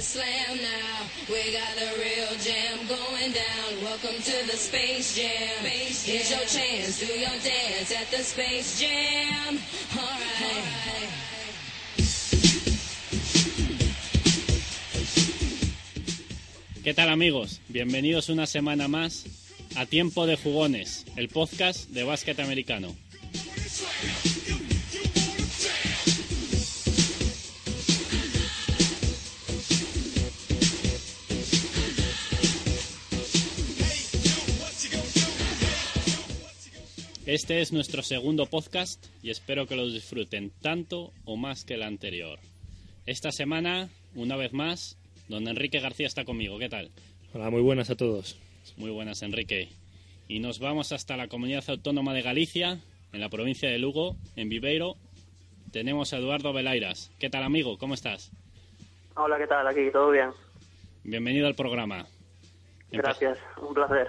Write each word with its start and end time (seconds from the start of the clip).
to 0.00 0.06
slam 0.06 0.56
now. 0.56 1.06
We 1.28 1.52
got 1.52 1.76
a 1.76 1.90
real 2.00 2.32
jam 2.40 2.78
going 2.88 3.32
down. 3.32 3.84
Welcome 3.84 4.16
to 4.22 4.46
the 4.50 4.56
Space 4.56 5.16
Jam. 5.16 5.64
Here's 5.64 6.30
your 6.30 6.40
chance, 6.40 7.00
do 7.00 7.06
your 7.06 7.28
dance 7.28 7.92
at 7.92 8.10
the 8.10 8.22
Space 8.22 8.80
Jam. 8.80 9.58
Alright. 9.94 11.10
¿Qué 16.82 16.94
tal 16.94 17.10
amigos? 17.10 17.60
Bienvenidos 17.68 18.30
una 18.30 18.46
semana 18.46 18.88
más 18.88 19.26
a 19.76 19.84
Tiempo 19.84 20.26
de 20.26 20.36
Jugones, 20.36 21.04
el 21.16 21.28
podcast 21.28 21.90
de 21.90 22.04
básquet 22.04 22.40
americano. 22.40 22.96
Este 37.30 37.60
es 37.60 37.72
nuestro 37.72 38.02
segundo 38.02 38.46
podcast 38.46 39.06
y 39.22 39.30
espero 39.30 39.64
que 39.64 39.76
lo 39.76 39.86
disfruten 39.86 40.50
tanto 40.60 41.12
o 41.24 41.36
más 41.36 41.64
que 41.64 41.74
el 41.74 41.84
anterior. 41.84 42.40
Esta 43.06 43.30
semana, 43.30 43.88
una 44.16 44.34
vez 44.34 44.52
más, 44.52 44.98
don 45.28 45.46
Enrique 45.46 45.78
García 45.78 46.08
está 46.08 46.24
conmigo. 46.24 46.58
¿Qué 46.58 46.68
tal? 46.68 46.90
Hola, 47.32 47.50
muy 47.50 47.62
buenas 47.62 47.88
a 47.88 47.94
todos. 47.94 48.36
Muy 48.76 48.90
buenas, 48.90 49.22
Enrique. 49.22 49.68
Y 50.26 50.40
nos 50.40 50.58
vamos 50.58 50.90
hasta 50.90 51.16
la 51.16 51.28
comunidad 51.28 51.62
autónoma 51.68 52.14
de 52.14 52.22
Galicia, 52.22 52.80
en 53.12 53.20
la 53.20 53.28
provincia 53.28 53.70
de 53.70 53.78
Lugo, 53.78 54.16
en 54.34 54.48
Viveiro. 54.48 54.96
Tenemos 55.70 56.12
a 56.12 56.16
Eduardo 56.16 56.52
Velairas. 56.52 57.12
¿Qué 57.20 57.30
tal, 57.30 57.44
amigo? 57.44 57.78
¿Cómo 57.78 57.94
estás? 57.94 58.32
Hola, 59.14 59.38
¿qué 59.38 59.46
tal? 59.46 59.68
Aquí, 59.68 59.88
¿todo 59.92 60.10
bien? 60.10 60.30
Bienvenido 61.04 61.46
al 61.46 61.54
programa. 61.54 62.06
Gracias, 62.90 63.38
un 63.62 63.72
placer. 63.72 64.08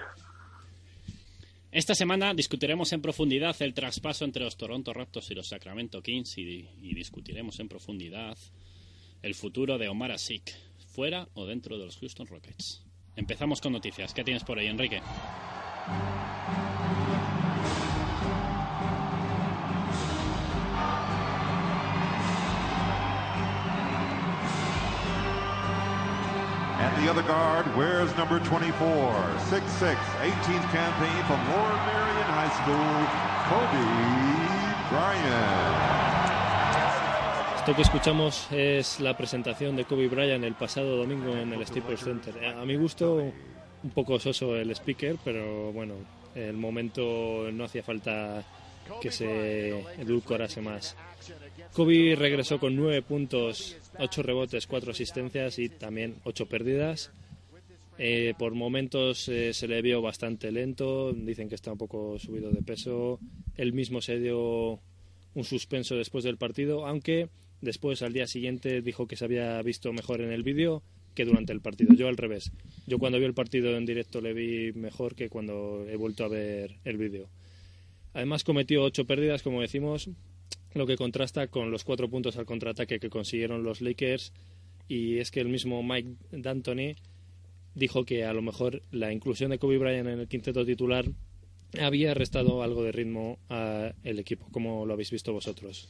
Esta 1.72 1.94
semana 1.94 2.34
discutiremos 2.34 2.92
en 2.92 3.00
profundidad 3.00 3.56
el 3.60 3.72
traspaso 3.72 4.26
entre 4.26 4.44
los 4.44 4.58
Toronto 4.58 4.92
Raptors 4.92 5.30
y 5.30 5.34
los 5.34 5.48
Sacramento 5.48 6.02
Kings 6.02 6.36
y, 6.36 6.68
discutiremos 6.82 7.60
en 7.60 7.68
profundidad 7.68 8.36
el 9.22 9.34
futuro 9.34 9.78
de 9.78 9.88
Omar 9.88 10.12
Asik, 10.12 10.52
fuera 10.88 11.30
o 11.32 11.46
dentro 11.46 11.78
de 11.78 11.86
los 11.86 11.96
Houston 11.96 12.26
Rockets. 12.26 12.84
Empezamos 13.16 13.62
con 13.62 13.72
noticias. 13.72 14.12
¿Qué 14.12 14.22
tienes 14.22 14.44
por 14.44 14.58
ahí, 14.58 14.66
Enrique? 14.66 15.00
The 27.02 27.10
other 27.10 27.22
guard 27.22 27.66
wears 27.76 28.16
number 28.16 28.38
24, 28.38 28.72
6'6", 29.50 29.96
18th 30.22 30.70
campaign 30.70 31.24
from 31.26 31.40
Lord 31.50 31.78
Marion 31.86 32.28
High 32.30 32.52
School, 32.62 33.06
Kobe 33.50 33.84
Bryant. 34.90 36.02
Esto 37.58 37.74
que 37.74 37.82
escuchamos 37.82 38.46
es 38.52 39.00
la 39.00 39.16
presentación 39.16 39.74
de 39.74 39.84
Kobe 39.84 40.06
Bryant 40.08 40.44
el 40.44 40.54
pasado 40.54 40.96
domingo 40.96 41.36
en 41.36 41.52
el 41.52 41.66
Staples 41.66 42.00
Center. 42.00 42.36
Eh, 42.40 42.54
A 42.60 42.64
mi 42.64 42.76
gusto, 42.76 43.14
un 43.16 43.90
poco 43.90 44.20
soso 44.20 44.54
el 44.56 44.70
speaker, 44.70 45.16
pero 45.24 45.72
bueno, 45.72 45.94
el 46.36 46.56
momento 46.56 47.48
no 47.52 47.64
hacía 47.64 47.82
falta 47.82 48.44
que 49.00 49.10
se 49.10 49.80
edulcorase 50.00 50.60
más. 50.60 50.96
Kobe 51.72 52.14
regresó 52.16 52.60
con 52.60 52.76
9 52.76 53.00
puntos, 53.02 53.76
8 53.98 54.22
rebotes, 54.22 54.66
4 54.66 54.90
asistencias 54.90 55.58
y 55.58 55.70
también 55.70 56.16
8 56.24 56.46
pérdidas. 56.46 57.10
Eh, 57.98 58.34
por 58.38 58.54
momentos 58.54 59.28
eh, 59.28 59.54
se 59.54 59.68
le 59.68 59.80
vio 59.80 60.02
bastante 60.02 60.50
lento, 60.50 61.12
dicen 61.12 61.48
que 61.48 61.54
está 61.54 61.72
un 61.72 61.78
poco 61.78 62.18
subido 62.18 62.50
de 62.50 62.62
peso. 62.62 63.20
Él 63.56 63.72
mismo 63.72 64.02
se 64.02 64.18
dio 64.18 64.80
un 65.34 65.44
suspenso 65.44 65.96
después 65.96 66.24
del 66.24 66.36
partido, 66.36 66.86
aunque 66.86 67.28
después 67.62 68.02
al 68.02 68.12
día 68.12 68.26
siguiente 68.26 68.82
dijo 68.82 69.06
que 69.06 69.16
se 69.16 69.24
había 69.24 69.62
visto 69.62 69.92
mejor 69.92 70.20
en 70.20 70.32
el 70.32 70.42
vídeo 70.42 70.82
que 71.14 71.24
durante 71.24 71.52
el 71.52 71.60
partido. 71.60 71.94
Yo 71.94 72.08
al 72.08 72.16
revés. 72.16 72.52
Yo 72.86 72.98
cuando 72.98 73.18
vi 73.18 73.24
el 73.24 73.34
partido 73.34 73.76
en 73.76 73.86
directo 73.86 74.20
le 74.20 74.34
vi 74.34 74.72
mejor 74.72 75.14
que 75.14 75.28
cuando 75.28 75.86
he 75.88 75.96
vuelto 75.96 76.24
a 76.24 76.28
ver 76.28 76.76
el 76.84 76.98
vídeo. 76.98 77.28
Además 78.14 78.44
cometió 78.44 78.82
ocho 78.82 79.06
pérdidas, 79.06 79.42
como 79.42 79.62
decimos, 79.62 80.10
lo 80.74 80.86
que 80.86 80.96
contrasta 80.96 81.48
con 81.48 81.70
los 81.70 81.84
cuatro 81.84 82.08
puntos 82.08 82.36
al 82.36 82.46
contraataque 82.46 83.00
que 83.00 83.10
consiguieron 83.10 83.62
los 83.62 83.80
Lakers. 83.80 84.32
Y 84.88 85.18
es 85.18 85.30
que 85.30 85.40
el 85.40 85.48
mismo 85.48 85.82
Mike 85.82 86.16
D'Antoni 86.32 86.96
dijo 87.74 88.04
que 88.04 88.24
a 88.24 88.32
lo 88.32 88.42
mejor 88.42 88.82
la 88.90 89.12
inclusión 89.12 89.50
de 89.50 89.58
Kobe 89.58 89.78
Bryant 89.78 90.08
en 90.08 90.20
el 90.20 90.28
quinteto 90.28 90.64
titular 90.66 91.06
había 91.80 92.12
restado 92.14 92.62
algo 92.62 92.82
de 92.84 92.92
ritmo 92.92 93.38
al 93.48 93.94
equipo, 94.18 94.46
como 94.50 94.84
lo 94.84 94.92
habéis 94.92 95.10
visto 95.10 95.32
vosotros. 95.32 95.88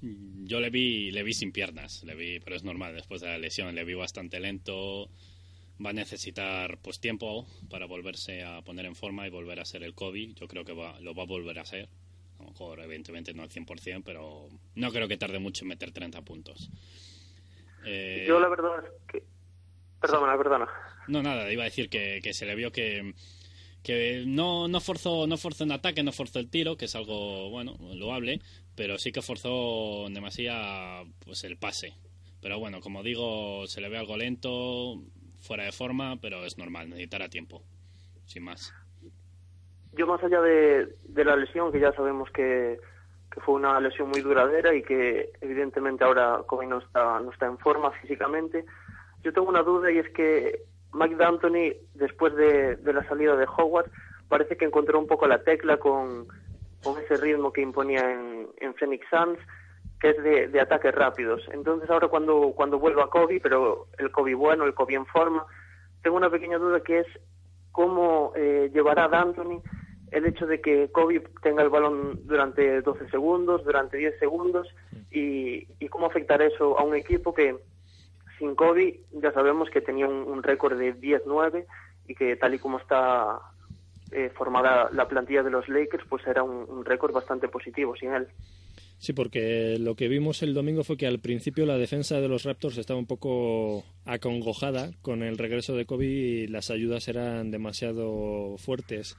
Yo 0.00 0.58
le 0.60 0.70
vi, 0.70 1.10
le 1.12 1.22
vi 1.22 1.32
sin 1.32 1.52
piernas, 1.52 2.02
le 2.04 2.14
vi, 2.14 2.40
pero 2.40 2.56
es 2.56 2.64
normal, 2.64 2.94
después 2.94 3.20
de 3.20 3.28
la 3.28 3.38
lesión 3.38 3.74
le 3.74 3.84
vi 3.84 3.94
bastante 3.94 4.40
lento. 4.40 5.10
Va 5.84 5.90
a 5.90 5.92
necesitar 5.92 6.78
pues 6.80 7.00
tiempo 7.00 7.46
para 7.68 7.86
volverse 7.86 8.42
a 8.42 8.62
poner 8.62 8.86
en 8.86 8.94
forma 8.96 9.26
y 9.26 9.30
volver 9.30 9.60
a 9.60 9.64
ser 9.64 9.82
el 9.82 9.94
Kobe. 9.94 10.32
Yo 10.34 10.46
creo 10.48 10.64
que 10.64 10.72
va- 10.72 10.98
lo 11.00 11.14
va 11.14 11.24
a 11.24 11.26
volver 11.26 11.58
a 11.58 11.64
ser. 11.64 11.88
A 12.42 12.44
lo 12.44 12.50
mejor, 12.50 12.80
evidentemente, 12.80 13.32
no 13.32 13.42
al 13.42 13.50
100%, 13.50 14.02
pero 14.04 14.48
no 14.74 14.90
creo 14.90 15.06
que 15.06 15.16
tarde 15.16 15.38
mucho 15.38 15.64
en 15.64 15.68
meter 15.68 15.92
30 15.92 16.22
puntos. 16.22 16.70
Eh, 17.84 18.24
Yo 18.26 18.40
la 18.40 18.48
verdad 18.48 18.84
es 18.84 18.92
que... 19.06 19.22
Perdona, 20.00 20.36
perdona. 20.36 20.68
No, 21.06 21.22
nada, 21.22 21.50
iba 21.52 21.62
a 21.62 21.66
decir 21.66 21.88
que, 21.88 22.20
que 22.22 22.34
se 22.34 22.44
le 22.44 22.56
vio 22.56 22.72
que, 22.72 23.14
que 23.84 24.24
no, 24.26 24.66
no, 24.66 24.80
forzó, 24.80 25.28
no 25.28 25.36
forzó 25.36 25.62
un 25.62 25.72
ataque, 25.72 26.02
no 26.02 26.10
forzó 26.10 26.40
el 26.40 26.50
tiro, 26.50 26.76
que 26.76 26.86
es 26.86 26.96
algo, 26.96 27.50
bueno, 27.50 27.76
loable, 27.94 28.40
pero 28.74 28.98
sí 28.98 29.12
que 29.12 29.22
forzó 29.22 30.08
demasiado 30.10 31.06
pues, 31.24 31.44
el 31.44 31.56
pase. 31.56 31.94
Pero 32.40 32.58
bueno, 32.58 32.80
como 32.80 33.04
digo, 33.04 33.68
se 33.68 33.80
le 33.80 33.88
ve 33.88 33.98
algo 33.98 34.16
lento, 34.16 35.00
fuera 35.38 35.64
de 35.64 35.72
forma, 35.72 36.20
pero 36.20 36.44
es 36.44 36.58
normal, 36.58 36.88
necesitará 36.88 37.28
tiempo, 37.28 37.62
sin 38.26 38.42
más. 38.42 38.72
Yo 39.92 40.06
más 40.06 40.22
allá 40.22 40.40
de, 40.40 40.96
de 41.04 41.24
la 41.24 41.36
lesión, 41.36 41.70
que 41.70 41.80
ya 41.80 41.92
sabemos 41.92 42.30
que, 42.30 42.78
fue 43.40 43.54
una 43.54 43.80
lesión 43.80 44.10
muy 44.10 44.20
duradera 44.20 44.74
y 44.74 44.82
que 44.82 45.30
evidentemente 45.40 46.04
ahora 46.04 46.42
Kobe 46.46 46.66
no 46.66 46.78
está, 46.78 47.18
no 47.20 47.30
está 47.30 47.46
en 47.46 47.56
forma 47.58 47.90
físicamente, 47.92 48.64
yo 49.22 49.32
tengo 49.32 49.48
una 49.48 49.62
duda 49.62 49.90
y 49.90 49.98
es 49.98 50.08
que 50.10 50.64
Mike 50.92 51.16
D'Antoni, 51.16 51.72
después 51.94 52.34
de, 52.34 52.76
de 52.76 52.92
la 52.92 53.06
salida 53.08 53.34
de 53.36 53.46
Howard, 53.46 53.90
parece 54.28 54.56
que 54.56 54.66
encontró 54.66 54.98
un 54.98 55.06
poco 55.06 55.26
la 55.26 55.42
tecla 55.42 55.78
con, 55.78 56.26
con 56.82 56.98
ese 56.98 57.16
ritmo 57.16 57.52
que 57.52 57.62
imponía 57.62 58.12
en, 58.12 58.48
en 58.60 58.74
Phoenix 58.74 59.06
Suns, 59.08 59.38
que 60.00 60.10
es 60.10 60.22
de, 60.22 60.48
de 60.48 60.60
ataques 60.60 60.94
rápidos. 60.94 61.42
Entonces 61.52 61.88
ahora 61.88 62.08
cuando, 62.08 62.52
cuando 62.54 62.78
vuelva 62.78 63.08
Kobe, 63.08 63.40
pero 63.40 63.86
el 63.98 64.10
Kobe 64.10 64.34
bueno, 64.34 64.64
el 64.64 64.74
Kobe 64.74 64.94
en 64.94 65.06
forma, 65.06 65.46
tengo 66.02 66.16
una 66.16 66.30
pequeña 66.30 66.58
duda 66.58 66.80
que 66.80 67.00
es 67.00 67.06
cómo 67.70 68.32
eh, 68.36 68.70
llevará 68.74 69.08
D'Antoni 69.08 69.60
el 70.12 70.26
hecho 70.26 70.46
de 70.46 70.60
que 70.60 70.88
Kobe 70.92 71.22
tenga 71.42 71.62
el 71.62 71.70
balón 71.70 72.20
durante 72.24 72.82
12 72.82 73.08
segundos, 73.08 73.64
durante 73.64 73.96
10 73.96 74.18
segundos, 74.18 74.68
y, 75.10 75.66
y 75.80 75.88
cómo 75.88 76.06
afectará 76.06 76.46
eso 76.46 76.78
a 76.78 76.84
un 76.84 76.94
equipo 76.94 77.34
que 77.34 77.56
sin 78.38 78.54
Kobe 78.54 79.00
ya 79.12 79.32
sabemos 79.32 79.70
que 79.70 79.80
tenía 79.80 80.06
un, 80.06 80.28
un 80.28 80.42
récord 80.42 80.78
de 80.78 80.94
10-9 80.94 81.64
y 82.08 82.14
que 82.14 82.36
tal 82.36 82.54
y 82.54 82.58
como 82.58 82.78
está 82.78 83.38
eh, 84.10 84.30
formada 84.34 84.90
la 84.92 85.08
plantilla 85.08 85.42
de 85.42 85.50
los 85.50 85.68
Lakers, 85.68 86.04
pues 86.08 86.26
era 86.26 86.42
un, 86.42 86.68
un 86.68 86.84
récord 86.84 87.12
bastante 87.12 87.48
positivo 87.48 87.96
sin 87.96 88.12
él. 88.12 88.28
Sí, 88.98 89.12
porque 89.12 89.78
lo 89.80 89.96
que 89.96 90.06
vimos 90.06 90.44
el 90.44 90.54
domingo 90.54 90.84
fue 90.84 90.96
que 90.96 91.08
al 91.08 91.18
principio 91.18 91.66
la 91.66 91.76
defensa 91.76 92.20
de 92.20 92.28
los 92.28 92.44
Raptors 92.44 92.78
estaba 92.78 93.00
un 93.00 93.06
poco 93.06 93.84
acongojada 94.04 94.92
con 95.02 95.24
el 95.24 95.38
regreso 95.38 95.74
de 95.74 95.86
Kobe 95.86 96.06
y 96.06 96.46
las 96.46 96.70
ayudas 96.70 97.08
eran 97.08 97.50
demasiado 97.50 98.56
fuertes. 98.58 99.16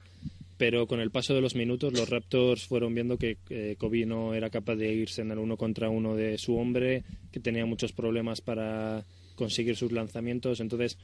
Pero 0.56 0.86
con 0.86 1.00
el 1.00 1.10
paso 1.10 1.34
de 1.34 1.40
los 1.40 1.54
minutos 1.54 1.92
los 1.92 2.08
Raptors 2.08 2.66
fueron 2.66 2.94
viendo 2.94 3.18
que 3.18 3.38
eh, 3.50 3.76
Kobe 3.78 4.06
no 4.06 4.34
era 4.34 4.50
capaz 4.50 4.76
de 4.76 4.92
irse 4.92 5.22
en 5.22 5.32
el 5.32 5.38
uno 5.38 5.56
contra 5.56 5.88
uno 5.88 6.14
de 6.14 6.38
su 6.38 6.56
hombre, 6.56 7.04
que 7.32 7.40
tenía 7.40 7.66
muchos 7.66 7.92
problemas 7.92 8.40
para 8.40 9.04
conseguir 9.34 9.76
sus 9.76 9.92
lanzamientos, 9.92 10.60
entonces 10.60 10.98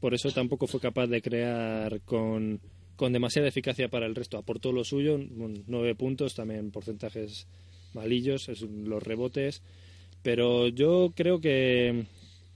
por 0.00 0.14
eso 0.14 0.30
tampoco 0.30 0.66
fue 0.66 0.80
capaz 0.80 1.06
de 1.06 1.22
crear 1.22 2.00
con, 2.02 2.60
con 2.96 3.12
demasiada 3.12 3.48
eficacia 3.48 3.88
para 3.88 4.06
el 4.06 4.14
resto. 4.14 4.36
Aportó 4.36 4.72
lo 4.72 4.84
suyo, 4.84 5.18
nueve 5.66 5.94
puntos, 5.94 6.34
también 6.34 6.70
porcentajes 6.70 7.46
malillos, 7.94 8.48
los 8.60 9.02
rebotes, 9.02 9.62
pero 10.22 10.68
yo 10.68 11.12
creo 11.14 11.40
que 11.40 12.06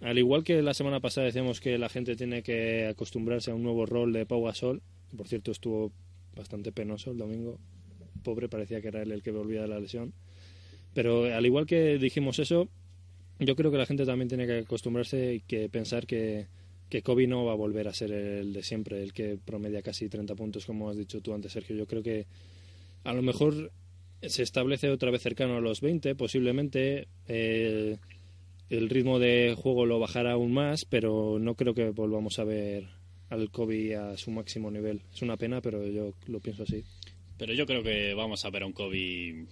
al 0.01 0.19
igual 0.19 0.45
que 0.45 0.61
la 0.63 0.75
semana 0.75 1.01
pasada 1.01 1.27
decíamos 1.27 1.61
que 1.61 1.79
la 1.79 1.89
gente 1.89 2.17
tiene 2.17 2.43
que 2.43 2.87
acostumbrarse 2.87 3.51
a 3.51 3.55
un 3.55 3.63
nuevo 3.63 3.87
rol 3.87 4.13
de 4.13 4.27
Pau 4.27 4.45
Gasol, 4.45 4.83
por 5.17 5.29
cierto 5.29 5.51
estuvo 5.51 5.93
bastante 6.35 6.73
penoso 6.73 7.11
el 7.11 7.19
domingo, 7.19 7.59
pobre, 8.23 8.49
parecía 8.49 8.81
que 8.81 8.89
era 8.89 9.03
él 9.03 9.13
el 9.13 9.23
que 9.23 9.31
volvía 9.31 9.63
de 9.63 9.69
la 9.69 9.81
lesión. 9.81 10.13
Pero 10.95 11.25
al 11.25 11.47
igual 11.47 11.67
que 11.67 11.99
dijimos 11.99 12.39
eso, 12.39 12.69
yo 13.39 13.57
creo 13.57 13.71
que 13.71 13.79
la 13.79 13.87
gente 13.87 14.05
también 14.05 14.29
tiene 14.29 14.47
que 14.47 14.59
acostumbrarse 14.59 15.35
y 15.35 15.41
que 15.41 15.69
pensar 15.69 16.07
que, 16.07 16.47
que 16.89 17.03
Kobe 17.03 17.27
no 17.27 17.45
va 17.45 17.53
a 17.53 17.57
volver 17.57 17.89
a 17.89 17.95
ser 17.95 18.13
el 18.13 18.53
de 18.53 18.63
siempre, 18.63 19.03
el 19.03 19.13
que 19.13 19.39
promedia 19.43 19.83
casi 19.83 20.09
30 20.09 20.35
puntos, 20.35 20.67
como 20.67 20.91
has 20.91 20.97
dicho 20.97 21.21
tú 21.21 21.33
antes, 21.33 21.53
Sergio. 21.53 21.77
Yo 21.77 21.87
creo 21.87 22.03
que 22.03 22.27
a 23.05 23.13
lo 23.13 23.23
mejor 23.23 23.73
se 24.23 24.43
establece 24.43 24.91
otra 24.91 25.11
vez 25.11 25.23
cercano 25.23 25.57
a 25.57 25.61
los 25.61 25.81
20, 25.81 26.15
posiblemente. 26.15 27.09
Eh, 27.29 27.97
el 28.69 28.89
ritmo 28.89 29.19
de 29.19 29.57
juego 29.57 29.87
lo 29.87 29.99
bajará 29.99 30.33
aún 30.33 30.53
más, 30.53 30.85
pero 30.89 31.39
no 31.41 31.55
creo 31.55 31.75
que 31.75 31.91
volvamos 31.91 32.39
a 32.39 32.45
ver 32.45 33.00
al 33.31 33.51
Kobe 33.51 33.97
a 33.97 34.17
su 34.17 34.31
máximo 34.31 34.71
nivel. 34.71 35.01
Es 35.13 35.23
una 35.23 35.37
pena, 35.37 35.61
pero 35.61 35.87
yo 35.87 36.15
lo 36.27 36.41
pienso 36.41 36.65
así. 36.65 36.85
Pero 37.39 37.55
yo 37.55 37.65
creo 37.65 37.83
que 37.83 38.13
vamos 38.15 38.45
a 38.45 38.51
ver 38.51 38.65
a 38.65 38.67
un 38.67 38.73
Kobe 38.73 39.47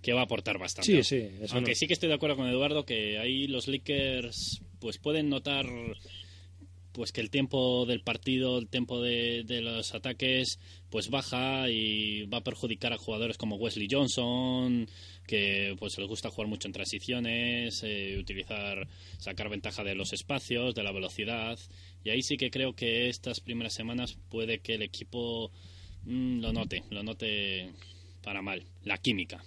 que 0.00 0.12
va 0.12 0.20
a 0.20 0.24
aportar 0.24 0.58
bastante. 0.58 1.02
Sí, 1.02 1.20
sí. 1.20 1.30
Aunque 1.52 1.74
sí 1.74 1.86
que 1.86 1.94
estoy 1.94 2.08
de 2.08 2.14
acuerdo 2.14 2.36
con 2.36 2.46
Eduardo 2.46 2.84
que 2.84 3.18
ahí 3.18 3.46
los 3.46 3.68
Lakers 3.68 4.60
pues 4.78 4.98
pueden 4.98 5.30
notar 5.30 5.66
pues 6.94 7.10
que 7.10 7.20
el 7.20 7.28
tiempo 7.28 7.84
del 7.86 8.02
partido, 8.02 8.56
el 8.56 8.68
tiempo 8.68 9.02
de, 9.02 9.44
los 9.62 9.94
ataques, 9.94 10.60
pues 10.90 11.10
baja 11.10 11.68
y 11.68 12.24
va 12.26 12.38
a 12.38 12.44
perjudicar 12.44 12.92
a 12.92 12.98
jugadores 12.98 13.36
como 13.36 13.56
Wesley 13.56 13.88
Johnson, 13.90 14.86
que 15.26 15.74
pues 15.78 15.98
les 15.98 16.06
gusta 16.06 16.30
jugar 16.30 16.48
mucho 16.48 16.68
en 16.68 16.72
transiciones, 16.72 17.82
eh, 17.82 18.16
utilizar, 18.16 18.86
sacar 19.18 19.48
ventaja 19.48 19.82
de 19.82 19.96
los 19.96 20.12
espacios, 20.12 20.76
de 20.76 20.84
la 20.84 20.92
velocidad. 20.92 21.58
Y 22.04 22.10
ahí 22.10 22.22
sí 22.22 22.36
que 22.36 22.50
creo 22.50 22.74
que 22.74 23.08
estas 23.08 23.40
primeras 23.40 23.72
semanas 23.72 24.18
puede 24.30 24.60
que 24.60 24.74
el 24.74 24.82
equipo 24.82 25.50
mm, 26.04 26.40
lo 26.40 26.52
note, 26.52 26.84
lo 26.90 27.02
note 27.02 27.72
para 28.22 28.42
mal, 28.42 28.62
la 28.84 28.98
química. 28.98 29.42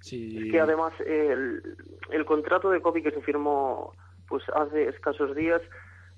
Sí. 0.00 0.38
Es 0.38 0.52
que 0.52 0.60
además 0.60 0.92
el, 1.00 1.60
el 2.10 2.24
contrato 2.24 2.70
de 2.70 2.80
Kobe 2.80 3.02
que 3.02 3.10
se 3.10 3.20
firmó 3.20 3.92
pues 4.28 4.44
hace 4.54 4.88
escasos 4.88 5.34
días 5.34 5.60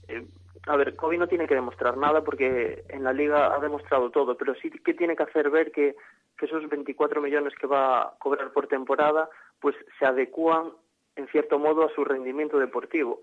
eh, 0.08 0.26
a 0.66 0.76
ver, 0.76 0.94
Kobe 0.96 1.16
no 1.16 1.26
tiene 1.26 1.46
que 1.46 1.54
demostrar 1.54 1.96
nada 1.96 2.22
porque 2.22 2.84
en 2.88 3.04
la 3.04 3.12
liga 3.12 3.54
ha 3.54 3.60
demostrado 3.60 4.10
todo, 4.10 4.36
pero 4.36 4.54
sí 4.56 4.70
que 4.70 4.94
tiene 4.94 5.16
que 5.16 5.22
hacer 5.22 5.50
ver 5.50 5.72
que, 5.72 5.96
esos 6.40 6.66
24 6.70 7.20
millones 7.20 7.52
que 7.60 7.66
va 7.66 8.00
a 8.00 8.14
cobrar 8.18 8.50
por 8.54 8.66
temporada, 8.66 9.28
pues 9.60 9.76
se 9.98 10.06
adecúan 10.06 10.72
en 11.14 11.28
cierto 11.28 11.58
modo 11.58 11.84
a 11.84 11.94
su 11.94 12.02
rendimiento 12.02 12.58
deportivo. 12.58 13.20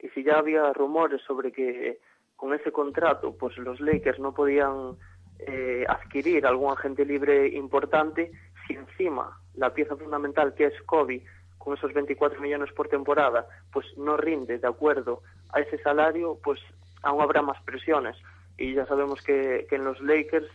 Y 0.00 0.08
si 0.10 0.22
ya 0.22 0.38
había 0.38 0.72
rumores 0.72 1.20
sobre 1.22 1.52
que 1.52 2.00
con 2.36 2.54
ese 2.54 2.70
contrato, 2.70 3.36
pues 3.36 3.56
los 3.58 3.80
Lakers 3.80 4.20
no 4.20 4.32
podían 4.32 4.96
eh, 5.40 5.84
adquirir 5.88 6.46
algún 6.46 6.72
agente 6.72 7.04
libre 7.04 7.48
importante, 7.48 8.30
si 8.66 8.74
encima 8.74 9.40
la 9.54 9.74
pieza 9.74 9.96
fundamental 9.96 10.54
que 10.54 10.66
es 10.66 10.82
Kobe 10.82 11.24
con 11.58 11.76
esos 11.76 11.92
24 11.92 12.40
millones 12.40 12.72
por 12.72 12.88
temporada, 12.88 13.46
pues 13.72 13.86
no 13.96 14.16
rinde 14.16 14.58
de 14.58 14.68
acuerdo 14.68 15.22
a 15.52 15.60
ese 15.60 15.78
salario, 15.78 16.38
pues 16.42 16.60
aún 17.02 17.20
habrá 17.20 17.42
más 17.42 17.60
presiones. 17.62 18.16
Y 18.56 18.74
ya 18.74 18.86
sabemos 18.86 19.22
que, 19.22 19.66
en 19.70 19.84
los 19.84 20.00
Lakers, 20.00 20.48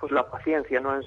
pues 0.00 0.12
la 0.12 0.28
paciencia 0.30 0.80
no 0.80 0.98
es, 0.98 1.06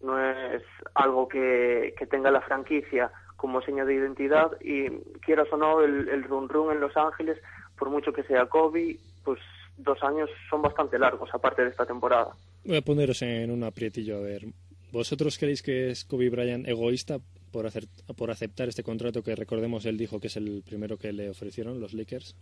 no 0.00 0.20
es 0.20 0.62
algo 0.94 1.28
que, 1.28 1.94
tenga 2.10 2.30
la 2.30 2.42
franquicia 2.42 3.10
como 3.36 3.60
seña 3.62 3.84
de 3.84 3.94
identidad 3.94 4.52
y 4.60 4.88
quieras 5.20 5.48
o 5.52 5.56
no, 5.56 5.80
el, 5.82 6.08
el 6.08 6.24
run 6.24 6.48
run 6.48 6.72
en 6.72 6.80
Los 6.80 6.96
Ángeles, 6.96 7.38
por 7.78 7.90
mucho 7.90 8.12
que 8.12 8.22
sea 8.22 8.46
Kobe, 8.46 8.98
pues 9.24 9.40
dos 9.76 10.02
años 10.02 10.30
son 10.48 10.62
bastante 10.62 10.98
largos, 10.98 11.28
aparte 11.32 11.62
de 11.62 11.70
esta 11.70 11.86
temporada. 11.86 12.34
Voy 12.64 12.76
a 12.76 12.82
poneros 12.82 13.20
en 13.22 13.50
un 13.50 13.64
aprietillo, 13.64 14.18
a 14.18 14.20
ver. 14.20 14.46
¿Vosotros 14.92 15.38
creéis 15.38 15.62
que 15.62 15.90
es 15.90 16.04
Kobe 16.04 16.30
Bryant 16.30 16.68
egoísta 16.68 17.18
por, 17.50 17.66
hacer, 17.66 17.86
por 18.16 18.30
aceptar 18.30 18.68
este 18.68 18.84
contrato 18.84 19.22
que 19.22 19.34
recordemos 19.34 19.84
él 19.86 19.98
dijo 19.98 20.20
que 20.20 20.28
es 20.28 20.36
el 20.36 20.62
primero 20.64 20.96
que 20.96 21.12
le 21.12 21.30
ofrecieron 21.30 21.80
los 21.80 21.94
Lakers? 21.94 22.36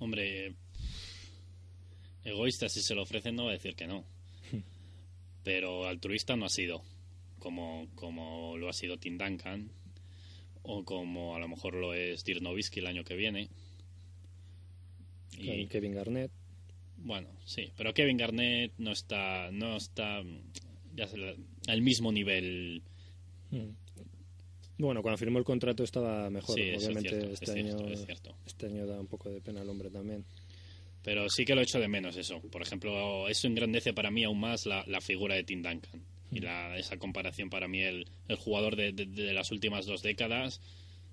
Hombre, 0.00 0.54
egoísta 2.24 2.68
si 2.68 2.80
se 2.80 2.94
lo 2.94 3.02
ofrecen 3.02 3.36
no 3.36 3.44
va 3.44 3.50
a 3.50 3.54
decir 3.54 3.76
que 3.76 3.86
no. 3.86 4.04
Pero 5.44 5.86
altruista 5.86 6.36
no 6.36 6.46
ha 6.46 6.48
sido, 6.48 6.82
como, 7.42 7.88
como 7.94 8.56
lo 8.56 8.68
ha 8.68 8.72
sido 8.72 8.98
Tim 8.98 9.18
Duncan 9.18 9.70
o 10.62 10.84
como 10.84 11.34
a 11.34 11.40
lo 11.40 11.48
mejor 11.48 11.74
lo 11.74 11.92
es 11.92 12.24
Dirk 12.24 12.40
Nowitzki 12.40 12.80
el 12.80 12.86
año 12.86 13.04
que 13.04 13.16
viene. 13.16 13.48
Y 15.36 15.66
Kevin 15.66 15.92
Garnett. 15.92 16.30
Bueno, 16.98 17.28
sí, 17.44 17.72
pero 17.76 17.92
Kevin 17.92 18.16
Garnett 18.16 18.72
no 18.78 18.92
está 18.92 19.50
no 19.50 19.76
está 19.76 20.22
ya 20.94 21.08
al 21.66 21.82
mismo 21.82 22.12
nivel 22.12 22.82
Mm. 23.52 23.76
Bueno, 24.78 25.02
cuando 25.02 25.18
firmó 25.18 25.38
el 25.38 25.44
contrato 25.44 25.84
estaba 25.84 26.28
mejor. 26.30 26.58
Obviamente 26.58 27.32
este, 27.32 27.52
año, 27.52 27.76
este 28.46 28.66
año 28.66 28.86
da 28.86 28.98
un 28.98 29.06
poco 29.06 29.28
de 29.28 29.40
pena 29.40 29.60
al 29.60 29.68
hombre 29.68 29.90
también. 29.90 30.24
Pero 31.02 31.28
sí 31.28 31.44
que 31.44 31.54
lo 31.54 31.60
echo 31.60 31.78
de 31.78 31.88
menos 31.88 32.16
eso. 32.16 32.40
Por 32.40 32.62
ejemplo, 32.62 33.28
eso 33.28 33.46
engrandece 33.46 33.92
para 33.92 34.10
mí 34.10 34.24
aún 34.24 34.40
más 34.40 34.66
la, 34.66 35.00
figura 35.00 35.34
de 35.34 35.44
Tim 35.44 35.62
Duncan. 35.62 36.02
Y 36.32 36.40
la, 36.40 36.76
esa 36.76 36.98
comparación 36.98 37.50
para 37.50 37.68
mí, 37.68 37.82
el, 37.82 38.08
el 38.26 38.36
jugador 38.36 38.74
de, 38.74 38.92
de, 38.92 39.32
las 39.32 39.52
últimas 39.52 39.86
dos 39.86 40.02
décadas, 40.02 40.60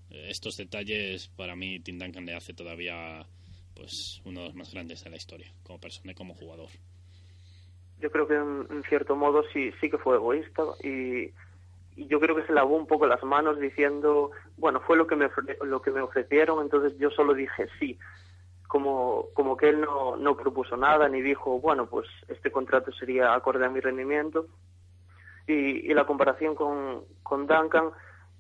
eh, 0.10 0.28
estos 0.30 0.56
detalles 0.58 1.28
para 1.36 1.56
mí 1.56 1.80
Tim 1.82 2.00
Duncan 2.00 2.26
le 2.26 2.36
hace 2.36 2.54
todavía 2.54 3.28
pues 3.76 4.22
uno 4.26 4.42
de 4.42 4.46
los 4.48 4.56
más 4.56 4.74
grandes 4.74 5.04
de 5.04 5.10
la 5.10 5.18
historia, 5.18 5.54
como 5.64 5.80
persona 5.80 6.14
y 6.14 6.16
como 6.16 6.34
jugador. 6.34 6.70
Yo 8.00 8.10
creo 8.10 8.28
que 8.28 8.36
en, 8.36 8.84
cierto 8.88 9.16
modo 9.16 9.44
sí, 9.54 9.72
sí 9.82 9.90
que 9.90 9.98
fue 9.98 10.16
egoísta 10.16 10.64
y 10.84 11.32
y 12.00 12.08
yo 12.08 12.22
creo 12.22 12.34
que 12.34 12.46
se 12.46 12.54
lavó 12.54 12.78
un 12.78 12.88
poco 12.88 13.08
las 13.08 13.22
manos 13.24 13.60
diciendo, 13.60 14.32
bueno, 14.56 14.80
fue 14.80 14.96
lo 14.96 15.06
que 15.06 15.18
me, 15.18 15.30
lo 15.66 15.82
que 15.82 15.92
me 15.92 16.00
ofrecieron, 16.00 16.62
entonces 16.62 16.98
yo 16.98 17.10
solo 17.12 17.34
dije 17.34 17.68
sí. 17.78 18.00
Como, 18.70 19.26
como 19.34 19.58
que 19.58 19.68
él 19.68 19.82
no, 19.82 20.16
no 20.16 20.38
propuso 20.38 20.78
nada 20.78 21.10
ni 21.10 21.22
dijo, 21.22 21.60
bueno, 21.60 21.88
pues 21.88 22.08
este 22.30 22.52
contrato 22.52 22.94
sería 22.94 23.34
acorde 23.34 23.66
a 23.66 23.70
mi 23.70 23.82
rendimiento. 23.82 24.46
Y, 25.50 25.94
la 25.94 26.06
comparación 26.06 26.54
con, 26.54 27.06
con 27.24 27.48
Duncan, 27.48 27.90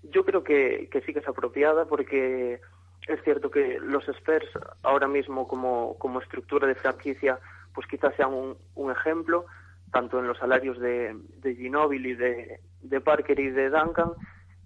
yo 0.03 0.23
creo 0.23 0.43
que, 0.43 0.87
que 0.91 1.01
sí 1.01 1.11
que 1.11 1.19
es 1.19 1.27
apropiada 1.27 1.85
porque 1.85 2.61
es 3.07 3.23
cierto 3.23 3.49
que 3.49 3.79
los 3.79 4.07
Spurs 4.07 4.47
ahora 4.83 5.07
mismo 5.07 5.47
como, 5.47 5.97
como 5.97 6.21
estructura 6.21 6.67
de 6.67 6.75
franquicia 6.75 7.39
pues 7.73 7.87
quizás 7.87 8.13
sean 8.15 8.33
un, 8.33 8.91
ejemplo, 8.91 9.45
tanto 9.91 10.19
en 10.19 10.27
los 10.27 10.37
salarios 10.37 10.79
de, 10.79 11.15
de 11.37 11.55
Ginóbili, 11.55 12.13
de, 12.13 12.59
de 12.81 13.01
Parker 13.01 13.39
y 13.39 13.49
de 13.49 13.69
Duncan. 13.69 14.11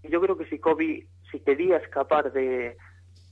Y 0.02 0.10
yo 0.10 0.20
creo 0.20 0.38
que 0.38 0.46
si 0.46 0.60
Kobe, 0.60 1.08
si 1.32 1.40
quería 1.40 1.78
escapar 1.78 2.32
de, 2.34 2.76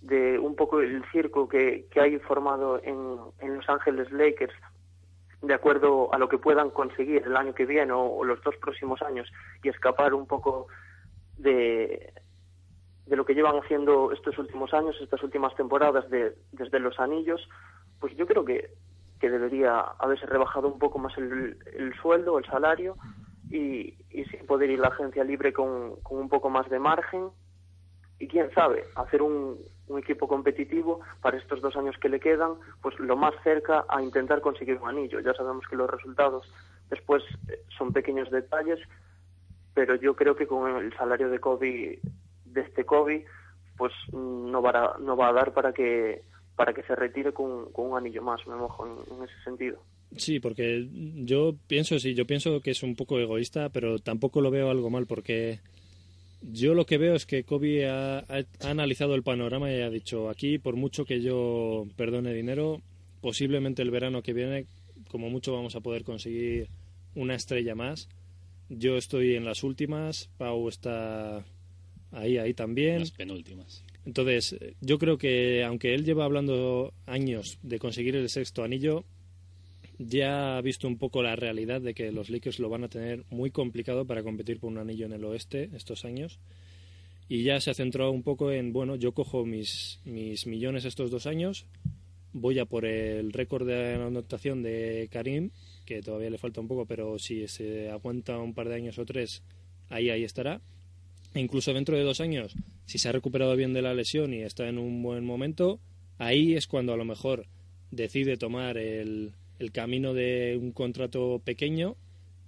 de 0.02 0.40
un 0.40 0.56
poco 0.56 0.82
el 0.82 1.04
circo 1.12 1.50
que, 1.50 1.86
que 1.92 2.00
hay 2.00 2.20
formado 2.20 2.82
en, 2.84 3.18
en 3.40 3.58
Los 3.58 3.68
Ángeles 3.70 4.12
Lakers, 4.12 4.54
de 5.42 5.54
acuerdo 5.54 6.14
a 6.14 6.18
lo 6.18 6.30
que 6.30 6.38
puedan 6.38 6.70
conseguir 6.70 7.24
el 7.26 7.36
año 7.36 7.54
que 7.54 7.66
viene 7.66 7.92
o, 7.94 8.24
los 8.24 8.42
dos 8.44 8.56
próximos 8.58 9.02
años, 9.02 9.32
y 9.64 9.70
escapar 9.70 10.14
un 10.14 10.28
poco 10.28 10.68
de, 11.38 12.14
de 13.08 13.16
lo 13.16 13.26
que 13.26 13.34
llevan 13.34 13.58
haciendo 13.58 14.12
estos 14.12 14.38
últimos 14.38 14.74
años, 14.74 14.96
estas 15.02 15.24
últimas 15.24 15.56
temporadas 15.56 16.10
de, 16.10 16.36
desde 16.52 16.80
los 16.80 17.00
anillos, 17.00 17.48
pues 18.00 18.16
yo 18.16 18.28
creo 18.28 18.46
que 18.46 18.70
que 19.22 19.30
debería 19.30 19.80
haberse 20.00 20.26
rebajado 20.26 20.68
un 20.68 20.80
poco 20.80 20.98
más 20.98 21.16
el, 21.16 21.56
el 21.78 21.94
sueldo, 22.02 22.40
el 22.40 22.46
salario, 22.46 22.98
y, 23.52 23.96
y 24.10 24.24
poder 24.48 24.72
ir 24.72 24.80
la 24.80 24.88
agencia 24.88 25.24
libre 25.24 25.54
con, 25.54 25.98
con, 26.02 26.18
un 26.18 26.28
poco 26.28 26.50
más 26.50 26.68
de 26.70 26.80
margen. 26.80 27.30
Y 28.18 28.28
quién 28.28 28.52
sabe, 28.54 28.84
hacer 28.96 29.22
un, 29.22 29.60
un 29.92 30.00
equipo 30.00 30.28
competitivo 30.28 31.02
para 31.22 31.38
estos 31.38 31.62
dos 31.62 31.76
años 31.76 31.96
que 32.02 32.10
le 32.10 32.20
quedan, 32.20 32.54
pues 32.82 32.98
lo 33.00 33.16
más 33.16 33.34
cerca 33.44 33.86
a 33.88 34.02
intentar 34.02 34.42
conseguir 34.42 34.78
un 34.78 34.90
anillo. 34.90 35.20
Ya 35.20 35.34
sabemos 35.34 35.66
que 35.70 35.76
los 35.76 35.90
resultados 35.90 36.52
después 36.90 37.24
eh, 37.50 37.60
son 37.78 37.92
pequeños 37.94 38.30
detalles, 38.32 38.80
pero 39.74 39.96
yo 39.96 40.16
creo 40.16 40.36
que 40.36 40.48
con 40.48 40.76
el 40.78 40.94
salario 40.98 41.30
de 41.30 41.40
Kobe, 41.40 42.00
de 42.46 42.62
este 42.62 42.86
Kobe, 42.86 43.26
pues 43.78 43.94
no 44.14 44.62
va 44.62 44.70
a, 44.72 44.98
no 45.00 45.16
va 45.16 45.30
a 45.30 45.34
dar 45.34 45.54
para 45.54 45.74
que 45.74 46.22
para 46.56 46.74
que 46.74 46.84
se 46.84 46.96
retire 46.96 47.34
con, 47.34 47.70
un 47.74 47.98
anillo 47.98 48.22
más, 48.22 48.46
me 48.46 48.56
mojo 48.56 48.86
en, 48.86 49.24
ese 49.24 49.44
sentido. 49.44 49.82
Sí, 50.16 50.40
porque 50.40 50.88
yo 51.16 51.56
pienso, 51.66 51.98
sí, 51.98 52.14
yo 52.14 52.28
pienso 52.28 52.62
que 52.62 52.70
es 52.70 52.84
un 52.84 52.96
poco 52.96 53.18
egoísta, 53.18 53.70
pero 53.70 53.98
tampoco 53.98 54.42
lo 54.42 54.52
veo 54.52 54.70
algo 54.70 54.92
mal, 54.92 55.08
porque 55.08 55.60
yo 56.42 56.74
lo 56.74 56.86
que 56.86 56.98
veo 56.98 57.16
es 57.16 57.26
que 57.26 57.44
Kobe 57.44 57.88
ha, 57.90 58.20
ha- 58.20 58.46
ha 58.62 58.70
analizado 58.70 59.16
el 59.16 59.24
panorama 59.24 59.72
y 59.72 59.82
ha 59.82 59.90
dicho, 59.90 60.30
aquí, 60.30 60.58
por 60.58 60.76
mucho 60.76 61.06
que 61.06 61.22
yo 61.22 61.88
perdone 61.96 62.34
dinero, 62.34 62.82
posiblemente 63.22 63.82
el 63.82 63.92
verano 63.92 64.22
que 64.24 64.34
viene, 64.34 64.66
como 65.10 65.30
mucho 65.30 65.54
vamos 65.54 65.76
a 65.76 65.82
poder 65.82 66.04
conseguir 66.04 66.68
una 67.16 67.36
estrella 67.36 67.76
más. 67.76 68.10
Yo 68.70 68.98
estoy 68.98 69.36
en 69.36 69.46
las 69.46 69.64
últimas, 69.64 70.30
Pau 70.38 70.68
está 70.70 71.46
ahí, 72.12 72.38
ahí 72.38 72.54
también. 72.54 73.00
Las 73.00 73.12
penúltimas. 73.12 73.84
Entonces, 74.06 74.54
eh, 74.54 74.74
yo 74.82 74.98
creo 74.98 75.18
que 75.18 75.64
aunque 75.64 75.94
él 75.94 76.06
lleva 76.06 76.26
hablando 76.26 76.94
años 77.06 77.60
de 77.62 77.78
conseguir 77.80 78.16
el 78.16 78.30
sexto 78.30 78.64
anillo, 78.64 79.04
ya 80.08 80.58
ha 80.58 80.62
visto 80.62 80.88
un 80.88 80.98
poco 80.98 81.22
la 81.22 81.36
realidad 81.36 81.82
de 81.82 81.94
que 81.94 82.12
los 82.12 82.30
Lakers 82.30 82.60
lo 82.60 82.70
van 82.70 82.84
a 82.84 82.90
tener 82.90 83.24
muy 83.30 83.52
complicado 83.52 84.06
para 84.06 84.24
competir 84.24 84.60
por 84.60 84.72
un 84.72 84.80
anillo 84.80 85.06
en 85.06 85.14
el 85.14 85.24
oeste 85.24 85.70
estos 85.76 86.06
años. 86.06 86.40
Y 87.30 87.44
ya 87.44 87.62
se 87.62 87.72
ha 87.72 87.74
centrado 87.74 88.12
un 88.12 88.24
poco 88.24 88.52
en, 88.52 88.74
bueno, 88.74 88.96
yo 88.96 89.14
cojo 89.14 89.46
mis, 89.46 90.00
mis 90.04 90.48
millones 90.48 90.86
estos 90.86 91.12
dos 91.12 91.28
años, 91.28 91.66
voy 92.34 92.60
a 92.60 92.66
por 92.66 92.86
el 92.86 93.32
récord 93.32 93.68
de 93.68 93.94
anotación 93.94 94.64
de 94.64 95.08
Karim, 95.12 95.52
que 95.86 96.02
todavía 96.02 96.30
le 96.30 96.38
falta 96.38 96.62
un 96.62 96.68
poco, 96.68 96.86
pero 96.86 97.20
si 97.20 97.48
se 97.48 97.90
aguanta 97.90 98.38
un 98.40 98.54
par 98.54 98.70
de 98.70 98.76
años 98.76 98.98
o 98.98 99.06
tres, 99.06 99.44
ahí, 99.90 100.10
ahí 100.10 100.24
estará. 100.24 100.62
E 101.34 101.40
incluso 101.40 101.74
dentro 101.74 101.96
de 101.96 102.04
dos 102.04 102.20
años, 102.20 102.56
si 102.86 102.98
se 102.98 103.08
ha 103.08 103.14
recuperado 103.14 103.56
bien 103.56 103.74
de 103.74 103.82
la 103.82 103.94
lesión 103.94 104.34
y 104.34 104.42
está 104.42 104.68
en 104.68 104.78
un 104.78 105.02
buen 105.02 105.24
momento, 105.24 105.80
ahí 106.18 106.56
es 106.56 106.68
cuando 106.68 106.92
a 106.92 106.98
lo 106.98 107.06
mejor 107.06 107.46
decide 107.92 108.36
tomar 108.36 108.78
el, 108.78 109.32
el 109.62 109.72
camino 109.72 110.16
de 110.16 110.58
un 110.60 110.72
contrato 110.72 111.40
pequeño 111.46 111.96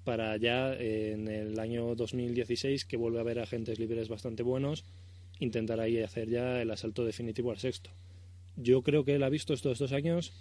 para 0.04 0.36
ya 0.38 0.74
eh, 0.74 1.12
en 1.14 1.28
el 1.28 1.60
año 1.60 1.94
2016, 1.94 2.86
que 2.86 2.98
vuelve 2.98 3.20
a 3.20 3.22
haber 3.22 3.38
agentes 3.38 3.78
libres 3.78 4.10
bastante 4.10 4.42
buenos, 4.42 4.84
intentar 5.40 5.80
ahí 5.80 6.02
hacer 6.02 6.28
ya 6.28 6.60
el 6.60 6.72
asalto 6.72 7.06
definitivo 7.06 7.52
al 7.52 7.60
sexto. 7.60 7.92
Yo 8.56 8.82
creo 8.82 9.06
que 9.06 9.14
él 9.14 9.24
ha 9.24 9.30
visto 9.30 9.54
estos 9.54 9.78
dos 9.78 9.92
años 9.92 10.34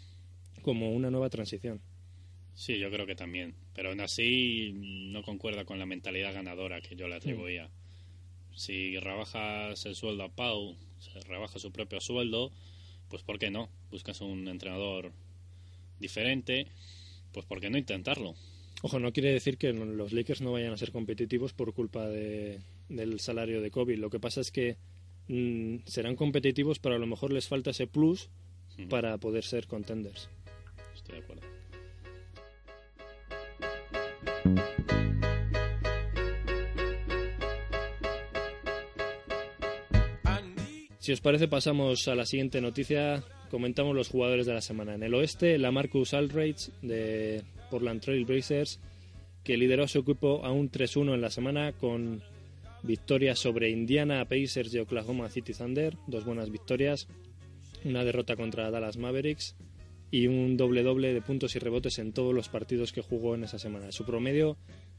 como 0.62 0.92
una 0.92 1.10
nueva 1.10 1.28
transición. 1.28 1.82
Sí, 2.54 2.78
yo 2.78 2.90
creo 2.90 3.06
que 3.06 3.16
también. 3.16 3.54
Pero 3.74 3.90
aún 3.90 4.00
así 4.00 4.72
no 4.74 5.22
concuerda 5.22 5.66
con 5.66 5.78
la 5.78 5.86
mentalidad 5.86 6.32
ganadora 6.32 6.80
que 6.80 6.96
yo 6.96 7.06
le 7.06 7.16
atribuía. 7.16 7.68
Si 8.54 8.98
rebajas 8.98 9.84
el 9.84 9.94
sueldo 9.94 10.24
a 10.24 10.34
Pau, 10.34 10.74
se 11.00 11.20
rebaja 11.20 11.58
su 11.58 11.70
propio 11.70 12.00
sueldo, 12.00 12.50
pues 13.10 13.22
¿por 13.22 13.38
qué 13.38 13.50
no? 13.50 13.68
Buscas 13.90 14.22
un 14.22 14.48
entrenador 14.48 15.12
diferente, 16.02 16.66
pues 17.32 17.46
¿por 17.46 17.60
qué 17.60 17.70
no 17.70 17.78
intentarlo? 17.78 18.34
Ojo, 18.82 18.98
no 18.98 19.12
quiere 19.12 19.32
decir 19.32 19.56
que 19.56 19.72
los 19.72 20.12
Lakers 20.12 20.42
no 20.42 20.52
vayan 20.52 20.74
a 20.74 20.76
ser 20.76 20.92
competitivos 20.92 21.54
por 21.54 21.72
culpa 21.72 22.06
de, 22.08 22.60
del 22.90 23.20
salario 23.20 23.62
de 23.62 23.70
Kobe. 23.70 23.96
Lo 23.96 24.10
que 24.10 24.20
pasa 24.20 24.42
es 24.42 24.50
que 24.50 24.76
mm, 25.28 25.86
serán 25.86 26.16
competitivos, 26.16 26.78
pero 26.80 26.96
a 26.96 26.98
lo 26.98 27.06
mejor 27.06 27.32
les 27.32 27.48
falta 27.48 27.70
ese 27.70 27.86
plus 27.86 28.28
Mm. 28.78 28.88
para 28.88 29.18
poder 29.18 29.44
ser 29.44 29.66
contenders. 29.66 30.28
Estoy 30.94 31.16
de 31.16 31.22
acuerdo. 31.22 31.42
Si 40.98 41.10
os 41.10 41.20
parece, 41.20 41.48
pasamos 41.48 42.06
a 42.06 42.14
la 42.14 42.24
siguiente 42.24 42.60
noticia. 42.60 43.24
Comentamos 43.52 43.94
los 43.94 44.08
jugadores 44.08 44.46
de 44.46 44.54
la 44.54 44.62
semana. 44.62 44.94
En 44.94 45.02
el 45.02 45.12
oeste, 45.12 45.58
la 45.58 45.70
Marcus 45.70 46.14
Aldridge 46.14 46.70
de 46.80 47.42
Portland 47.70 48.00
Trail 48.00 48.24
Blazers, 48.24 48.80
que 49.44 49.58
lideró 49.58 49.86
su 49.86 49.98
equipo 49.98 50.42
a 50.42 50.50
un 50.50 50.70
3-1 50.70 51.12
en 51.12 51.20
la 51.20 51.28
semana 51.28 51.72
con 51.72 52.22
victorias 52.82 53.38
sobre 53.38 53.68
Indiana 53.68 54.24
Pacers 54.24 54.72
y 54.72 54.78
Oklahoma 54.78 55.28
City 55.28 55.52
Thunder, 55.52 55.98
dos 56.06 56.24
buenas 56.24 56.50
victorias, 56.50 57.08
una 57.84 58.04
derrota 58.04 58.36
contra 58.36 58.70
Dallas 58.70 58.96
Mavericks 58.96 59.54
y 60.10 60.28
un 60.28 60.56
doble-doble 60.56 61.12
de 61.12 61.20
puntos 61.20 61.54
y 61.54 61.58
rebotes 61.58 61.98
en 61.98 62.14
todos 62.14 62.32
los 62.32 62.48
partidos 62.48 62.90
que 62.90 63.02
jugó 63.02 63.34
en 63.34 63.44
esa 63.44 63.58
semana. 63.58 63.92
Su 63.92 64.06
promedio, 64.06 64.56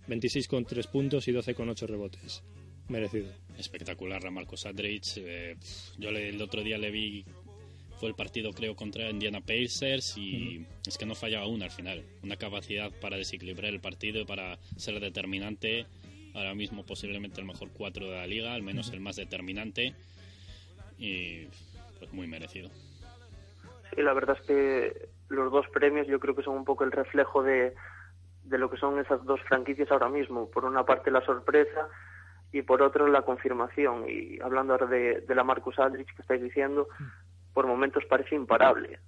26,3 0.08 0.92
puntos 0.92 1.28
y 1.28 1.32
12,8 1.32 1.88
rebotes. 1.88 2.44
Merecido. 2.88 3.32
Espectacular 3.58 4.24
la 4.24 4.30
Marcos 4.30 4.68
Aldridge. 4.68 5.18
eh, 5.18 5.56
yo 5.98 6.10
el 6.10 6.40
otro 6.40 6.62
día 6.62 6.78
le 6.78 6.92
vi, 6.92 7.26
fue 8.04 8.10
el 8.10 8.16
partido 8.16 8.52
creo 8.52 8.76
contra 8.76 9.10
Indiana 9.10 9.40
Pacers 9.40 10.18
y 10.18 10.68
es 10.86 10.98
que 10.98 11.06
no 11.06 11.16
fallaba 11.16 11.48
una 11.48 11.64
al 11.64 11.72
final. 11.72 12.04
Una 12.22 12.36
capacidad 12.36 12.92
para 13.00 13.16
desequilibrar 13.16 13.72
el 13.72 13.80
partido 13.80 14.20
y 14.20 14.26
para 14.26 14.58
ser 14.76 15.00
determinante. 15.00 15.86
Ahora 16.36 16.54
mismo 16.54 16.86
posiblemente 16.86 17.40
el 17.40 17.48
mejor 17.48 17.70
cuatro 17.72 18.08
de 18.08 18.18
la 18.18 18.28
liga, 18.28 18.54
al 18.54 18.62
menos 18.62 18.92
el 18.92 19.00
más 19.00 19.16
determinante. 19.16 19.96
Y 20.98 21.46
pues 21.98 22.12
muy 22.12 22.28
merecido. 22.28 22.70
Sí, 23.96 24.02
la 24.02 24.12
verdad 24.12 24.36
es 24.38 24.46
que 24.48 25.08
los 25.30 25.50
dos 25.50 25.66
premios 25.70 26.06
yo 26.06 26.20
creo 26.20 26.36
que 26.36 26.44
son 26.44 26.58
un 26.58 26.66
poco 26.66 26.84
el 26.84 26.92
reflejo 26.92 27.42
de, 27.42 27.74
de 28.44 28.58
lo 28.58 28.70
que 28.70 28.76
son 28.76 29.00
esas 29.00 29.24
dos 29.24 29.40
franquicias 29.44 29.90
ahora 29.92 30.10
mismo. 30.10 30.52
Por 30.52 30.66
una 30.66 30.86
parte 30.86 31.10
la 31.10 31.24
sorpresa 31.24 31.88
y 32.52 32.64
por 32.64 32.82
otro 32.82 33.08
la 33.08 33.22
confirmación. 33.22 34.04
Y 34.10 34.42
hablando 34.42 34.74
ahora 34.74 34.88
de, 34.88 35.22
de 35.22 35.36
la 35.36 35.46
Marcus 35.46 35.80
Aldrich 35.80 36.14
que 36.14 36.22
estáis 36.22 36.44
diciendo, 36.44 36.90
por 37.54 37.68
momentos 37.68 38.04
parece 38.06 38.36
imparable. 38.36 39.00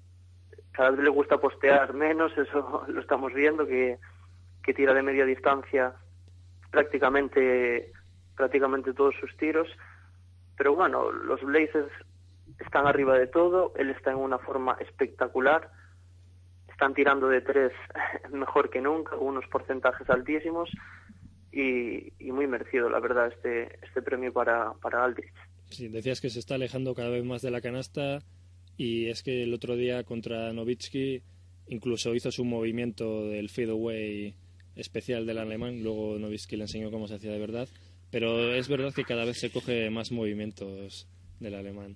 Cada 0.72 0.92
vez 0.92 1.00
le 1.02 1.10
gusta 1.10 1.38
postear 1.38 1.94
menos, 1.94 2.38
eso 2.38 2.86
lo 2.88 3.02
estamos 3.02 3.34
viendo, 3.34 3.66
que, 3.66 3.98
que 4.64 4.74
tira 4.74 4.94
de 4.94 5.02
media 5.02 5.26
distancia 5.26 5.94
prácticamente, 6.72 7.92
prácticamente 8.36 8.94
todos 8.94 9.16
sus 9.20 9.36
tiros. 9.38 9.68
Pero 10.58 10.76
bueno, 10.76 11.12
los 11.12 11.42
Blazers 11.42 11.92
están 12.60 12.88
arriba 12.88 13.18
de 13.18 13.28
todo, 13.28 13.74
él 13.78 13.90
está 13.90 14.12
en 14.12 14.18
una 14.18 14.38
forma 14.38 14.78
espectacular, 14.80 15.70
están 16.70 16.94
tirando 16.94 17.28
de 17.28 17.42
tres 17.42 17.72
mejor 18.32 18.70
que 18.70 18.82
nunca, 18.82 19.16
unos 19.16 19.46
porcentajes 19.48 20.10
altísimos 20.10 20.70
y, 21.52 22.12
muy 22.32 22.48
merecido, 22.48 22.90
la 22.90 23.00
verdad, 23.00 23.28
este, 23.28 23.80
este 23.86 24.02
premio 24.02 24.34
para, 24.34 24.74
para 24.82 25.04
Aldrich. 25.04 25.34
Sí, 25.70 25.88
decías 25.88 26.20
que 26.20 26.30
se 26.30 26.40
está 26.40 26.56
alejando 26.56 26.94
cada 26.94 27.10
vez 27.10 27.24
más 27.24 27.42
de 27.42 27.52
la 27.52 27.62
canasta 27.62 28.20
y 28.78 29.08
es 29.08 29.24
que 29.24 29.44
el 29.44 29.54
otro 29.54 29.76
día 29.76 30.04
contra 30.04 30.52
Novitsky 30.54 31.22
incluso 31.68 32.14
hizo 32.14 32.32
su 32.32 32.46
movimiento 32.46 33.28
del 33.28 33.50
fadeaway 33.50 34.36
especial 34.76 35.26
del 35.26 35.38
alemán, 35.38 35.82
luego 35.82 36.20
Novitsky 36.20 36.58
le 36.58 36.64
enseñó 36.64 36.92
cómo 36.92 37.08
se 37.08 37.16
hacía 37.16 37.32
de 37.32 37.40
verdad, 37.40 37.68
pero 38.12 38.54
es 38.54 38.68
verdad 38.68 38.94
que 38.94 39.06
cada 39.06 39.26
vez 39.26 39.38
se 39.38 39.50
coge 39.50 39.90
más 39.90 40.12
movimientos 40.12 41.08
del 41.40 41.56
alemán. 41.56 41.96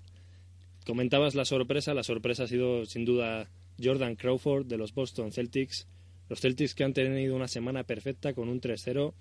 Comentabas 0.86 1.36
la 1.36 1.46
sorpresa, 1.46 1.94
la 1.94 2.04
sorpresa 2.04 2.44
ha 2.44 2.48
sido 2.48 2.86
sin 2.86 3.06
duda 3.06 3.50
Jordan 3.82 4.16
Crawford 4.16 4.66
de 4.66 4.78
los 4.78 4.94
Boston 4.94 5.32
Celtics, 5.32 5.88
los 6.30 6.40
Celtics 6.40 6.74
que 6.74 6.84
han 6.84 6.94
tenido 6.94 7.36
una 7.36 7.48
semana 7.48 7.84
perfecta 7.84 8.34
con 8.34 8.50
un 8.50 8.62
3-0 8.62 9.14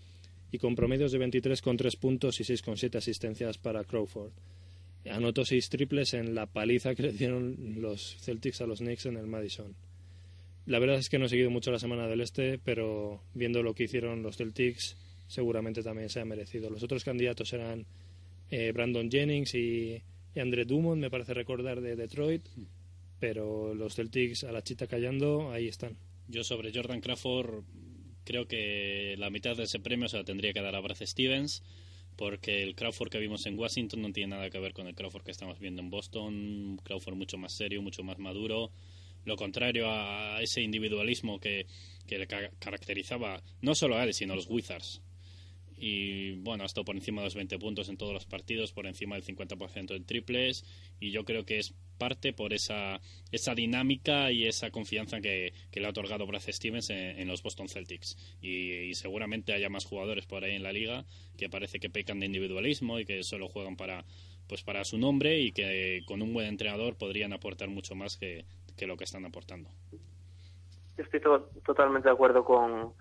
y 0.51 0.59
con 0.59 0.77
promedios 0.77 1.13
de 1.13 1.19
23,3 1.19 1.99
puntos 1.99 2.41
y 2.41 2.45
6,7 2.45 2.97
asistencias 2.97 3.59
para 3.59 3.85
Crawford. 3.85 4.33
Anotó 5.11 5.45
seis 5.45 5.69
triples 5.69 6.15
en 6.15 6.35
la 6.35 6.47
paliza 6.47 6.95
que 6.95 7.03
le 7.03 7.13
dieron 7.13 7.81
los 7.81 8.17
Celtics 8.21 8.61
a 8.61 8.67
los 8.67 8.81
Knicks 8.81 9.07
en 9.07 9.17
el 9.17 9.27
Madison. 9.27 9.75
La 10.67 10.79
verdad 10.79 10.99
es 10.99 11.09
que 11.09 11.19
no 11.19 11.27
he 11.27 11.29
seguido 11.29 11.51
mucho 11.51 11.71
la 11.71 11.79
semana 11.79 12.07
del 12.07 12.21
Este, 12.21 12.59
pero 12.59 13.23
viendo 13.33 13.63
lo 13.63 13.75
que 13.75 13.85
hicieron 13.85 14.23
los 14.23 14.37
Celtics, 14.37 14.97
seguramente 15.27 15.83
también 15.83 16.11
se 16.11 16.21
ha 16.21 16.25
merecido. 16.27 16.69
Los 16.69 16.83
otros 16.83 17.05
candidatos 17.05 17.53
eran 17.55 17.87
eh, 18.51 18.73
Brandon 18.73 19.11
Jennings 19.11 19.55
y, 19.55 20.03
y 20.35 20.41
André 20.41 20.67
Drummond, 20.67 21.01
me 21.01 21.11
parece 21.11 21.33
recordar, 21.33 21.81
de 21.81 21.97
Detroit, 21.97 22.47
pero 23.19 23.75
los 23.75 23.95
Celtics 23.95 24.45
a 24.45 24.53
la 24.53 24.63
chita 24.63 24.87
callando, 24.87 25.53
ahí 25.53 25.69
están. 25.69 25.97
Yo 26.29 26.45
sobre 26.45 26.73
Jordan 26.73 27.01
Crawford 27.01 27.65
creo 28.25 28.47
que 28.47 29.15
la 29.17 29.31
mitad 29.31 29.57
de 29.57 29.63
ese 29.63 29.81
premio 29.81 30.07
se 30.09 30.19
la 30.19 30.25
tendría 30.25 30.53
que 30.53 30.61
dar 30.61 30.75
a 30.75 30.81
Brad 30.81 30.99
Stevens 31.01 31.63
porque 32.19 32.63
el 32.65 32.75
Crawford 32.75 33.09
que 33.11 33.19
vimos 33.19 33.47
en 33.47 33.59
Washington 33.59 34.03
no 34.03 34.13
tiene 34.13 34.35
nada 34.35 34.51
que 34.51 34.59
ver 34.59 34.75
con 34.75 34.87
el 34.89 34.95
Crawford 34.95 35.23
que 35.23 35.31
estamos 35.31 35.59
viendo 35.61 35.81
en 35.81 35.89
Boston, 35.89 36.35
un 36.35 36.81
Crawford 36.83 37.15
mucho 37.15 37.39
más 37.39 37.53
serio, 37.53 37.81
mucho 37.81 38.03
más 38.03 38.19
maduro, 38.19 38.71
lo 39.25 39.37
contrario 39.37 39.89
a 39.91 40.43
ese 40.43 40.61
individualismo 40.61 41.39
que, 41.39 41.67
que 42.07 42.19
le 42.19 42.27
ca- 42.27 42.51
caracterizaba 42.59 43.41
no 43.63 43.75
solo 43.75 43.97
a 43.97 44.05
él, 44.05 44.13
sino 44.13 44.33
a 44.33 44.37
los 44.37 44.49
Wizards. 44.51 45.01
Y 45.81 46.33
bueno, 46.33 46.65
ha 46.65 46.67
estado 46.67 46.85
por 46.85 46.97
encima 46.97 47.21
de 47.21 47.27
los 47.27 47.35
20 47.35 47.59
puntos 47.59 47.89
en 47.89 47.97
todos 47.97 48.13
los 48.13 48.27
partidos, 48.27 48.73
por 48.73 48.87
encima 48.87 49.15
del 49.15 49.25
50% 49.25 49.95
en 49.95 50.05
triples, 50.05 50.65
y 50.99 51.11
yo 51.11 51.25
creo 51.25 51.45
que 51.45 51.59
es 51.59 51.75
parte 51.99 52.33
por 52.33 52.53
esa, 52.53 53.01
esa 53.31 53.55
dinámica 53.55 54.33
y 54.33 54.47
esa 54.47 54.71
confianza 54.71 55.21
que, 55.21 55.53
le 55.73 55.87
ha 55.87 55.91
otorgado 55.91 56.27
Brad 56.27 56.43
Stevens 56.49 56.91
en, 56.91 57.29
los 57.29 57.43
Boston 57.43 57.69
Celtics. 57.69 58.17
Y, 58.41 58.95
seguramente 58.95 59.53
haya 59.53 59.69
más 59.69 59.85
jugadores 59.85 60.27
por 60.27 60.43
ahí 60.45 60.57
en 60.57 60.63
la 60.63 60.73
liga 60.73 61.05
que 61.37 61.49
parece 61.49 61.79
que 61.79 61.91
pecan 61.91 62.19
de 62.19 62.27
individualismo 62.27 62.99
y 62.99 63.05
que 63.05 63.23
solo 63.23 63.49
juegan 63.49 63.77
para, 63.77 64.05
pues 64.49 64.63
para 64.63 64.85
su 64.85 64.99
nombre 64.99 65.39
y 65.39 65.53
que 65.53 66.03
con 66.07 66.23
un 66.23 66.33
buen 66.33 66.47
entrenador 66.47 66.97
podrían 66.97 67.33
aportar 67.33 67.69
mucho 67.69 67.95
más 67.95 68.17
que, 68.17 68.45
lo 68.87 68.97
que 68.97 69.05
están 69.05 69.25
aportando. 69.25 69.71
Estoy 70.97 71.21
to- 71.21 71.51
totalmente 71.65 72.09
de 72.09 72.15
acuerdo 72.15 72.45
con, 72.45 72.93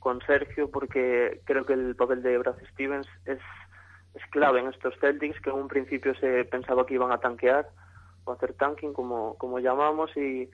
con 0.00 0.20
Sergio 0.22 0.70
porque 0.70 1.40
creo 1.44 1.64
que 1.64 1.74
el 1.74 1.94
papel 1.94 2.22
de 2.22 2.38
Brad 2.38 2.56
Stevens 2.72 3.06
es, 3.26 3.38
es 4.14 4.26
clave 4.30 4.60
en 4.60 4.68
estos 4.68 4.98
Celtics 4.98 5.40
que 5.40 5.50
en 5.50 5.56
un 5.56 5.68
principio 5.68 6.14
se 6.16 6.44
pensaba 6.46 6.84
que 6.84 6.94
iban 6.94 7.12
a 7.12 7.18
tanquear 7.18 7.68
o 8.24 8.32
hacer 8.32 8.54
tanking 8.54 8.92
como, 8.92 9.36
como 9.38 9.60
llamamos 9.60 10.10
y, 10.16 10.50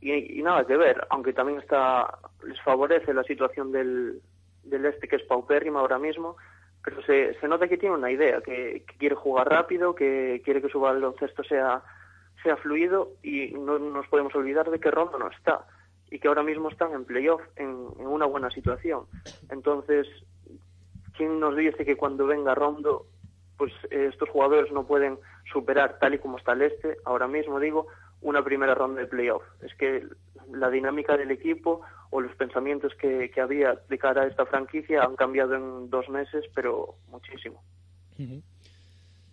y, 0.00 0.40
y 0.40 0.42
nada 0.42 0.66
que 0.66 0.76
ver, 0.76 1.06
aunque 1.10 1.32
también 1.32 1.60
está 1.60 2.18
les 2.44 2.60
favorece 2.62 3.14
la 3.14 3.22
situación 3.24 3.70
del, 3.70 4.20
del 4.64 4.86
este 4.86 5.06
que 5.06 5.16
es 5.16 5.22
paupérrima 5.24 5.80
ahora 5.80 5.98
mismo, 5.98 6.36
pero 6.82 7.02
se, 7.02 7.38
se 7.38 7.48
nota 7.48 7.68
que 7.68 7.76
tiene 7.76 7.96
una 7.96 8.10
idea, 8.10 8.40
que, 8.40 8.84
quiere 8.98 9.14
jugar 9.14 9.48
rápido, 9.48 9.94
que 9.94 10.40
quiere 10.44 10.62
que 10.62 10.70
su 10.70 10.80
baloncesto 10.80 11.44
sea, 11.44 11.82
sea 12.42 12.56
fluido 12.56 13.10
y 13.22 13.52
no 13.52 13.78
nos 13.78 14.06
podemos 14.08 14.34
olvidar 14.34 14.70
de 14.70 14.80
que 14.80 14.90
Rondo 14.90 15.18
no 15.18 15.28
está 15.28 15.66
y 16.10 16.18
que 16.18 16.28
ahora 16.28 16.42
mismo 16.42 16.68
están 16.68 16.92
en 16.92 17.04
playoff 17.04 17.40
en, 17.56 17.68
una 17.98 18.26
buena 18.26 18.50
situación. 18.50 19.04
Entonces, 19.50 20.06
¿quién 21.16 21.38
nos 21.38 21.56
dice 21.56 21.84
que 21.84 21.96
cuando 21.96 22.26
venga 22.26 22.54
Rondo, 22.54 23.06
pues 23.56 23.72
eh, 23.90 24.08
estos 24.10 24.28
jugadores 24.28 24.72
no 24.72 24.86
pueden 24.86 25.18
superar, 25.52 25.98
tal 25.98 26.14
y 26.14 26.18
como 26.18 26.38
está 26.38 26.52
el 26.52 26.62
este, 26.62 26.96
ahora 27.04 27.28
mismo 27.28 27.60
digo, 27.60 27.86
una 28.20 28.42
primera 28.42 28.74
ronda 28.74 29.00
de 29.00 29.06
playoff? 29.06 29.42
Es 29.62 29.74
que 29.76 30.06
la 30.52 30.68
dinámica 30.68 31.16
del 31.16 31.30
equipo 31.30 31.82
o 32.10 32.20
los 32.20 32.34
pensamientos 32.34 32.92
que, 33.00 33.30
había 33.40 33.80
de 33.88 33.98
cara 33.98 34.22
a 34.22 34.26
esta 34.26 34.46
franquicia 34.46 35.02
han 35.02 35.14
cambiado 35.14 35.54
en 35.54 35.90
dos 35.90 36.08
meses, 36.08 36.44
pero 36.54 36.96
muchísimo. 37.08 37.62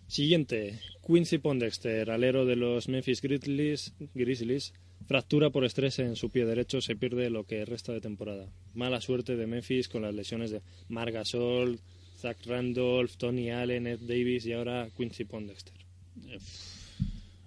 Siguiente, 0.06 0.78
Quincy 1.06 1.38
Pondexter, 1.38 2.10
alero 2.10 2.46
de 2.46 2.56
los 2.56 2.88
Memphis 2.88 3.20
Grizzlies, 3.20 3.94
Grizzlies, 4.14 4.72
fractura 5.06 5.50
por 5.50 5.64
estrés 5.64 5.98
en 5.98 6.16
su 6.16 6.30
pie 6.30 6.44
derecho, 6.44 6.80
se 6.80 6.96
pierde 6.96 7.30
lo 7.30 7.44
que 7.44 7.64
resta 7.64 7.92
de 7.92 8.00
temporada. 8.00 8.50
Mala 8.74 9.00
suerte 9.00 9.36
de 9.36 9.46
Memphis 9.46 9.88
con 9.88 10.02
las 10.02 10.14
lesiones 10.14 10.50
de 10.50 10.62
Marc 10.88 11.12
Gasol, 11.12 11.80
Zach 12.18 12.38
Randolph, 12.46 13.16
Tony 13.16 13.50
Allen, 13.50 13.86
Ed 13.86 14.00
Davis 14.00 14.46
y 14.46 14.52
ahora 14.52 14.88
Quincy 14.96 15.24
Pondexter. 15.24 15.74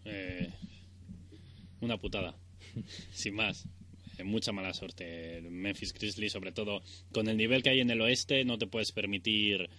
Eh, 0.06 0.50
una 1.82 1.98
putada, 1.98 2.36
sin 3.12 3.36
más. 3.36 3.68
Eh, 4.18 4.24
mucha 4.24 4.52
mala 4.52 4.74
suerte. 4.74 5.42
Memphis 5.42 5.94
Grizzlies, 5.94 6.32
sobre 6.32 6.52
todo 6.52 6.82
con 7.12 7.28
el 7.28 7.38
nivel 7.38 7.64
que 7.64 7.70
hay 7.70 7.80
en 7.80 7.90
el 7.90 8.02
oeste, 8.02 8.46
no 8.46 8.58
te 8.58 8.68
puedes 8.68 8.92
permitir 8.92 9.70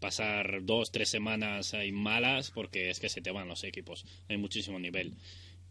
pasar 0.00 0.64
dos, 0.64 0.90
tres 0.90 1.10
semanas 1.10 1.74
ahí 1.74 1.92
malas 1.92 2.50
porque 2.50 2.90
es 2.90 2.98
que 2.98 3.08
se 3.08 3.20
te 3.20 3.30
van 3.30 3.48
los 3.48 3.64
equipos. 3.64 4.04
Hay 4.28 4.38
muchísimo 4.38 4.78
nivel. 4.78 5.12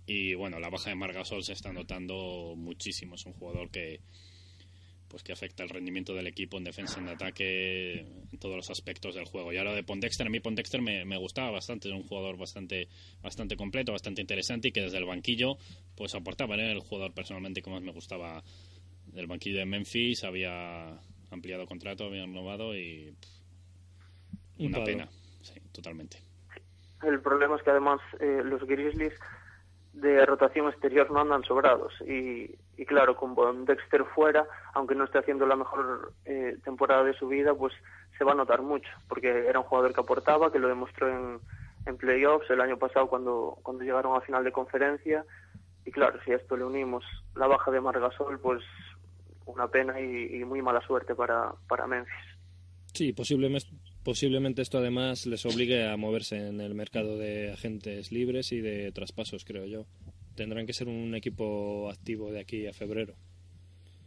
Y 0.10 0.34
bueno, 0.34 0.60
la 0.60 0.72
baja 0.72 0.90
de 0.90 0.96
Margasol 0.96 1.44
se 1.44 1.54
está 1.54 1.72
notando 1.72 2.56
muchísimo. 2.58 3.14
Es 3.14 3.28
un 3.28 3.34
jugador 3.34 3.70
que 3.70 4.02
pues 5.08 5.22
que 5.22 5.32
afecta 5.32 5.62
el 5.62 5.70
rendimiento 5.70 6.16
del 6.16 6.26
equipo 6.26 6.58
en 6.58 6.64
defensa, 6.64 7.00
en 7.00 7.10
ataque, 7.10 8.00
en 8.32 8.40
todos 8.40 8.56
los 8.56 8.72
aspectos 8.72 9.14
del 9.14 9.26
juego. 9.26 9.54
Y 9.54 9.58
ahora 9.58 9.74
de 9.74 9.84
Pondexter, 9.84 10.26
a 10.26 10.30
mí 10.32 10.40
Pondexter 10.40 10.82
me, 10.82 11.06
me 11.06 11.18
gustaba 11.18 11.52
bastante, 11.52 11.90
era 11.90 11.98
un 11.98 12.04
jugador 12.04 12.38
bastante, 12.38 12.88
bastante 13.22 13.56
completo, 13.56 13.92
bastante 13.92 14.22
interesante 14.22 14.70
y 14.70 14.72
que 14.72 14.82
desde 14.82 14.98
el 14.98 15.06
banquillo 15.06 15.58
pues 15.96 16.16
aportaba, 16.16 16.56
era 16.56 16.72
el 16.72 16.80
jugador 16.80 17.14
personalmente 17.14 17.62
que 17.62 17.70
más 17.70 17.82
me 17.82 17.92
gustaba 17.92 18.44
del 19.08 19.28
banquillo 19.28 19.60
de 19.60 19.66
Memphis, 19.66 20.24
había 20.24 21.00
ampliado 21.30 21.68
contrato, 21.68 22.06
había 22.06 22.26
renovado 22.26 22.76
y 22.76 23.16
pff, 23.20 24.60
una 24.60 24.84
pena, 24.84 25.10
sí, 25.42 25.60
totalmente. 25.72 26.18
El 27.04 27.22
problema 27.22 27.56
es 27.56 27.64
que 27.64 27.70
además 27.70 28.00
eh, 28.20 28.42
los 28.44 28.62
Grizzlies 28.66 29.14
de 29.94 30.26
rotación 30.26 30.70
exterior 30.70 31.10
no 31.12 31.20
andan 31.20 31.44
sobrados 31.44 31.94
y, 32.02 32.56
y 32.78 32.86
claro, 32.86 33.16
con 33.16 33.66
Dexter 33.66 34.06
fuera, 34.06 34.46
aunque 34.74 34.96
no 34.96 35.04
esté 35.04 35.18
haciendo 35.20 35.46
la 35.46 35.56
mejor 35.56 36.14
eh, 36.26 36.58
temporada 36.64 37.04
de 37.04 37.14
su 37.14 37.28
vida, 37.28 37.54
pues 37.54 37.74
se 38.18 38.24
va 38.24 38.34
a 38.34 38.36
notar 38.36 38.62
mucho, 38.62 38.90
porque 39.08 39.48
era 39.48 39.60
un 39.60 39.66
jugador 39.66 39.94
que 39.94 40.02
aportaba, 40.02 40.52
que 40.52 40.60
lo 40.60 40.68
demostró 40.68 41.10
en, 41.10 41.40
en 41.86 41.98
playoffs 41.98 42.50
el 42.50 42.62
año 42.62 42.78
pasado 42.78 43.08
cuando, 43.08 43.58
cuando 43.64 43.84
llegaron 43.84 44.16
a 44.16 44.22
final 44.22 44.44
de 44.44 44.52
conferencia 44.52 45.26
y 45.86 45.92
claro, 45.92 46.20
si 46.24 46.32
a 46.32 46.36
esto 46.36 46.56
le 46.56 46.66
unimos 46.66 47.04
la 47.36 47.48
baja 47.48 47.72
de 47.72 47.82
Margasol, 47.82 48.40
pues 48.40 48.62
una 49.46 49.68
pena 49.68 50.00
y, 50.00 50.36
y 50.36 50.46
muy 50.46 50.62
mala 50.62 50.82
suerte 50.82 51.16
para, 51.16 51.52
para 51.68 51.88
Memphis. 51.88 52.14
Sí, 52.94 53.14
posiblemente, 53.14 53.70
posiblemente 54.04 54.62
esto 54.62 54.78
además 54.78 55.26
les 55.26 55.46
obligue 55.46 55.88
a 55.88 55.98
moverse 55.98 56.48
en 56.48 56.62
el 56.62 56.74
mercado 56.74 57.18
de 57.18 57.52
agentes 57.52 58.12
libres 58.12 58.52
y 58.52 58.60
de 58.60 58.92
traspasos, 58.92 59.46
creo 59.46 59.66
yo. 59.66 59.86
Tendrán 60.36 60.66
que 60.66 60.74
ser 60.74 60.88
un 60.88 61.16
equipo 61.16 61.90
activo 61.90 62.32
de 62.32 62.40
aquí 62.40 62.68
a 62.68 62.74
febrero. 62.74 63.16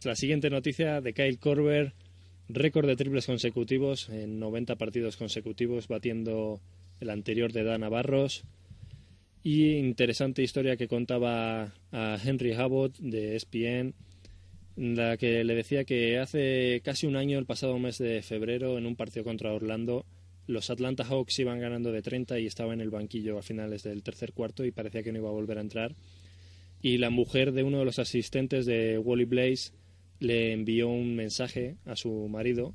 La 0.03 0.15
siguiente 0.15 0.49
noticia 0.49 0.99
de 0.99 1.13
Kyle 1.13 1.39
Korver, 1.39 1.93
récord 2.49 2.87
de 2.87 2.95
triples 2.95 3.25
consecutivos 3.25 4.09
en 4.09 4.39
90 4.39 4.75
partidos 4.75 5.15
consecutivos, 5.15 5.87
batiendo 5.87 6.59
el 6.99 7.09
anterior 7.09 7.53
de 7.53 7.63
Dana 7.63 7.89
Barros. 7.89 8.43
Y 9.43 9.73
interesante 9.75 10.41
historia 10.41 10.77
que 10.77 10.87
contaba 10.87 11.73
a 11.91 12.17
Henry 12.23 12.53
Abbott 12.53 12.97
de 12.97 13.35
ESPN, 13.35 13.93
la 14.75 15.17
que 15.17 15.43
le 15.43 15.55
decía 15.55 15.83
que 15.85 16.17
hace 16.17 16.81
casi 16.83 17.05
un 17.05 17.15
año, 17.15 17.37
el 17.39 17.45
pasado 17.45 17.77
mes 17.79 17.97
de 17.97 18.21
febrero, 18.21 18.77
en 18.77 18.85
un 18.85 18.95
partido 18.95 19.23
contra 19.23 19.53
Orlando, 19.53 20.05
los 20.47 20.69
Atlanta 20.69 21.03
Hawks 21.05 21.39
iban 21.39 21.59
ganando 21.59 21.91
de 21.91 22.01
30 22.01 22.39
y 22.39 22.47
estaba 22.47 22.73
en 22.73 22.81
el 22.81 22.89
banquillo 22.89 23.37
a 23.37 23.43
finales 23.43 23.83
del 23.83 24.03
tercer 24.03 24.33
cuarto 24.33 24.65
y 24.65 24.71
parecía 24.71 25.03
que 25.03 25.11
no 25.11 25.19
iba 25.19 25.29
a 25.29 25.33
volver 25.33 25.57
a 25.57 25.61
entrar. 25.61 25.95
Y 26.81 26.97
la 26.97 27.09
mujer 27.09 27.53
de 27.53 27.63
uno 27.63 27.79
de 27.79 27.85
los 27.85 27.99
asistentes 27.99 28.65
de 28.65 28.97
Wally 28.97 29.25
Blaze 29.25 29.71
le 30.19 30.51
envió 30.51 30.89
un 30.89 31.15
mensaje 31.15 31.77
a 31.85 31.95
su 31.95 32.27
marido 32.27 32.73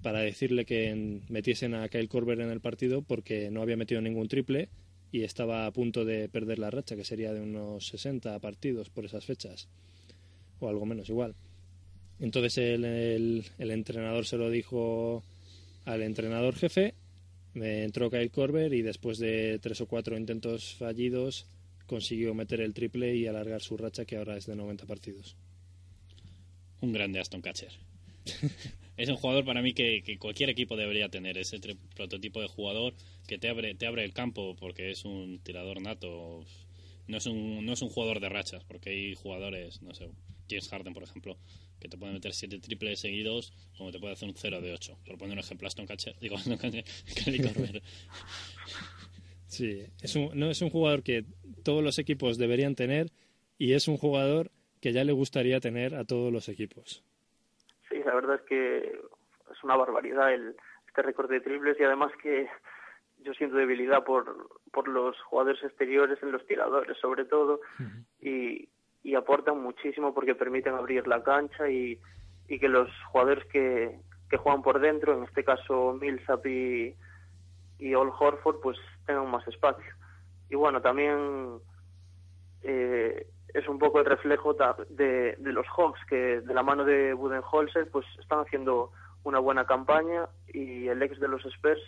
para 0.00 0.20
decirle 0.20 0.64
que 0.64 0.88
en- 0.88 1.22
metiesen 1.28 1.74
a 1.74 1.88
Kyle 1.88 2.08
Korver 2.08 2.40
en 2.40 2.50
el 2.50 2.60
partido 2.60 3.02
porque 3.02 3.50
no 3.50 3.62
había 3.62 3.76
metido 3.76 4.00
ningún 4.00 4.28
triple 4.28 4.68
y 5.10 5.22
estaba 5.24 5.66
a 5.66 5.72
punto 5.72 6.04
de 6.06 6.28
perder 6.28 6.58
la 6.58 6.70
racha, 6.70 6.96
que 6.96 7.04
sería 7.04 7.34
de 7.34 7.40
unos 7.42 7.86
60 7.88 8.38
partidos 8.40 8.88
por 8.88 9.04
esas 9.04 9.26
fechas 9.26 9.68
o 10.62 10.68
algo 10.68 10.86
menos 10.86 11.08
igual. 11.08 11.34
Entonces 12.20 12.56
el, 12.58 12.84
el- 12.84 13.44
el 13.58 13.70
entrenador 13.70 14.24
se 14.26 14.36
lo 14.36 14.48
dijo 14.50 15.22
al 15.84 16.02
entrenador 16.02 16.54
jefe, 16.54 16.94
me 17.54 17.84
entró 17.84 18.10
Kyle 18.10 18.30
Korver 18.30 18.72
y 18.72 18.82
después 18.82 19.18
de 19.18 19.58
tres 19.60 19.80
o 19.80 19.86
cuatro 19.86 20.16
intentos 20.16 20.74
fallidos 20.76 21.46
consiguió 21.86 22.32
meter 22.34 22.60
el 22.60 22.72
triple 22.74 23.14
y 23.16 23.26
alargar 23.26 23.60
su 23.60 23.76
racha 23.76 24.04
que 24.04 24.16
ahora 24.16 24.36
es 24.36 24.46
de 24.46 24.56
90 24.56 24.86
partidos. 24.86 25.36
Un 26.80 26.92
grande 26.92 27.20
Aston 27.20 27.42
Catcher. 27.42 27.72
es 28.96 29.08
un 29.08 29.16
jugador 29.16 29.44
para 29.44 29.62
mí 29.62 29.72
que, 29.74 30.16
cualquier 30.18 30.50
equipo 30.50 30.76
debería 30.76 31.08
tener. 31.08 31.36
Ese 31.38 31.58
tri- 31.60 31.76
prototipo 31.94 32.40
de 32.40 32.48
jugador 32.48 32.94
que 33.26 33.38
te 33.38 33.48
abre, 33.48 33.74
te 33.74 33.86
abre 33.86 34.04
el 34.04 34.12
campo 34.12 34.56
porque 34.58 34.90
es 34.90 35.04
un 35.04 35.38
tirador 35.40 35.80
nato. 35.82 36.44
No 37.08 37.16
es 37.18 37.26
un, 37.26 37.66
no 37.66 37.72
es 37.72 37.82
un 37.82 37.88
jugador 37.90 38.20
de 38.20 38.28
rachas, 38.28 38.64
porque 38.64 38.90
hay 38.90 39.14
jugadores, 39.14 39.82
no 39.82 39.92
sé, 39.94 40.08
James 40.48 40.68
Harden, 40.68 40.94
por 40.94 41.02
ejemplo, 41.02 41.36
que 41.80 41.88
te 41.88 41.98
puede 41.98 42.12
meter 42.12 42.32
siete 42.32 42.58
triples 42.58 43.00
seguidos, 43.00 43.52
como 43.76 43.90
te 43.90 43.98
puede 43.98 44.12
hacer 44.12 44.28
un 44.28 44.34
0 44.34 44.60
de 44.60 44.72
8. 44.72 44.98
Por 45.06 45.18
poner 45.18 45.34
un 45.34 45.40
ejemplo, 45.40 45.66
Aston 45.66 45.86
Catcher, 45.86 46.18
digo, 46.20 46.36
Aston 46.38 46.58
Catcher. 46.58 46.84
Sí, 49.46 49.84
es 50.00 50.16
un, 50.16 50.30
no 50.32 50.46
es 50.46 50.62
un 50.62 50.70
jugador 50.70 51.02
que 51.02 51.26
todos 51.62 51.84
los 51.84 51.98
equipos 51.98 52.38
deberían 52.38 52.74
tener 52.74 53.08
y 53.58 53.74
es 53.74 53.86
un 53.86 53.98
jugador 53.98 54.50
que 54.80 54.94
ya 54.94 55.04
le 55.04 55.12
gustaría 55.12 55.60
tener 55.60 55.94
a 55.94 56.06
todos 56.06 56.32
los 56.32 56.48
equipos. 56.48 57.04
Sí, 57.90 57.96
la 58.02 58.14
verdad 58.14 58.36
es 58.36 58.42
que 58.48 58.78
es 58.78 59.62
una 59.62 59.76
barbaridad 59.76 60.32
el, 60.32 60.56
este 60.88 61.02
récord 61.02 61.30
de 61.30 61.40
triples 61.40 61.78
y 61.78 61.84
además 61.84 62.12
que 62.22 62.48
yo 63.18 63.34
siento 63.34 63.56
debilidad 63.56 64.04
por, 64.04 64.48
por 64.72 64.88
los 64.88 65.20
jugadores 65.22 65.62
exteriores 65.62 66.22
en 66.22 66.32
los 66.32 66.46
tiradores, 66.46 66.96
sobre 66.98 67.24
todo, 67.24 67.60
y, 68.20 68.68
y 69.02 69.14
aportan 69.14 69.62
muchísimo 69.62 70.14
porque 70.14 70.34
permiten 70.34 70.74
abrir 70.74 71.06
la 71.06 71.22
cancha 71.22 71.68
y, 71.68 71.98
y 72.48 72.58
que 72.58 72.68
los 72.68 72.88
jugadores 73.10 73.44
que, 73.46 73.98
que 74.30 74.36
juegan 74.36 74.62
por 74.62 74.80
dentro, 74.80 75.16
en 75.16 75.24
este 75.24 75.44
caso 75.44 75.96
Millsap 76.00 76.46
y, 76.46 76.94
y 77.78 77.94
All 77.94 78.12
Horford, 78.16 78.60
pues 78.60 78.78
tengan 79.06 79.30
más 79.30 79.46
espacio. 79.48 79.92
Y 80.48 80.54
bueno, 80.54 80.80
también 80.80 81.58
eh, 82.62 83.26
es 83.54 83.68
un 83.68 83.78
poco 83.78 84.00
el 84.00 84.06
reflejo 84.06 84.54
de, 84.54 85.36
de 85.38 85.52
los 85.52 85.66
Hawks 85.76 86.00
que 86.08 86.40
de 86.40 86.54
la 86.54 86.62
mano 86.62 86.84
de 86.84 87.12
Budenholzer 87.12 87.90
pues 87.90 88.06
están 88.20 88.40
haciendo 88.40 88.92
una 89.24 89.38
buena 89.38 89.66
campaña 89.66 90.28
y 90.52 90.88
el 90.88 91.02
ex 91.02 91.18
de 91.20 91.28
los 91.28 91.44
Spurs 91.44 91.82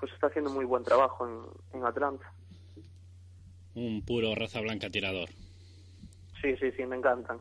pues 0.00 0.12
está 0.12 0.26
haciendo 0.26 0.50
muy 0.50 0.64
buen 0.64 0.84
trabajo 0.84 1.26
en, 1.26 1.78
en 1.78 1.86
Atlanta. 1.86 2.30
un 3.74 4.04
puro 4.04 4.34
raza 4.34 4.60
blanca 4.60 4.90
tirador. 4.90 5.28
Sí, 6.44 6.54
sí, 6.60 6.70
sí, 6.76 6.84
me 6.84 6.96
encantan. 6.96 7.38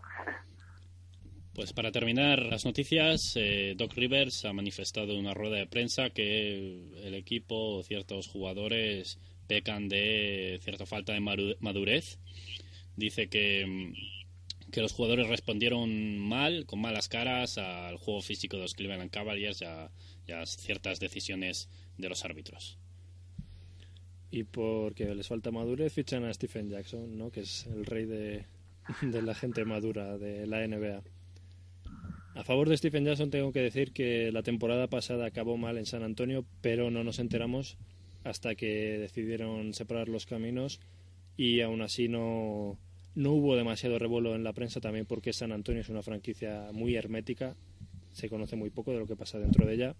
Pues 1.53 1.73
para 1.73 1.91
terminar 1.91 2.39
las 2.39 2.63
noticias, 2.63 3.33
eh, 3.35 3.73
Doc 3.75 3.93
Rivers 3.95 4.45
ha 4.45 4.53
manifestado 4.53 5.11
en 5.11 5.19
una 5.19 5.33
rueda 5.33 5.57
de 5.57 5.67
prensa 5.67 6.11
que 6.11 7.03
el 7.03 7.13
equipo 7.13 7.79
o 7.79 7.83
ciertos 7.83 8.29
jugadores 8.29 9.19
pecan 9.45 9.89
de 9.89 10.57
cierta 10.63 10.85
falta 10.85 11.11
de 11.11 11.19
madurez. 11.19 12.17
Dice 12.95 13.27
que, 13.27 13.65
mm, 13.67 14.71
que 14.71 14.81
los 14.81 14.93
jugadores 14.93 15.27
respondieron 15.27 16.17
mal, 16.17 16.65
con 16.65 16.79
malas 16.79 17.09
caras, 17.09 17.57
al 17.57 17.97
juego 17.97 18.21
físico 18.21 18.55
de 18.55 18.63
los 18.63 18.73
Cleveland 18.73 19.11
Cavaliers 19.11 19.61
y 19.61 19.65
a, 19.65 19.91
y 20.25 20.31
a 20.31 20.45
ciertas 20.45 21.01
decisiones 21.01 21.69
de 21.97 22.07
los 22.07 22.23
árbitros. 22.23 22.79
Y 24.31 24.45
porque 24.45 25.13
les 25.13 25.27
falta 25.27 25.51
madurez, 25.51 25.91
fichan 25.91 26.23
a 26.23 26.33
Stephen 26.33 26.69
Jackson, 26.69 27.17
¿no? 27.17 27.31
que 27.31 27.41
es 27.41 27.67
el 27.67 27.85
rey 27.85 28.05
de, 28.05 28.45
de 29.01 29.21
la 29.21 29.35
gente 29.35 29.65
madura 29.65 30.17
de 30.17 30.47
la 30.47 30.67
NBA. 30.67 31.01
A 32.35 32.43
favor 32.43 32.67
de 32.67 32.77
Stephen 32.77 33.05
Jackson 33.05 33.29
tengo 33.29 33.51
que 33.51 33.61
decir 33.61 33.93
que 33.93 34.31
la 34.31 34.41
temporada 34.41 34.87
pasada 34.87 35.27
acabó 35.27 35.55
mal 35.55 35.77
en 35.77 35.85
San 35.85 36.01
Antonio, 36.01 36.45
pero 36.61 36.89
no 36.89 37.03
nos 37.03 37.19
enteramos 37.19 37.77
hasta 38.23 38.55
que 38.55 38.97
decidieron 38.97 39.73
separar 39.73 40.09
los 40.09 40.25
caminos 40.25 40.79
y 41.37 41.61
aún 41.61 41.81
así 41.81 42.07
no, 42.07 42.79
no 43.15 43.31
hubo 43.31 43.55
demasiado 43.55 43.99
revuelo 43.99 44.33
en 44.35 44.43
la 44.43 44.53
prensa 44.53 44.79
también 44.79 45.05
porque 45.05 45.33
San 45.33 45.51
Antonio 45.51 45.81
es 45.81 45.89
una 45.89 46.01
franquicia 46.01 46.69
muy 46.73 46.95
hermética, 46.95 47.55
se 48.13 48.29
conoce 48.29 48.55
muy 48.55 48.71
poco 48.71 48.91
de 48.91 48.99
lo 48.99 49.07
que 49.07 49.15
pasa 49.15 49.37
dentro 49.37 49.67
de 49.67 49.73
ella. 49.75 49.95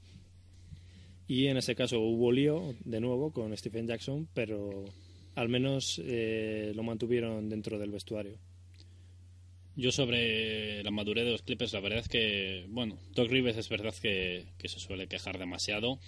Y 1.28 1.48
en 1.48 1.58
ese 1.58 1.76
caso 1.76 2.00
hubo 2.00 2.32
lío 2.32 2.76
de 2.84 3.00
nuevo 3.00 3.32
con 3.32 3.56
Stephen 3.56 3.88
Jackson, 3.88 4.28
pero 4.34 4.86
al 5.36 5.50
menos 5.50 6.02
eh, 6.04 6.72
lo 6.76 6.84
mantuvieron 6.84 7.50
dentro 7.50 7.78
del 7.78 7.92
vestuario. 7.92 8.38
Yo 9.76 9.92
sobre 9.92 10.84
la 10.84 10.92
madurez 10.92 11.26
de 11.26 11.32
los 11.32 11.42
Clippers, 11.42 11.74
la 11.74 11.80
verdad 11.80 12.00
es 12.00 12.08
que, 12.08 12.66
bueno, 12.70 13.00
Doc 13.16 13.30
Rivers 13.30 13.58
es 13.58 13.70
verdad 13.70 13.94
que, 13.96 14.46
que 14.60 14.68
se 14.70 14.80
suele 14.80 15.08
quejar 15.08 15.40
demasiado, 15.40 16.00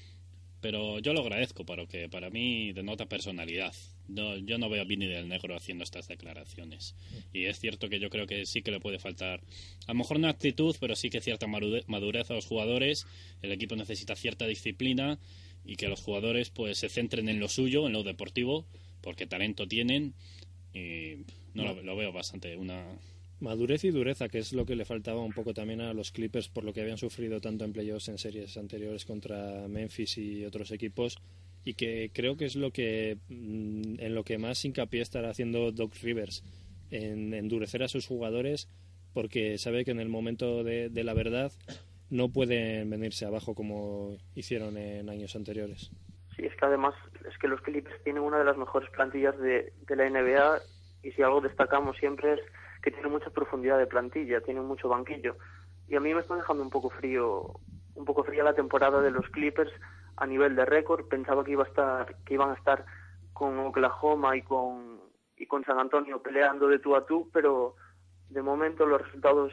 pero 0.61 0.99
yo 0.99 1.13
lo 1.13 1.21
agradezco 1.21 1.65
porque 1.65 2.09
para 2.09 2.29
mí 2.29 2.73
denota 2.73 3.07
personalidad. 3.07 3.73
No, 4.07 4.37
yo 4.37 4.57
no 4.57 4.69
veo 4.69 4.81
a 4.81 4.85
Vinny 4.85 5.07
del 5.07 5.27
Negro 5.27 5.55
haciendo 5.55 5.83
estas 5.83 6.07
declaraciones. 6.07 6.95
Y 7.33 7.45
es 7.45 7.59
cierto 7.59 7.89
que 7.89 7.99
yo 7.99 8.09
creo 8.09 8.27
que 8.27 8.45
sí 8.45 8.61
que 8.61 8.71
le 8.71 8.79
puede 8.79 8.99
faltar, 8.99 9.41
a 9.87 9.93
lo 9.93 9.99
mejor 9.99 10.19
no 10.19 10.27
actitud, 10.27 10.75
pero 10.79 10.95
sí 10.95 11.09
que 11.09 11.21
cierta 11.21 11.47
madurez 11.47 12.31
a 12.31 12.33
los 12.33 12.45
jugadores. 12.45 13.07
El 13.41 13.51
equipo 13.51 13.75
necesita 13.75 14.15
cierta 14.15 14.45
disciplina 14.47 15.19
y 15.63 15.75
que 15.75 15.87
los 15.87 16.01
jugadores 16.01 16.51
pues 16.51 16.77
se 16.77 16.89
centren 16.89 17.29
en 17.29 17.39
lo 17.39 17.47
suyo, 17.47 17.87
en 17.87 17.93
lo 17.93 18.03
deportivo, 18.03 18.67
porque 19.01 19.25
talento 19.27 19.67
tienen. 19.67 20.13
Y 20.73 21.25
no, 21.53 21.63
Lo, 21.63 21.81
lo 21.83 21.95
veo 21.95 22.11
bastante 22.11 22.55
una, 22.57 22.85
Madurez 23.39 23.83
y 23.83 23.91
dureza, 23.91 24.29
que 24.29 24.39
es 24.39 24.53
lo 24.53 24.65
que 24.65 24.75
le 24.75 24.85
faltaba 24.85 25.21
un 25.21 25.33
poco 25.33 25.53
también 25.53 25.81
a 25.81 25.93
los 25.93 26.11
Clippers 26.11 26.47
por 26.47 26.63
lo 26.63 26.73
que 26.73 26.81
habían 26.81 26.97
sufrido 26.97 27.41
tanto 27.41 27.65
en 27.65 27.73
playoffs 27.73 28.07
en 28.07 28.17
series 28.17 28.55
anteriores 28.57 29.05
contra 29.05 29.67
Memphis 29.67 30.17
y 30.17 30.45
otros 30.45 30.71
equipos 30.71 31.17
y 31.65 31.73
que 31.73 32.11
creo 32.13 32.37
que 32.37 32.45
es 32.45 32.55
lo 32.55 32.71
que 32.71 33.17
mm, 33.27 33.99
en 33.99 34.15
lo 34.15 34.23
que 34.23 34.37
más 34.37 34.63
hincapié 34.63 35.01
estará 35.01 35.29
haciendo 35.29 35.71
Doc 35.71 35.93
Rivers 36.01 36.43
en 36.91 37.33
endurecer 37.33 37.83
a 37.83 37.87
sus 37.87 38.07
jugadores 38.07 38.69
porque 39.13 39.57
sabe 39.57 39.83
que 39.83 39.91
en 39.91 39.99
el 39.99 40.09
momento 40.09 40.63
de, 40.63 40.91
la 40.93 41.13
verdad 41.13 41.51
no 42.09 42.29
pueden 42.29 42.89
venirse 42.89 43.25
abajo 43.25 43.55
como 43.55 44.17
hicieron 44.35 44.77
en 44.77 45.09
años 45.09 45.35
anteriores. 45.35 45.89
Sí, 46.35 46.45
es 46.45 46.55
que 46.55 46.65
además 46.65 46.93
es 47.27 47.37
que 47.37 47.47
los 47.47 47.61
Clippers 47.61 48.03
tienen 48.03 48.23
una 48.23 48.39
de 48.39 48.45
las 48.45 48.57
mejores 48.57 48.89
plantillas 48.91 49.37
de, 49.39 49.73
de 49.87 49.95
la 49.95 50.09
NBA 50.09 50.59
y 51.03 51.11
si 51.11 51.21
algo 51.21 51.41
destacamos 51.41 51.97
siempre 51.97 52.33
es 52.33 52.39
que 52.85 52.91
tienen 52.91 53.11
mucha 53.11 53.31
profundidad 53.31 53.79
de 53.79 53.87
plantilla, 53.87 54.41
tienen 54.41 54.63
mucho 54.63 54.87
banquillo. 54.87 55.35
Y 55.87 55.95
a 55.95 55.99
mí 55.99 56.13
me 56.13 56.21
está 56.21 56.35
dejando 56.35 56.61
un 56.61 56.69
poco 56.69 56.91
frío, 56.91 57.59
un 57.95 58.05
poco 58.05 58.23
fría 58.23 58.43
la 58.43 58.53
temporada 58.53 59.01
de 59.01 59.09
los 59.09 59.27
Clippers 59.31 59.71
a 60.17 60.27
nivel 60.27 60.55
de 60.55 60.65
récord. 60.65 61.07
Pensaba 61.07 61.43
que 61.43 61.53
iba 61.53 61.63
a 61.63 61.67
estar, 61.67 62.15
que 62.23 62.35
iban 62.35 62.51
a 62.51 62.53
estar 62.53 62.85
con 63.33 63.57
Oklahoma 63.59 64.37
y 64.37 64.43
con 64.43 65.01
y 65.35 65.47
con 65.47 65.65
San 65.65 65.79
Antonio 65.79 66.21
peleando 66.21 66.67
de 66.67 66.79
tú 66.79 66.95
a 66.95 67.05
tú, 67.05 67.29
pero 67.33 67.75
de 68.29 68.41
momento 68.41 68.85
los 68.85 69.01
resultados 69.01 69.51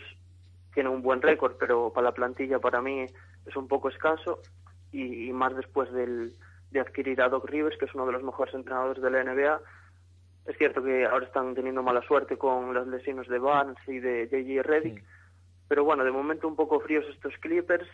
tienen 0.74 0.92
un 0.92 1.02
buen 1.02 1.20
récord, 1.22 1.56
pero 1.58 1.92
para 1.92 2.08
la 2.08 2.14
plantilla 2.14 2.60
para 2.60 2.80
mí 2.80 3.06
es 3.46 3.56
un 3.56 3.66
poco 3.66 3.88
escaso 3.88 4.40
y, 4.92 5.28
y 5.28 5.32
más 5.32 5.56
después 5.56 5.90
del, 5.90 6.34
de 6.70 6.80
adquirir 6.80 7.20
a 7.20 7.28
Doc 7.30 7.48
Rivers, 7.48 7.76
que 7.78 7.86
es 7.86 7.94
uno 7.94 8.06
de 8.06 8.12
los 8.12 8.22
mejores 8.22 8.54
entrenadores 8.54 9.02
de 9.02 9.10
la 9.10 9.24
NBA. 9.24 9.60
Es 10.46 10.56
cierto 10.58 10.82
que 10.82 11.04
ahora 11.06 11.26
están 11.26 11.54
teniendo 11.54 11.82
mala 11.82 12.02
suerte 12.02 12.36
con 12.36 12.74
las 12.74 12.86
lesiones 12.86 13.28
de 13.28 13.38
Barnes 13.38 13.76
y 13.86 13.98
de 14.00 14.26
J.J. 14.30 14.62
Redick, 14.62 14.98
Sí. 14.98 15.04
pero 15.68 15.84
bueno, 15.84 16.04
de 16.04 16.10
momento 16.10 16.48
un 16.48 16.56
poco 16.56 16.80
fríos 16.80 17.04
estos 17.10 17.34
Clippers. 17.38 17.86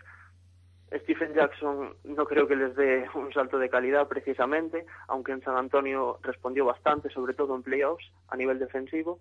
Stephen 1.02 1.34
Jackson 1.34 1.94
no 2.04 2.24
creo 2.24 2.48
que 2.48 2.56
les 2.56 2.74
dé 2.74 3.04
un 3.14 3.30
salto 3.34 3.58
de 3.58 3.68
calidad 3.68 4.08
precisamente, 4.08 4.87
aunque 5.08 5.32
en 5.32 5.42
San 5.42 5.56
Antonio 5.56 6.18
respondió 6.22 6.64
bastante, 6.64 7.11
sobre 7.11 7.34
todo 7.34 7.54
en 7.54 7.62
playoffs 7.62 8.11
a 8.28 8.37
nivel 8.38 8.58
defensivo. 8.58 9.20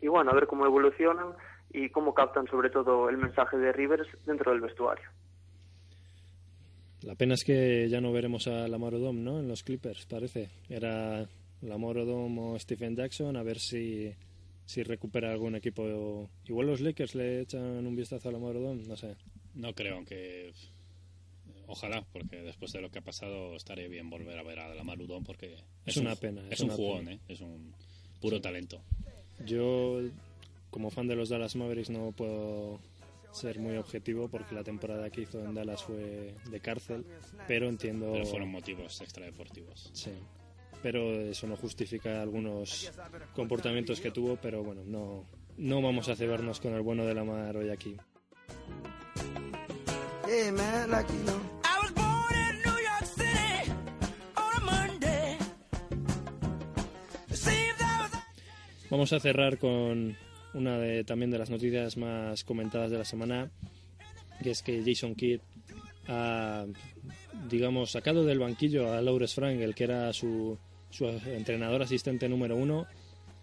Y 0.00 0.08
bueno, 0.08 0.30
a 0.30 0.34
ver 0.34 0.46
cómo 0.46 0.64
evolucionan 0.64 1.34
y 1.70 1.90
cómo 1.90 2.14
captan 2.14 2.46
sobre 2.46 2.70
todo 2.70 3.10
el 3.10 3.18
mensaje 3.18 3.58
de 3.58 3.72
Rivers 3.72 4.08
dentro 4.24 4.50
del 4.52 4.62
vestuario. 4.62 5.04
La 7.02 7.14
pena 7.14 7.34
es 7.34 7.44
que 7.44 7.88
ya 7.88 8.00
no 8.00 8.10
veremos 8.12 8.48
a 8.48 8.66
Lamar 8.66 8.94
Odom, 8.94 9.22
¿no? 9.22 9.38
En 9.38 9.46
los 9.48 9.62
Clippers, 9.62 10.06
parece. 10.06 10.48
Era 10.68 11.26
Lamar 11.62 11.98
Odom 11.98 12.38
o 12.38 12.58
Stephen 12.58 12.94
Jackson, 12.96 13.36
a 13.36 13.42
ver 13.42 13.58
si, 13.58 14.12
si 14.64 14.82
recupera 14.82 15.32
algún 15.32 15.54
equipo. 15.56 16.28
Igual 16.46 16.66
los 16.68 16.80
Lakers 16.80 17.14
le 17.14 17.40
echan 17.40 17.86
un 17.86 17.96
vistazo 17.96 18.28
a 18.28 18.32
Lamar 18.32 18.56
Odom, 18.56 18.82
no 18.86 18.96
sé. 18.96 19.16
No 19.54 19.74
creo, 19.74 19.96
aunque 19.96 20.52
ojalá, 21.66 22.04
porque 22.12 22.36
después 22.42 22.72
de 22.72 22.80
lo 22.80 22.90
que 22.90 23.00
ha 23.00 23.02
pasado 23.02 23.54
estaré 23.56 23.88
bien 23.88 24.08
volver 24.08 24.38
a 24.38 24.42
ver 24.42 24.60
a 24.60 24.74
la 24.74 24.84
Marudón 24.84 25.24
porque 25.24 25.56
Es 25.84 25.96
un- 25.96 26.06
una 26.06 26.16
pena, 26.16 26.42
Es, 26.46 26.52
es 26.54 26.60
un 26.60 26.70
jugón, 26.70 26.98
pena. 27.06 27.12
¿eh? 27.12 27.20
es 27.28 27.40
un 27.40 27.74
puro 28.20 28.40
talento. 28.40 28.80
Yo, 29.46 30.00
como 30.70 30.90
fan 30.90 31.06
de 31.08 31.16
los 31.16 31.28
Dallas 31.28 31.56
Mavericks, 31.56 31.90
no 31.90 32.12
puedo 32.12 32.80
ser 33.32 33.58
muy 33.58 33.76
objetivo 33.76 34.28
porque 34.28 34.54
la 34.54 34.64
temporada 34.64 35.10
que 35.10 35.22
hizo 35.22 35.44
en 35.44 35.54
Dallas 35.54 35.82
fue 35.82 36.34
de 36.50 36.60
cárcel, 36.60 37.04
pero 37.46 37.68
entiendo. 37.68 38.12
Pero 38.12 38.26
fueron 38.26 38.48
motivos 38.50 39.00
extradeportivos. 39.00 39.90
Sí. 39.92 40.10
Pero 40.82 41.12
eso 41.12 41.46
no 41.46 41.56
justifica 41.56 42.22
algunos 42.22 42.92
comportamientos 43.34 44.00
que 44.00 44.10
tuvo, 44.10 44.36
pero 44.36 44.62
bueno, 44.62 44.82
no, 44.84 45.24
no 45.56 45.82
vamos 45.82 46.08
a 46.08 46.16
cebarnos 46.16 46.60
con 46.60 46.74
el 46.74 46.82
bueno 46.82 47.04
de 47.04 47.14
la 47.14 47.24
mar 47.24 47.56
hoy 47.56 47.70
aquí. 47.70 47.96
Hey 50.26 50.52
man, 50.52 50.90
like 50.90 51.12
you 51.12 51.22
know. 51.24 51.58
Vamos 58.90 59.12
a 59.12 59.20
cerrar 59.20 59.58
con 59.58 60.16
una 60.54 60.78
de 60.78 61.04
también 61.04 61.30
de 61.30 61.38
las 61.38 61.50
noticias 61.50 61.98
más 61.98 62.42
comentadas 62.42 62.90
de 62.90 62.96
la 62.96 63.04
semana, 63.04 63.50
que 64.42 64.50
es 64.50 64.62
que 64.62 64.82
Jason 64.84 65.14
Kidd 65.14 65.40
ha, 66.08 66.64
digamos, 67.50 67.90
sacado 67.90 68.24
del 68.24 68.38
banquillo 68.38 68.90
a 68.90 69.02
Lawrence 69.02 69.34
Frank, 69.34 69.60
el 69.60 69.74
que 69.74 69.84
era 69.84 70.10
su, 70.14 70.58
su 70.90 71.06
entrenador 71.06 71.82
asistente 71.82 72.28
número 72.28 72.56
uno, 72.56 72.86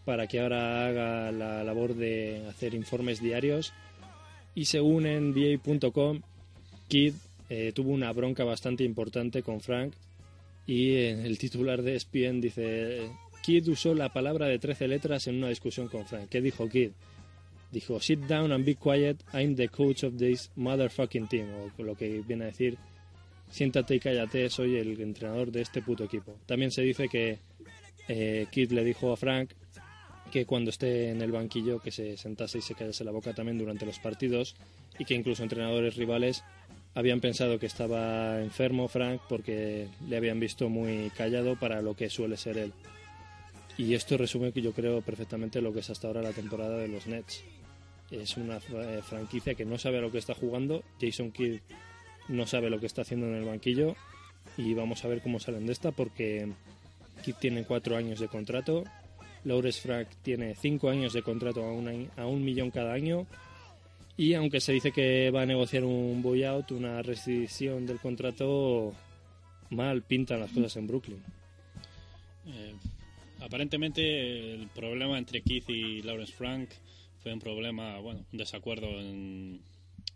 para 0.05 0.27
que 0.27 0.39
ahora 0.39 0.87
haga 0.87 1.31
la 1.31 1.63
labor 1.63 1.95
de 1.95 2.45
hacer 2.47 2.73
informes 2.73 3.21
diarios. 3.21 3.73
Y 4.53 4.65
según 4.65 5.05
en 5.05 5.31
NBA.com, 5.31 6.21
Kidd 6.87 7.15
eh, 7.49 7.71
tuvo 7.73 7.91
una 7.91 8.11
bronca 8.13 8.43
bastante 8.43 8.83
importante 8.83 9.43
con 9.43 9.61
Frank 9.61 9.93
y 10.67 10.91
eh, 10.93 11.25
el 11.25 11.37
titular 11.37 11.81
de 11.81 11.95
ESPN 11.95 12.41
dice 12.41 13.09
Kidd 13.43 13.67
usó 13.69 13.93
la 13.93 14.11
palabra 14.11 14.47
de 14.47 14.57
13 14.57 14.87
letras 14.87 15.27
en 15.27 15.35
una 15.35 15.49
discusión 15.49 15.87
con 15.87 16.05
Frank. 16.05 16.29
¿Qué 16.29 16.41
dijo 16.41 16.67
Kidd? 16.67 16.91
Dijo, 17.71 17.99
sit 17.99 18.21
down 18.21 18.51
and 18.51 18.65
be 18.65 18.75
quiet, 18.75 19.17
I'm 19.33 19.55
the 19.55 19.67
coach 19.67 20.03
of 20.03 20.17
this 20.17 20.49
motherfucking 20.55 21.27
team. 21.27 21.47
O 21.77 21.83
lo 21.83 21.95
que 21.95 22.21
viene 22.25 22.45
a 22.45 22.47
decir, 22.47 22.77
siéntate 23.49 23.95
y 23.95 23.99
cállate, 23.99 24.49
soy 24.49 24.77
el 24.77 24.99
entrenador 25.01 25.51
de 25.51 25.61
este 25.61 25.81
puto 25.81 26.03
equipo. 26.03 26.37
También 26.45 26.71
se 26.71 26.81
dice 26.81 27.07
que 27.07 27.39
eh, 28.07 28.47
Kidd 28.51 28.71
le 28.71 28.83
dijo 28.83 29.11
a 29.11 29.17
Frank 29.17 29.51
que 30.31 30.45
cuando 30.45 30.69
esté 30.69 31.09
en 31.09 31.21
el 31.21 31.31
banquillo 31.31 31.79
que 31.79 31.91
se 31.91 32.17
sentase 32.17 32.57
y 32.57 32.61
se 32.61 32.75
callase 32.75 33.03
la 33.03 33.11
boca 33.11 33.33
también 33.33 33.57
durante 33.57 33.85
los 33.85 33.99
partidos 33.99 34.55
y 34.99 35.05
que 35.05 35.13
incluso 35.13 35.43
entrenadores 35.43 35.95
rivales 35.95 36.43
habían 36.93 37.19
pensado 37.19 37.59
que 37.59 37.65
estaba 37.65 38.41
enfermo 38.41 38.87
Frank 38.87 39.21
porque 39.27 39.89
le 40.07 40.17
habían 40.17 40.39
visto 40.39 40.69
muy 40.69 41.11
callado 41.15 41.57
para 41.59 41.81
lo 41.81 41.95
que 41.95 42.09
suele 42.09 42.37
ser 42.37 42.57
él. 42.57 42.73
Y 43.77 43.93
esto 43.93 44.17
resume 44.17 44.53
que 44.53 44.61
yo 44.61 44.71
creo 44.71 45.01
perfectamente 45.01 45.61
lo 45.61 45.73
que 45.73 45.79
es 45.79 45.89
hasta 45.89 46.07
ahora 46.07 46.21
la 46.21 46.31
temporada 46.31 46.77
de 46.77 46.87
los 46.87 47.07
Nets. 47.07 47.43
Es 48.09 48.37
una 48.37 48.57
eh, 48.57 49.01
franquicia 49.03 49.55
que 49.55 49.65
no 49.65 49.77
sabe 49.77 49.97
a 49.97 50.01
lo 50.01 50.11
que 50.11 50.19
está 50.19 50.33
jugando. 50.33 50.83
Jason 51.01 51.31
Kidd 51.31 51.59
no 52.27 52.47
sabe 52.47 52.69
lo 52.69 52.79
que 52.79 52.85
está 52.85 53.01
haciendo 53.03 53.27
en 53.27 53.35
el 53.35 53.45
banquillo. 53.45 53.95
Y 54.57 54.73
vamos 54.73 55.03
a 55.03 55.07
ver 55.07 55.21
cómo 55.21 55.39
salen 55.39 55.65
de 55.65 55.73
esta 55.73 55.91
porque 55.91 56.47
Kidd 57.23 57.35
tiene 57.35 57.63
cuatro 57.63 57.97
años 57.97 58.19
de 58.19 58.27
contrato. 58.27 58.83
Lawrence 59.43 59.81
Frank 59.81 60.07
tiene 60.23 60.55
cinco 60.55 60.89
años 60.89 61.13
de 61.13 61.21
contrato 61.21 61.63
a 61.63 61.71
un, 61.71 61.87
año- 61.87 62.09
a 62.17 62.25
un 62.25 62.43
millón 62.43 62.71
cada 62.71 62.93
año. 62.93 63.25
Y 64.17 64.33
aunque 64.33 64.61
se 64.61 64.71
dice 64.71 64.91
que 64.91 65.29
va 65.29 65.41
a 65.41 65.45
negociar 65.45 65.83
un 65.83 66.21
buyout, 66.21 66.71
una 66.71 67.01
rescisión 67.01 67.85
del 67.85 67.99
contrato, 67.99 68.93
mal 69.69 70.01
pintan 70.03 70.39
las 70.39 70.51
cosas 70.51 70.77
en 70.77 70.87
Brooklyn. 70.87 71.21
Eh, 72.47 72.75
aparentemente 73.41 74.53
el 74.53 74.67
problema 74.69 75.17
entre 75.17 75.41
Keith 75.41 75.69
y 75.69 76.01
Lawrence 76.01 76.31
Frank 76.33 76.69
fue 77.21 77.33
un 77.33 77.39
problema, 77.39 77.99
bueno, 77.99 78.23
un 78.31 78.37
desacuerdo 78.37 78.87
en, 79.01 79.59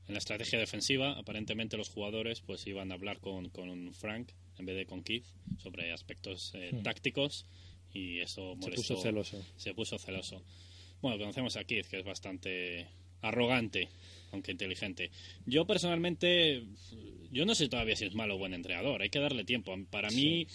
en 0.07 0.13
la 0.13 0.19
estrategia 0.19 0.59
defensiva. 0.59 1.11
Aparentemente 1.17 1.77
los 1.77 1.89
jugadores 1.89 2.41
pues 2.41 2.65
iban 2.67 2.91
a 2.91 2.95
hablar 2.95 3.19
con, 3.19 3.49
con 3.49 3.93
Frank 3.93 4.29
en 4.57 4.65
vez 4.65 4.75
de 4.75 4.85
con 4.85 5.03
Keith 5.03 5.25
sobre 5.57 5.91
aspectos 5.91 6.51
eh, 6.55 6.71
Hmm. 6.73 6.83
tácticos 6.83 7.45
y 7.93 8.19
eso 8.19 8.53
Se 8.53 8.59
molestó. 8.59 8.93
puso 8.95 9.01
celoso. 9.01 9.45
Se 9.55 9.73
puso 9.73 9.97
celoso. 9.97 10.43
Bueno, 11.01 11.17
conocemos 11.17 11.55
a 11.57 11.63
Keith, 11.63 11.85
que 11.87 11.99
es 11.99 12.03
bastante 12.05 12.87
arrogante, 13.21 13.89
aunque 14.31 14.51
inteligente. 14.51 15.11
Yo 15.45 15.65
personalmente, 15.65 16.63
yo 17.31 17.45
no 17.45 17.55
sé 17.55 17.67
todavía 17.69 17.95
si 17.95 18.05
es 18.05 18.15
malo 18.15 18.35
o 18.35 18.37
buen 18.37 18.53
entrenador. 18.53 19.01
Hay 19.01 19.09
que 19.09 19.19
darle 19.19 19.43
tiempo. 19.45 19.75
Para 19.89 20.09
mí, 20.09 20.45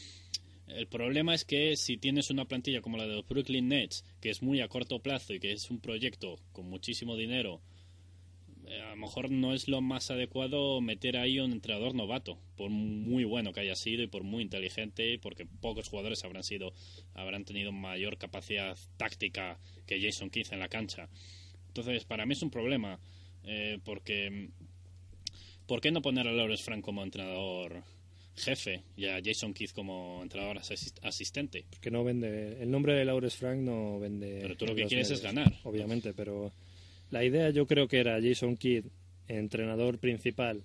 el 0.68 0.86
problema 0.86 1.34
es 1.34 1.44
que 1.44 1.76
si 1.76 1.96
tienes 1.96 2.30
una 2.30 2.44
plantilla 2.46 2.80
como 2.82 2.96
la 2.98 3.06
de 3.06 3.14
los 3.16 3.26
Brooklyn 3.26 3.68
Nets, 3.68 4.04
que 4.20 4.30
es 4.30 4.42
muy 4.42 4.60
a 4.60 4.68
corto 4.68 4.98
plazo 5.00 5.34
y 5.34 5.40
que 5.40 5.52
es 5.52 5.70
un 5.70 5.80
proyecto 5.80 6.38
con 6.52 6.68
muchísimo 6.68 7.16
dinero, 7.16 7.60
a 8.68 8.90
lo 8.90 8.96
mejor 8.96 9.30
no 9.30 9.52
es 9.54 9.68
lo 9.68 9.80
más 9.80 10.10
adecuado 10.10 10.80
meter 10.80 11.16
ahí 11.16 11.38
un 11.38 11.52
entrenador 11.52 11.94
novato, 11.94 12.38
por 12.56 12.70
muy 12.70 13.24
bueno 13.24 13.52
que 13.52 13.60
haya 13.60 13.76
sido 13.76 14.02
y 14.02 14.06
por 14.06 14.22
muy 14.24 14.42
inteligente, 14.42 15.18
porque 15.18 15.46
pocos 15.46 15.88
jugadores 15.88 16.24
habrán 16.24 16.44
sido, 16.44 16.72
habrán 17.14 17.44
tenido 17.44 17.72
mayor 17.72 18.16
capacidad 18.18 18.76
táctica 18.96 19.58
que 19.86 20.00
Jason 20.00 20.30
Keith 20.30 20.52
en 20.52 20.60
la 20.60 20.68
cancha. 20.68 21.08
Entonces, 21.68 22.04
para 22.04 22.24
mí 22.26 22.32
es 22.32 22.42
un 22.42 22.50
problema, 22.50 22.98
eh, 23.44 23.78
porque 23.84 24.48
¿por 25.66 25.80
qué 25.80 25.90
no 25.90 26.02
poner 26.02 26.28
a 26.28 26.32
Lawrence 26.32 26.62
Frank 26.62 26.82
como 26.84 27.02
entrenador 27.02 27.82
jefe 28.36 28.82
y 28.96 29.06
a 29.06 29.20
Jason 29.24 29.54
Keith 29.54 29.72
como 29.72 30.20
entrenador 30.22 30.58
asis- 30.58 30.94
asistente? 31.02 31.64
Que 31.80 31.90
no 31.90 32.04
vende. 32.04 32.62
El 32.62 32.70
nombre 32.70 32.94
de 32.94 33.04
Lawrence 33.04 33.36
Frank 33.38 33.58
no 33.60 33.98
vende. 34.00 34.38
Pero 34.42 34.56
tú 34.56 34.66
lo 34.66 34.74
que 34.74 34.86
quieres 34.86 35.10
es 35.10 35.20
ganar. 35.20 35.52
Obviamente, 35.64 36.12
pero 36.14 36.52
la 37.10 37.24
idea 37.24 37.50
yo 37.50 37.66
creo 37.66 37.88
que 37.88 38.00
era 38.00 38.20
Jason 38.20 38.56
Kidd, 38.56 38.86
entrenador 39.28 39.98
principal, 39.98 40.64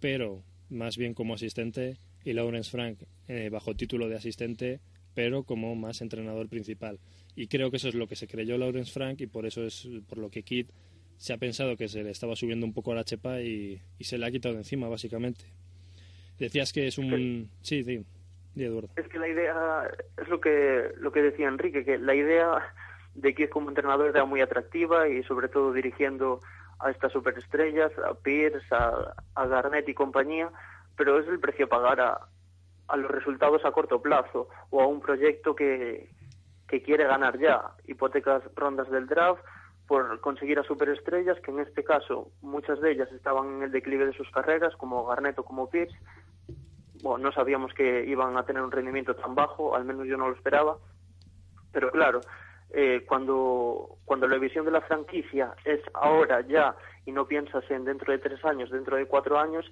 pero 0.00 0.42
más 0.68 0.96
bien 0.96 1.14
como 1.14 1.34
asistente, 1.34 1.96
y 2.24 2.32
Lawrence 2.32 2.70
Frank 2.70 2.98
eh, 3.28 3.48
bajo 3.50 3.74
título 3.74 4.08
de 4.08 4.16
asistente, 4.16 4.80
pero 5.14 5.44
como 5.44 5.74
más 5.76 6.00
entrenador 6.00 6.48
principal. 6.48 6.98
Y 7.34 7.46
creo 7.46 7.70
que 7.70 7.76
eso 7.76 7.88
es 7.88 7.94
lo 7.94 8.06
que 8.06 8.16
se 8.16 8.26
creyó 8.26 8.58
Lawrence 8.58 8.92
Frank 8.92 9.20
y 9.20 9.26
por 9.26 9.46
eso 9.46 9.64
es 9.64 9.88
por 10.08 10.18
lo 10.18 10.30
que 10.30 10.42
Kidd 10.42 10.66
se 11.16 11.32
ha 11.32 11.38
pensado 11.38 11.76
que 11.76 11.88
se 11.88 12.02
le 12.02 12.10
estaba 12.10 12.36
subiendo 12.36 12.66
un 12.66 12.74
poco 12.74 12.92
a 12.92 12.94
la 12.94 13.04
chepa 13.04 13.40
y, 13.40 13.80
y 13.98 14.04
se 14.04 14.18
le 14.18 14.26
ha 14.26 14.30
quitado 14.30 14.54
de 14.54 14.60
encima, 14.60 14.88
básicamente. 14.88 15.44
Decías 16.38 16.72
que 16.72 16.86
es 16.86 16.98
un... 16.98 17.48
Sí, 17.62 17.82
sí, 17.82 18.04
di, 18.54 18.64
Eduardo. 18.64 18.90
Es 18.96 19.08
que 19.08 19.18
la 19.18 19.28
idea, 19.28 19.90
es 20.20 20.28
lo 20.28 20.40
que, 20.40 20.90
lo 20.98 21.12
que 21.12 21.22
decía 21.22 21.48
Enrique, 21.48 21.84
que 21.84 21.98
la 21.98 22.14
idea 22.14 22.74
de 23.16 23.34
Keith 23.34 23.50
como 23.50 23.68
entrenador 23.68 24.08
era 24.08 24.24
muy 24.24 24.40
atractiva 24.40 25.08
y 25.08 25.22
sobre 25.24 25.48
todo 25.48 25.72
dirigiendo 25.72 26.40
a 26.78 26.90
estas 26.90 27.12
superestrellas, 27.12 27.92
a 27.98 28.14
Pierce, 28.14 28.66
a, 28.74 29.14
a 29.34 29.46
Garnett 29.46 29.88
y 29.88 29.94
compañía, 29.94 30.50
pero 30.96 31.18
es 31.18 31.26
el 31.28 31.40
precio 31.40 31.66
a 31.66 31.68
pagar 31.68 32.00
a, 32.00 32.20
a 32.88 32.96
los 32.96 33.10
resultados 33.10 33.64
a 33.64 33.72
corto 33.72 34.00
plazo 34.02 34.48
o 34.70 34.82
a 34.82 34.86
un 34.86 35.00
proyecto 35.00 35.54
que, 35.54 36.10
que 36.68 36.82
quiere 36.82 37.04
ganar 37.04 37.38
ya, 37.38 37.62
hipotecas 37.86 38.42
rondas 38.54 38.90
del 38.90 39.06
draft 39.06 39.42
por 39.88 40.20
conseguir 40.20 40.58
a 40.58 40.64
superestrellas 40.64 41.38
que 41.40 41.52
en 41.52 41.60
este 41.60 41.84
caso 41.84 42.30
muchas 42.42 42.80
de 42.80 42.90
ellas 42.90 43.10
estaban 43.12 43.56
en 43.56 43.62
el 43.62 43.70
declive 43.70 44.06
de 44.06 44.12
sus 44.12 44.28
carreras 44.30 44.74
como 44.76 45.06
Garnett 45.06 45.38
o 45.38 45.44
como 45.44 45.70
Pierce 45.70 45.96
bueno, 47.02 47.28
no 47.28 47.32
sabíamos 47.32 47.72
que 47.74 48.04
iban 48.04 48.36
a 48.36 48.44
tener 48.44 48.62
un 48.62 48.72
rendimiento 48.72 49.14
tan 49.14 49.34
bajo, 49.34 49.76
al 49.76 49.84
menos 49.84 50.06
yo 50.06 50.16
no 50.16 50.28
lo 50.28 50.34
esperaba. 50.34 50.76
Pero 51.72 51.90
claro, 51.90 52.20
eh, 52.70 53.04
cuando, 53.06 53.98
cuando 54.04 54.26
la 54.26 54.38
visión 54.38 54.64
de 54.64 54.72
la 54.72 54.80
franquicia 54.80 55.54
es 55.64 55.80
ahora 55.94 56.40
ya 56.42 56.76
y 57.04 57.12
no 57.12 57.26
piensas 57.26 57.64
en 57.70 57.84
dentro 57.84 58.12
de 58.12 58.18
tres 58.18 58.44
años, 58.44 58.70
dentro 58.70 58.96
de 58.96 59.06
cuatro 59.06 59.38
años, 59.38 59.64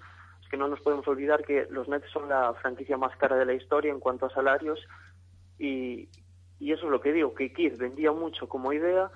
es 0.42 0.48
que 0.48 0.56
no 0.56 0.68
nos 0.68 0.80
podemos 0.80 1.06
olvidar 1.08 1.44
que 1.44 1.66
los 1.70 1.88
Nets 1.88 2.10
son 2.12 2.28
la 2.28 2.54
franquicia 2.54 2.96
más 2.96 3.16
cara 3.16 3.36
de 3.36 3.46
la 3.46 3.54
historia 3.54 3.90
en 3.90 4.00
cuanto 4.00 4.26
a 4.26 4.30
salarios 4.30 4.78
y, 5.58 6.08
y 6.60 6.72
eso 6.72 6.84
es 6.84 6.90
lo 6.90 7.00
que 7.00 7.12
digo, 7.12 7.34
que 7.34 7.52
Keith 7.52 7.76
vendía 7.76 8.12
mucho 8.12 8.48
como 8.48 8.72
idea, 8.72 9.10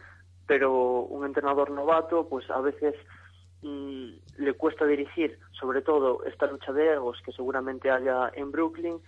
pero 0.46 1.02
un 1.02 1.24
entrenador 1.24 1.70
novato 1.70 2.28
pues 2.28 2.50
a 2.50 2.60
veces 2.60 2.94
mm, 3.62 4.08
le 4.38 4.52
cuesta 4.54 4.86
dirigir 4.86 5.38
sobre 5.52 5.82
todo 5.82 6.24
esta 6.24 6.46
lucha 6.46 6.72
de 6.72 6.94
egos 6.94 7.20
que 7.24 7.32
seguramente 7.32 7.90
haya 7.90 8.30
en 8.34 8.50
Brooklyn 8.50 8.98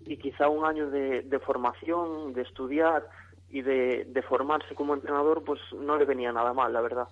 y 0.00 0.16
quizá 0.16 0.48
un 0.48 0.64
año 0.64 0.90
de, 0.90 1.22
de 1.22 1.38
formación, 1.38 2.32
de 2.32 2.42
estudiar 2.42 3.06
y 3.50 3.62
de, 3.62 4.22
formarse 4.28 4.74
como 4.74 4.94
entrenador 4.94 5.42
pues 5.44 5.60
no 5.72 5.98
le 5.98 6.04
venía 6.04 6.32
nada 6.32 6.52
mal, 6.52 6.72
la 6.72 6.80
verdad. 6.80 7.08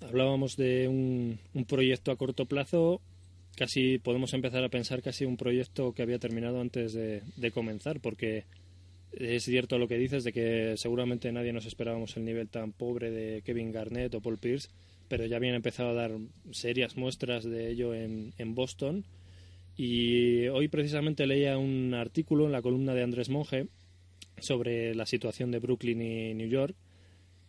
Hablábamos 0.00 0.56
de 0.56 0.88
un, 0.88 1.38
un 1.54 1.64
proyecto 1.64 2.10
a 2.10 2.16
corto 2.16 2.46
plazo, 2.46 3.00
casi 3.56 3.98
podemos 3.98 4.32
empezar 4.34 4.64
a 4.64 4.68
pensar 4.68 5.02
casi 5.02 5.24
un 5.24 5.36
proyecto 5.36 5.92
que 5.92 6.02
había 6.02 6.18
terminado 6.18 6.60
antes 6.60 6.92
de, 6.92 7.22
de 7.36 7.50
comenzar, 7.50 8.00
porque 8.00 8.44
es 9.12 9.44
cierto 9.44 9.78
lo 9.78 9.88
que 9.88 9.96
dices 9.96 10.24
de 10.24 10.32
que 10.32 10.74
seguramente 10.76 11.32
nadie 11.32 11.52
nos 11.52 11.66
esperábamos 11.66 12.16
el 12.16 12.24
nivel 12.24 12.48
tan 12.48 12.72
pobre 12.72 13.10
de 13.10 13.42
Kevin 13.42 13.72
Garnett 13.72 14.14
o 14.14 14.20
Paul 14.20 14.38
Pierce, 14.38 14.70
pero 15.08 15.24
ya 15.26 15.36
habían 15.36 15.54
empezado 15.54 15.90
a 15.90 15.94
dar 15.94 16.12
serias 16.50 16.96
muestras 16.96 17.44
de 17.44 17.70
ello 17.70 17.94
en, 17.94 18.32
en 18.38 18.54
Boston. 18.54 19.04
Y 19.76 20.48
hoy 20.48 20.68
precisamente 20.68 21.26
leía 21.26 21.56
un 21.56 21.94
artículo 21.94 22.46
en 22.46 22.52
la 22.52 22.62
columna 22.62 22.94
de 22.94 23.04
Andrés 23.04 23.30
Monge 23.30 23.68
sobre 24.40 24.94
la 24.94 25.06
situación 25.06 25.50
de 25.50 25.58
Brooklyn 25.58 26.00
y 26.02 26.34
New 26.34 26.48
York 26.48 26.74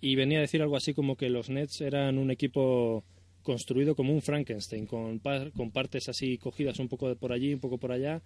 y 0.01 0.15
venía 0.15 0.37
a 0.37 0.41
decir 0.41 0.61
algo 0.61 0.75
así 0.77 0.93
como 0.93 1.15
que 1.15 1.29
los 1.29 1.49
Nets 1.49 1.81
eran 1.81 2.17
un 2.17 2.31
equipo 2.31 3.03
construido 3.43 3.95
como 3.95 4.13
un 4.13 4.21
Frankenstein, 4.21 4.85
con, 4.85 5.19
par- 5.19 5.51
con 5.51 5.71
partes 5.71 6.07
así 6.09 6.37
cogidas 6.37 6.79
un 6.79 6.87
poco 6.87 7.13
por 7.15 7.31
allí, 7.33 7.53
un 7.53 7.59
poco 7.59 7.77
por 7.77 7.91
allá, 7.91 8.21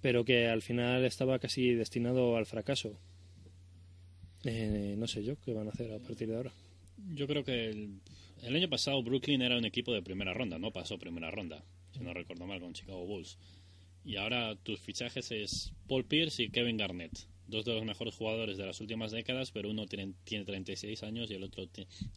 pero 0.00 0.24
que 0.24 0.46
al 0.48 0.62
final 0.62 1.04
estaba 1.04 1.38
casi 1.38 1.74
destinado 1.74 2.36
al 2.36 2.46
fracaso. 2.46 2.98
Eh, 4.44 4.94
no 4.98 5.06
sé 5.06 5.24
yo 5.24 5.36
qué 5.44 5.52
van 5.54 5.68
a 5.68 5.70
hacer 5.70 5.92
a 5.92 5.98
partir 5.98 6.28
de 6.28 6.36
ahora. 6.36 6.52
Yo 7.14 7.26
creo 7.26 7.44
que 7.44 7.70
el, 7.70 8.00
el 8.42 8.56
año 8.56 8.68
pasado 8.68 9.02
Brooklyn 9.02 9.42
era 9.42 9.56
un 9.56 9.64
equipo 9.64 9.92
de 9.92 10.02
primera 10.02 10.34
ronda, 10.34 10.58
no 10.58 10.70
pasó 10.70 10.98
primera 10.98 11.30
ronda, 11.30 11.64
si 11.92 12.00
no 12.00 12.12
recuerdo 12.12 12.46
mal, 12.46 12.60
con 12.60 12.72
Chicago 12.74 13.04
Bulls. 13.06 13.38
Y 14.04 14.16
ahora 14.16 14.54
tus 14.56 14.80
fichajes 14.80 15.30
es 15.32 15.72
Paul 15.88 16.04
Pierce 16.04 16.42
y 16.42 16.50
Kevin 16.50 16.76
Garnett, 16.76 17.26
dos 17.46 17.64
de 17.64 17.74
los 17.74 17.84
mejores 17.84 18.14
jugadores 18.14 18.56
de 18.56 18.66
las 18.66 18.80
últimas 18.80 19.12
décadas, 19.12 19.50
pero 19.50 19.70
uno 19.70 19.86
tiene, 19.86 20.14
tiene 20.24 20.44
36 20.44 21.02
años 21.02 21.30
y 21.30 21.34
el 21.34 21.44
otro 21.44 21.68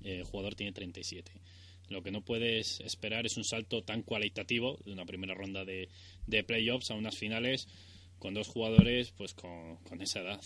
eh, 0.04 0.24
jugador 0.24 0.56
tiene 0.56 0.72
37. 0.72 1.32
Lo 1.90 2.04
que 2.04 2.12
no 2.12 2.22
puedes 2.22 2.80
esperar 2.82 3.26
es 3.26 3.38
un 3.38 3.44
salto 3.44 3.84
tan 3.84 4.04
cualitativo 4.04 4.80
de 4.86 4.92
una 4.92 5.06
primera 5.06 5.34
ronda 5.34 5.64
de, 5.64 5.90
de 6.26 6.44
playoffs 6.44 6.92
a 6.92 6.96
unas 6.96 7.18
finales 7.18 7.68
con 8.20 8.34
dos 8.34 8.48
jugadores 8.48 9.12
pues 9.12 9.34
con, 9.34 9.78
con 9.78 10.02
esa 10.02 10.22
edad. 10.22 10.42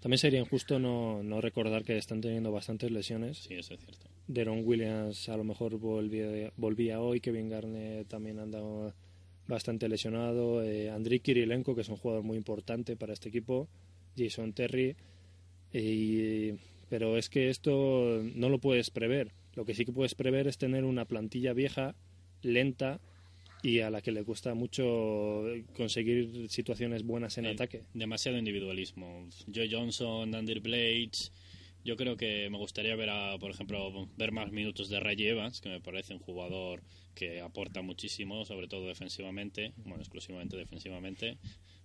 También 0.00 0.18
sería 0.18 0.40
injusto 0.40 0.78
no, 0.78 1.22
no 1.22 1.40
recordar 1.40 1.84
que 1.84 1.96
están 1.96 2.20
teniendo 2.20 2.50
bastantes 2.50 2.90
lesiones. 2.90 3.38
Sí, 3.38 3.54
eso 3.54 3.74
es 3.74 3.80
cierto. 3.80 4.06
Deron 4.26 4.62
Williams 4.64 5.28
a 5.28 5.36
lo 5.36 5.44
mejor 5.44 5.78
volvía, 5.78 6.52
volvía 6.56 7.00
hoy, 7.00 7.20
Kevin 7.20 7.48
Garnett 7.48 8.08
también 8.08 8.40
anda 8.40 8.60
bastante 9.46 9.88
lesionado, 9.88 10.62
eh, 10.64 10.90
Andriy 10.90 11.20
Kirilenko, 11.20 11.74
que 11.74 11.82
es 11.82 11.88
un 11.88 11.96
jugador 11.96 12.24
muy 12.24 12.36
importante 12.36 12.96
para 12.96 13.12
este 13.12 13.28
equipo, 13.28 13.68
Jason 14.16 14.52
Terry, 14.52 14.96
y- 15.72 16.52
pero 16.88 17.16
es 17.16 17.28
que 17.28 17.48
esto 17.48 18.22
no 18.34 18.48
lo 18.48 18.58
puedes 18.58 18.90
prever. 18.90 19.32
Lo 19.54 19.64
que 19.64 19.74
sí 19.74 19.84
que 19.84 19.92
puedes 19.92 20.14
prever 20.14 20.46
es 20.46 20.58
tener 20.58 20.84
una 20.84 21.04
plantilla 21.06 21.52
vieja, 21.52 21.94
lenta 22.42 23.00
y 23.62 23.80
a 23.80 23.90
la 23.90 24.02
que 24.02 24.10
le 24.12 24.24
cuesta 24.24 24.54
mucho 24.54 25.44
conseguir 25.76 26.48
situaciones 26.48 27.04
buenas 27.04 27.38
en 27.38 27.46
Eh, 27.46 27.50
ataque. 27.50 27.82
Demasiado 27.94 28.36
individualismo. 28.38 29.28
Joe 29.54 29.68
Johnson, 29.70 30.34
Andy 30.34 30.58
Blades. 30.58 31.32
Yo 31.84 31.96
creo 31.96 32.16
que 32.16 32.48
me 32.50 32.58
gustaría 32.58 32.94
ver, 32.96 33.10
a, 33.10 33.38
por 33.38 33.50
ejemplo, 33.50 34.08
ver 34.16 34.32
más 34.32 34.52
minutos 34.52 34.88
de 34.88 35.00
Reggie 35.00 35.30
Evans, 35.30 35.60
que 35.60 35.68
me 35.68 35.80
parece 35.80 36.12
un 36.14 36.20
jugador 36.20 36.82
que 37.14 37.40
aporta 37.40 37.82
muchísimo, 37.82 38.44
sobre 38.44 38.68
todo 38.68 38.86
defensivamente, 38.86 39.72
bueno, 39.84 40.00
exclusivamente 40.00 40.56
defensivamente, 40.56 41.38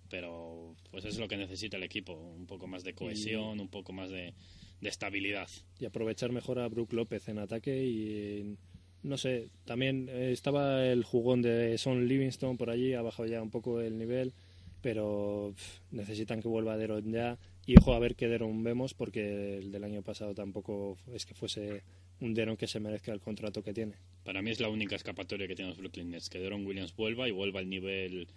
pero 0.08 0.74
pues 0.90 1.04
es 1.04 1.18
lo 1.18 1.28
que 1.28 1.36
necesita 1.36 1.76
el 1.76 1.82
equipo, 1.82 2.14
un 2.14 2.46
poco 2.46 2.66
más 2.66 2.84
de 2.84 2.94
cohesión, 2.94 3.60
un 3.60 3.68
poco 3.68 3.92
más 3.92 4.10
de, 4.10 4.34
de 4.80 4.88
estabilidad. 4.88 5.48
y 5.78 5.84
aprovechar 5.84 6.32
mejor 6.32 6.58
a 6.58 6.68
Brook 6.68 6.92
López 6.92 7.28
en 7.28 7.38
ataque 7.38 7.84
y 7.84 8.56
no 9.02 9.16
sé, 9.16 9.50
también 9.64 10.08
eh, 10.10 10.32
estaba 10.32 10.84
el 10.86 11.04
jugón 11.04 11.42
de 11.42 11.78
Son 11.78 12.08
Livingston 12.08 12.56
por 12.56 12.70
allí, 12.70 12.94
ha 12.94 13.02
bajado 13.02 13.28
ya 13.28 13.42
un 13.42 13.50
poco 13.50 13.80
el 13.80 13.96
nivel, 13.96 14.32
pero 14.80 15.52
pf, 15.54 15.80
necesitan 15.92 16.40
que 16.42 16.48
vuelva 16.48 16.76
Deron 16.76 17.10
ya 17.10 17.38
y 17.66 17.76
ojo 17.78 17.94
a 17.94 17.98
ver 17.98 18.16
qué 18.16 18.28
Deron 18.28 18.62
vemos 18.62 18.94
porque 18.94 19.58
el 19.58 19.70
del 19.72 19.84
año 19.84 20.02
pasado 20.02 20.34
tampoco 20.34 20.98
es 21.12 21.26
que 21.26 21.34
fuese 21.34 21.82
un 22.20 22.34
Deron 22.34 22.56
que 22.56 22.66
se 22.66 22.80
merezca 22.80 23.12
el 23.12 23.20
contrato 23.20 23.62
que 23.62 23.72
tiene. 23.72 23.94
Para 24.24 24.42
mí 24.42 24.50
es 24.50 24.60
la 24.60 24.68
única 24.68 24.96
escapatoria 24.96 25.46
que 25.46 25.54
tienen 25.54 25.70
los 25.70 25.78
Brooklyn 25.78 26.10
Nets, 26.10 26.28
que 26.28 26.40
Deron 26.40 26.66
Williams 26.66 26.94
vuelva 26.94 27.28
y 27.28 27.30
vuelva 27.30 27.60
al 27.60 27.68
nivel, 27.68 28.28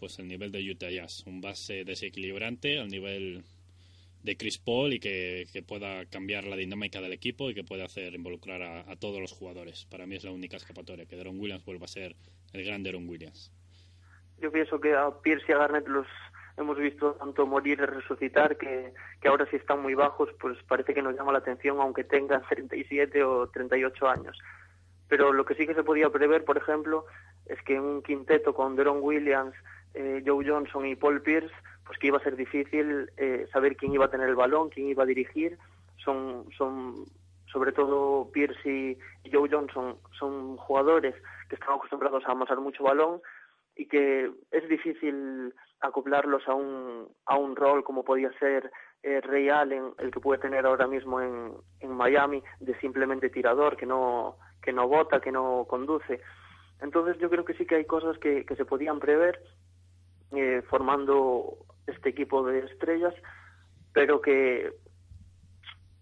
pues 0.00 0.18
el 0.18 0.26
nivel 0.26 0.50
de 0.50 0.68
Utah 0.68 0.90
Jazz, 0.90 1.24
un 1.26 1.42
base 1.42 1.84
desequilibrante 1.84 2.78
al 2.80 2.88
nivel 2.88 3.44
de 4.22 4.36
Chris 4.36 4.58
Paul 4.58 4.94
y 4.94 4.98
que, 4.98 5.46
que 5.52 5.62
pueda 5.62 6.06
cambiar 6.06 6.44
la 6.44 6.56
dinámica 6.56 7.02
del 7.02 7.12
equipo 7.12 7.50
y 7.50 7.54
que 7.54 7.64
pueda 7.64 7.84
hacer 7.84 8.14
involucrar 8.14 8.62
a, 8.62 8.96
todos 8.96 9.20
los 9.20 9.32
jugadores. 9.32 9.86
Para 9.90 10.06
mí 10.06 10.16
es 10.16 10.24
la 10.24 10.30
única 10.30 10.56
escapatoria, 10.56 11.04
que 11.04 11.16
Deron 11.16 11.38
Williams 11.38 11.64
vuelva 11.66 11.84
a 11.84 11.88
ser 11.88 12.16
el 12.54 12.64
gran 12.64 12.82
Deron 12.82 13.08
Williams. 13.08 13.52
Yo 14.40 14.50
pienso 14.50 14.80
que 14.80 14.94
a 14.94 15.10
Pierce 15.22 15.44
y 15.48 15.52
a 15.52 15.58
Garnett 15.58 15.86
los 15.86 16.06
hemos 16.56 16.78
visto 16.78 17.12
tanto 17.12 17.46
morir 17.46 17.78
y 17.82 17.86
resucitar 17.86 18.56
que, 18.56 18.92
que 19.20 19.28
ahora 19.28 19.46
si 19.50 19.56
están 19.56 19.82
muy 19.82 19.94
bajos, 19.94 20.30
pues 20.40 20.56
parece 20.66 20.94
que 20.94 21.02
nos 21.02 21.14
llama 21.14 21.32
la 21.32 21.38
atención 21.38 21.78
aunque 21.78 22.04
tengan 22.04 22.42
37 22.48 23.22
o 23.22 23.48
38 23.48 24.08
años. 24.08 24.38
Pero 25.08 25.32
lo 25.32 25.44
que 25.44 25.54
sí 25.54 25.66
que 25.66 25.74
se 25.74 25.82
podía 25.82 26.08
prever, 26.10 26.44
por 26.44 26.56
ejemplo, 26.56 27.04
es 27.46 27.60
que 27.62 27.74
en 27.74 27.82
un 27.82 28.02
quinteto 28.02 28.54
con 28.54 28.76
Deron 28.76 28.98
Williams, 29.00 29.54
eh, 29.94 30.22
Joe 30.24 30.44
Johnson 30.46 30.86
y 30.86 30.96
Paul 30.96 31.22
Pierce, 31.22 31.52
pues 31.84 31.98
que 31.98 32.08
iba 32.08 32.18
a 32.18 32.22
ser 32.22 32.36
difícil 32.36 33.10
eh, 33.16 33.46
saber 33.52 33.76
quién 33.76 33.92
iba 33.92 34.04
a 34.04 34.10
tener 34.10 34.28
el 34.28 34.36
balón, 34.36 34.70
quién 34.70 34.88
iba 34.88 35.02
a 35.02 35.06
dirigir. 35.06 35.58
Son, 35.96 36.46
son 36.56 37.04
sobre 37.52 37.72
todo 37.72 38.30
Pierce 38.32 38.68
y, 38.68 38.98
Joe 39.30 39.48
Johnson, 39.50 39.96
son 40.18 40.56
jugadores 40.56 41.14
que 41.48 41.56
están 41.56 41.74
acostumbrados 41.74 42.24
a 42.26 42.32
amasar 42.32 42.60
mucho 42.60 42.84
balón 42.84 43.20
y 43.76 43.86
que 43.86 44.30
es 44.50 44.68
difícil 44.68 45.54
acoplarlos 45.80 46.46
a 46.48 46.54
un, 46.54 47.08
a 47.26 47.36
un 47.36 47.56
rol 47.56 47.82
como 47.84 48.04
podía 48.04 48.30
ser 48.38 48.70
eh, 49.02 49.20
Ray 49.22 49.48
Allen, 49.48 49.94
el 49.98 50.10
que 50.10 50.20
puede 50.20 50.40
tener 50.40 50.66
ahora 50.66 50.86
mismo 50.86 51.20
en, 51.20 51.54
en 51.80 51.92
Miami, 51.92 52.42
de 52.60 52.78
simplemente 52.80 53.30
tirador, 53.30 53.76
que 53.76 53.86
no, 53.86 54.36
que 54.62 54.72
no 54.72 54.86
vota, 54.88 55.20
que 55.20 55.32
no 55.32 55.64
conduce. 55.68 56.20
Entonces 56.80 57.18
yo 57.18 57.30
creo 57.30 57.44
que 57.44 57.54
sí 57.54 57.66
que 57.66 57.76
hay 57.76 57.84
cosas 57.84 58.18
que, 58.18 58.44
que 58.44 58.56
se 58.56 58.64
podían 58.64 59.00
prever 59.00 59.40
eh, 60.32 60.62
formando 60.68 61.56
este 61.86 62.10
equipo 62.10 62.44
de 62.44 62.60
estrellas, 62.60 63.14
pero 63.92 64.20
que 64.20 64.72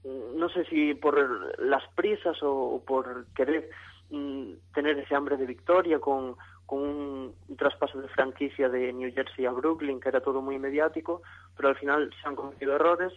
mm, 0.04 0.38
no 0.38 0.48
sé 0.50 0.64
si 0.66 0.94
por 0.94 1.60
las 1.60 1.82
prisas 1.94 2.36
o 2.42 2.82
por 2.86 3.26
querer 3.34 3.70
mm, 4.10 4.52
tener 4.74 4.98
ese 4.98 5.14
hambre 5.14 5.36
de 5.36 5.46
victoria 5.46 5.98
con, 5.98 6.36
con 6.66 6.80
un, 6.80 7.34
un, 7.48 7.56
traspaso 7.56 8.00
de 8.00 8.08
franquicia 8.08 8.68
de 8.68 8.92
New 8.92 9.12
Jersey 9.12 9.46
a 9.46 9.52
Brooklyn, 9.52 10.00
que 10.00 10.10
era 10.10 10.20
todo 10.20 10.42
muy 10.42 10.58
mediático, 10.58 11.22
pero 11.56 11.70
al 11.70 11.76
final 11.76 12.10
se 12.20 12.28
han 12.28 12.36
cometido 12.36 12.74
errores 12.74 13.12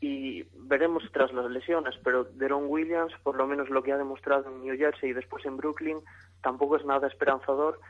y 0.00 0.42
veremos 0.54 1.02
tras 1.12 1.32
las 1.32 1.50
lesiones, 1.50 1.94
pero 2.04 2.24
Deron 2.24 2.64
Williams, 2.66 3.14
por 3.22 3.36
lo 3.36 3.46
menos 3.46 3.70
lo 3.70 3.82
que 3.82 3.92
ha 3.92 3.96
demostrado 3.96 4.50
en 4.50 4.62
New 4.62 4.76
Jersey 4.76 5.10
y 5.10 5.14
después 5.14 5.44
en 5.46 5.56
Brooklyn, 5.56 5.98
tampoco 6.42 6.76
es 6.76 6.84
nada 6.84 7.08
esperanzador 7.08 7.80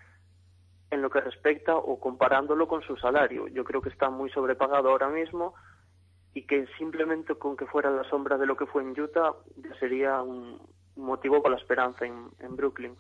en 0.95 1.03
lo 1.03 1.11
que 1.11 1.21
respecta 1.21 1.77
o 1.77 1.99
comparándolo 2.01 2.67
con 2.67 2.83
su 2.83 2.97
salario. 2.97 3.49
Yo 3.49 3.65
creo 3.65 3.83
que 3.83 3.91
está 3.91 4.11
muy 4.11 4.31
sobrepagado 4.31 4.89
ahora 4.89 5.09
mismo 5.09 5.55
y 6.33 6.43
que 6.43 6.67
simplemente 6.79 7.35
con 7.35 7.57
que 7.57 7.67
fuera 7.67 7.91
la 7.91 8.09
sombra 8.09 8.39
de 8.39 8.47
lo 8.47 8.57
que 8.57 8.67
fue 8.67 8.83
en 8.83 8.99
Utah 8.99 9.35
ya 9.57 9.79
sería 9.79 10.23
un 10.23 10.61
motivo 10.97 11.43
para 11.43 11.57
la 11.57 11.61
esperanza 11.61 12.05
en, 12.07 12.29
en 12.41 12.57
Brooklyn. 12.57 12.95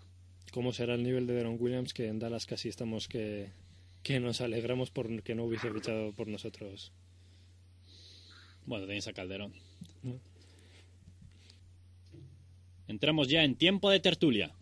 ¿Cómo 0.52 0.72
será 0.72 0.94
el 0.94 1.02
nivel 1.02 1.26
de 1.26 1.34
Deron 1.34 1.56
Williams 1.58 1.94
que 1.94 2.06
en 2.08 2.18
Dallas 2.18 2.46
casi 2.46 2.68
estamos 2.68 3.08
que, 3.08 3.52
que 4.02 4.20
nos 4.20 4.40
alegramos 4.40 4.90
por 4.90 5.22
que 5.22 5.34
no 5.34 5.44
hubiese 5.44 5.70
fichado 5.70 6.12
por 6.12 6.28
nosotros? 6.28 6.92
Bueno, 8.66 8.86
tenéis 8.86 9.08
a 9.08 9.12
Calderón. 9.12 9.52
Entramos 12.86 13.28
ya 13.28 13.42
en 13.42 13.56
tiempo 13.56 13.90
de 13.90 14.00
tertulia. 14.00 14.52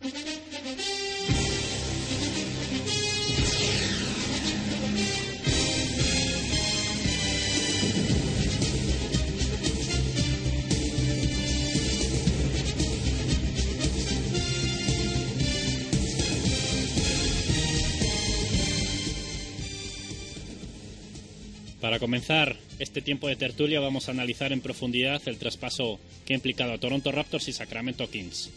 Para 21.93 21.99
comenzar 21.99 22.55
este 22.79 23.03
tiempo 23.03 23.27
de 23.27 23.35
tertulia 23.35 23.79
vamos 23.79 24.07
a 24.07 24.13
analizar 24.13 24.51
en 24.51 24.61
profundidad 24.61 25.21
el 25.27 25.37
traspaso 25.37 25.99
que 26.25 26.33
ha 26.33 26.35
implicado 26.35 26.73
a 26.73 26.79
Toronto 26.79 27.11
Raptors 27.11 27.47
y 27.49 27.53
Sacramento 27.53 28.09
Kings. 28.09 28.49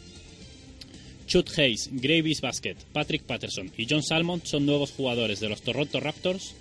Chut 1.27 1.51
Hayes, 1.59 1.90
Gravis 1.92 2.40
Basket, 2.40 2.77
Patrick 2.94 3.25
Patterson 3.25 3.70
y 3.77 3.87
John 3.90 4.03
Salmon 4.03 4.40
son 4.42 4.64
nuevos 4.64 4.92
jugadores 4.92 5.38
de 5.38 5.51
los 5.51 5.61
Toronto 5.61 6.01
Raptors 6.01 6.55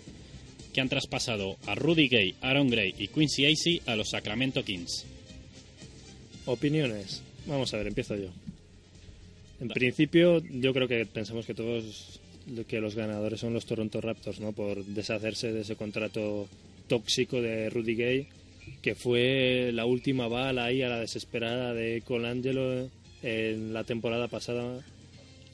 que 0.73 0.81
han 0.81 0.89
traspasado 0.89 1.55
a 1.65 1.75
Rudy 1.75 2.09
Gay, 2.09 2.35
Aaron 2.41 2.67
Gray 2.67 2.93
y 2.99 3.07
Quincy 3.07 3.45
Acey 3.45 3.81
a 3.85 3.95
los 3.95 4.09
Sacramento 4.09 4.65
Kings. 4.65 5.05
Opiniones. 6.45 7.21
Vamos 7.45 7.73
a 7.73 7.77
ver, 7.77 7.87
empiezo 7.87 8.17
yo. 8.17 8.31
En 9.61 9.69
principio, 9.69 10.39
yo 10.39 10.73
creo 10.73 10.89
que 10.89 11.05
pensamos 11.05 11.45
que 11.45 11.53
todos 11.53 12.19
que 12.67 12.79
los 12.79 12.95
ganadores 12.95 13.39
son 13.39 13.53
los 13.53 13.65
Toronto 13.65 14.01
Raptors, 14.01 14.39
¿no? 14.39 14.53
Por 14.53 14.83
deshacerse 14.85 15.51
de 15.51 15.61
ese 15.61 15.75
contrato 15.75 16.47
tóxico 16.87 17.41
de 17.41 17.69
Rudy 17.69 17.95
Gay, 17.95 18.27
que 18.81 18.95
fue 18.95 19.71
la 19.73 19.85
última 19.85 20.27
bala 20.27 20.65
ahí 20.65 20.81
a 20.81 20.89
la 20.89 20.99
desesperada 20.99 21.73
de 21.73 22.01
Colangelo 22.05 22.89
en 23.23 23.73
la 23.73 23.83
temporada 23.83 24.27
pasada. 24.27 24.83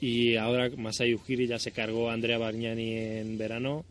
Y 0.00 0.36
ahora 0.36 0.70
Masai 0.76 1.14
Ujiri 1.14 1.46
ya 1.46 1.58
se 1.58 1.72
cargó 1.72 2.10
a 2.10 2.14
Andrea 2.14 2.38
Bargnani 2.38 2.96
en 2.96 3.38
verano, 3.38 3.84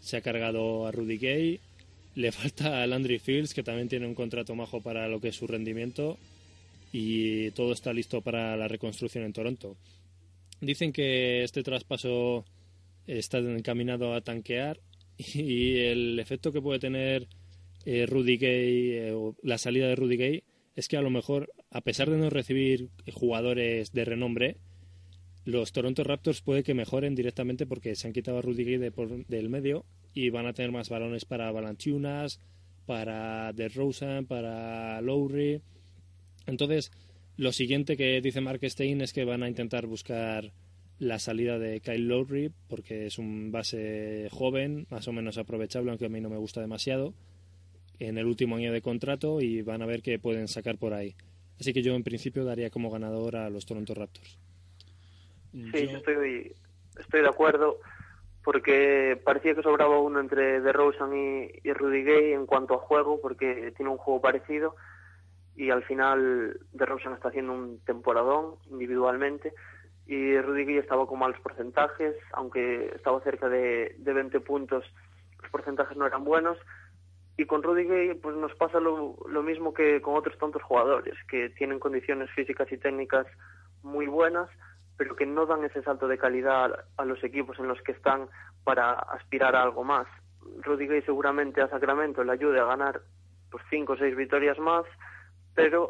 se 0.00 0.16
ha 0.16 0.20
cargado 0.20 0.86
a 0.86 0.92
Rudy 0.92 1.18
Gay, 1.18 1.60
le 2.14 2.32
falta 2.32 2.82
a 2.82 2.86
Landry 2.86 3.18
Fields, 3.18 3.52
que 3.52 3.62
también 3.62 3.88
tiene 3.88 4.06
un 4.06 4.14
contrato 4.14 4.54
majo 4.54 4.80
para 4.80 5.08
lo 5.08 5.20
que 5.20 5.28
es 5.28 5.36
su 5.36 5.46
rendimiento, 5.46 6.16
y 6.92 7.50
todo 7.50 7.72
está 7.72 7.92
listo 7.92 8.22
para 8.22 8.56
la 8.56 8.68
reconstrucción 8.68 9.24
en 9.24 9.32
Toronto. 9.32 9.76
Dicen 10.60 10.92
que 10.92 11.42
este 11.44 11.62
traspaso 11.62 12.44
está 13.06 13.38
encaminado 13.38 14.14
a 14.14 14.20
tanquear 14.20 14.80
y 15.16 15.78
el 15.78 16.18
efecto 16.18 16.52
que 16.52 16.62
puede 16.62 16.78
tener 16.78 17.28
eh, 17.84 18.06
Rudy 18.06 18.36
Gay 18.36 18.90
eh, 18.90 19.12
o 19.12 19.36
la 19.42 19.58
salida 19.58 19.86
de 19.88 19.96
Rudy 19.96 20.16
Gay 20.16 20.44
es 20.74 20.88
que 20.88 20.96
a 20.96 21.02
lo 21.02 21.10
mejor, 21.10 21.52
a 21.70 21.80
pesar 21.80 22.10
de 22.10 22.18
no 22.18 22.28
recibir 22.28 22.90
jugadores 23.12 23.92
de 23.92 24.04
renombre, 24.04 24.58
los 25.44 25.72
Toronto 25.72 26.02
Raptors 26.02 26.42
puede 26.42 26.64
que 26.64 26.74
mejoren 26.74 27.14
directamente 27.14 27.66
porque 27.66 27.94
se 27.94 28.06
han 28.06 28.12
quitado 28.12 28.38
a 28.38 28.42
Rudy 28.42 28.64
Gay 28.64 28.76
de 28.78 28.90
por, 28.90 29.26
del 29.26 29.48
medio 29.48 29.86
y 30.12 30.30
van 30.30 30.46
a 30.46 30.52
tener 30.52 30.72
más 30.72 30.88
balones 30.88 31.24
para 31.24 31.52
Balanchunas, 31.52 32.40
para 32.84 33.52
DeRozan, 33.52 34.26
para 34.26 35.00
Lowry. 35.00 35.62
Entonces, 36.46 36.90
lo 37.36 37.52
siguiente 37.52 37.96
que 37.96 38.20
dice 38.20 38.40
Mark 38.40 38.60
Stein 38.62 39.00
es 39.00 39.12
que 39.12 39.24
van 39.24 39.42
a 39.42 39.48
intentar 39.48 39.86
buscar 39.86 40.52
la 40.98 41.18
salida 41.18 41.58
de 41.58 41.80
Kyle 41.80 42.08
Lowry 42.08 42.50
porque 42.68 43.06
es 43.06 43.18
un 43.18 43.52
base 43.52 44.28
joven, 44.30 44.86
más 44.90 45.06
o 45.08 45.12
menos 45.12 45.36
aprovechable, 45.36 45.90
aunque 45.90 46.06
a 46.06 46.08
mí 46.08 46.20
no 46.20 46.30
me 46.30 46.38
gusta 46.38 46.60
demasiado, 46.60 47.12
en 47.98 48.16
el 48.16 48.26
último 48.26 48.56
año 48.56 48.72
de 48.72 48.80
contrato 48.80 49.40
y 49.40 49.62
van 49.62 49.82
a 49.82 49.86
ver 49.86 50.02
qué 50.02 50.18
pueden 50.18 50.48
sacar 50.48 50.78
por 50.78 50.94
ahí. 50.94 51.14
Así 51.60 51.72
que 51.72 51.82
yo 51.82 51.94
en 51.94 52.04
principio 52.04 52.44
daría 52.44 52.70
como 52.70 52.90
ganador 52.90 53.36
a 53.36 53.50
los 53.50 53.66
Toronto 53.66 53.94
Raptors. 53.94 54.38
Sí, 55.52 55.86
yo... 55.86 55.96
estoy, 55.98 56.54
estoy 56.98 57.20
de 57.20 57.28
acuerdo 57.28 57.78
porque 58.42 59.20
parecía 59.24 59.54
que 59.54 59.62
sobraba 59.62 59.98
uno 59.98 60.20
entre 60.20 60.60
DeRozan 60.60 61.14
y, 61.14 61.50
y 61.64 61.72
Rudy 61.72 62.04
Gay 62.04 62.32
en 62.32 62.46
cuanto 62.46 62.74
a 62.74 62.78
juego 62.78 63.20
porque 63.20 63.72
tiene 63.76 63.90
un 63.90 63.98
juego 63.98 64.20
parecido 64.20 64.76
y 65.56 65.70
al 65.70 65.82
final 65.84 66.60
DeRozan 66.72 67.14
está 67.14 67.28
haciendo 67.28 67.52
un 67.52 67.80
temporadón 67.84 68.56
individualmente 68.70 69.52
y 70.06 70.38
Rudy 70.40 70.64
Gay 70.64 70.78
estaba 70.78 71.06
con 71.06 71.18
malos 71.18 71.40
porcentajes, 71.40 72.14
aunque 72.32 72.92
estaba 72.94 73.20
cerca 73.22 73.48
de, 73.48 73.96
de 73.98 74.12
20 74.12 74.38
puntos, 74.40 74.84
los 75.42 75.50
porcentajes 75.50 75.96
no 75.96 76.06
eran 76.06 76.24
buenos. 76.24 76.58
Y 77.36 77.44
con 77.44 77.62
Rudy 77.62 77.84
Gay 77.84 78.14
pues 78.14 78.36
nos 78.36 78.54
pasa 78.54 78.80
lo, 78.80 79.16
lo 79.28 79.42
mismo 79.42 79.74
que 79.74 80.00
con 80.00 80.16
otros 80.16 80.38
tantos 80.38 80.62
jugadores, 80.62 81.14
que 81.28 81.50
tienen 81.50 81.80
condiciones 81.80 82.30
físicas 82.30 82.70
y 82.70 82.78
técnicas 82.78 83.26
muy 83.82 84.06
buenas, 84.06 84.48
pero 84.96 85.16
que 85.16 85.26
no 85.26 85.44
dan 85.44 85.64
ese 85.64 85.82
salto 85.82 86.06
de 86.08 86.18
calidad 86.18 86.84
a 86.96 87.04
los 87.04 87.22
equipos 87.24 87.58
en 87.58 87.68
los 87.68 87.80
que 87.82 87.92
están 87.92 88.28
para 88.64 88.92
aspirar 88.92 89.56
a 89.56 89.62
algo 89.62 89.84
más. 89.84 90.06
Rudy 90.62 90.86
Gay 90.86 91.02
seguramente 91.02 91.60
a 91.60 91.68
Sacramento 91.68 92.22
le 92.22 92.32
ayude 92.32 92.60
a 92.60 92.64
ganar 92.64 93.02
pues 93.50 93.62
cinco 93.70 93.94
o 93.94 93.96
seis 93.96 94.16
victorias 94.16 94.58
más, 94.58 94.84
pero 95.56 95.88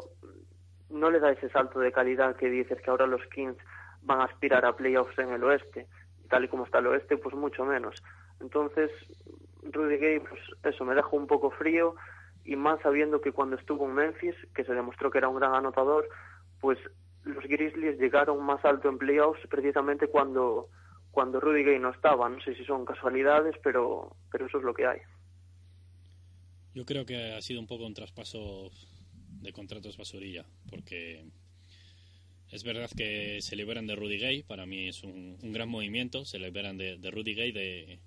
no 0.89 1.11
le 1.11 1.19
da 1.19 1.31
ese 1.31 1.49
salto 1.49 1.79
de 1.79 1.91
calidad 1.91 2.35
que 2.37 2.49
dices 2.49 2.81
que 2.81 2.89
ahora 2.89 3.05
los 3.05 3.21
Kings 3.27 3.57
van 4.01 4.21
a 4.21 4.23
aspirar 4.23 4.65
a 4.65 4.75
playoffs 4.75 5.19
en 5.19 5.29
el 5.29 5.43
oeste. 5.43 5.85
Tal 6.29 6.45
y 6.45 6.47
como 6.47 6.65
está 6.65 6.79
el 6.79 6.87
oeste, 6.87 7.17
pues 7.17 7.35
mucho 7.35 7.65
menos. 7.65 8.01
Entonces, 8.39 8.89
Rudy 9.61 9.97
Gay, 9.97 10.19
pues 10.21 10.41
eso, 10.63 10.85
me 10.85 10.95
dejó 10.95 11.17
un 11.17 11.27
poco 11.27 11.51
frío 11.51 11.95
y 12.45 12.55
más 12.55 12.81
sabiendo 12.81 13.19
que 13.19 13.33
cuando 13.33 13.57
estuvo 13.57 13.85
en 13.85 13.93
Memphis, 13.93 14.35
que 14.55 14.63
se 14.63 14.73
demostró 14.73 15.11
que 15.11 15.17
era 15.17 15.27
un 15.27 15.35
gran 15.35 15.53
anotador, 15.53 16.07
pues 16.61 16.79
los 17.23 17.43
Grizzlies 17.43 17.99
llegaron 17.99 18.41
más 18.45 18.63
alto 18.63 18.87
en 18.87 18.97
playoffs 18.97 19.45
precisamente 19.49 20.07
cuando, 20.07 20.69
cuando 21.11 21.41
Rudy 21.41 21.63
Gay 21.63 21.79
no 21.79 21.89
estaba. 21.89 22.29
No 22.29 22.39
sé 22.39 22.55
si 22.55 22.63
son 22.63 22.85
casualidades, 22.85 23.55
pero, 23.61 24.15
pero 24.31 24.45
eso 24.45 24.59
es 24.59 24.63
lo 24.63 24.73
que 24.73 24.87
hay. 24.87 24.99
Yo 26.73 26.85
creo 26.85 27.05
que 27.05 27.33
ha 27.33 27.41
sido 27.41 27.59
un 27.59 27.67
poco 27.67 27.85
un 27.85 27.93
traspaso 27.93 28.71
de 29.41 29.51
contratos 29.53 29.97
basurilla, 29.97 30.45
porque 30.69 31.25
es 32.51 32.63
verdad 32.63 32.89
que 32.95 33.41
se 33.41 33.55
liberan 33.55 33.87
de 33.87 33.95
Rudy 33.95 34.17
Gay, 34.17 34.43
para 34.43 34.65
mí 34.65 34.87
es 34.87 35.03
un, 35.03 35.37
gran 35.51 35.69
movimiento, 35.69 36.25
se 36.25 36.39
liberan 36.39 36.77
de, 36.77 36.97
de 36.97 37.11
Rudy 37.11 37.33
Gay 37.33 37.51
de, 37.51 37.99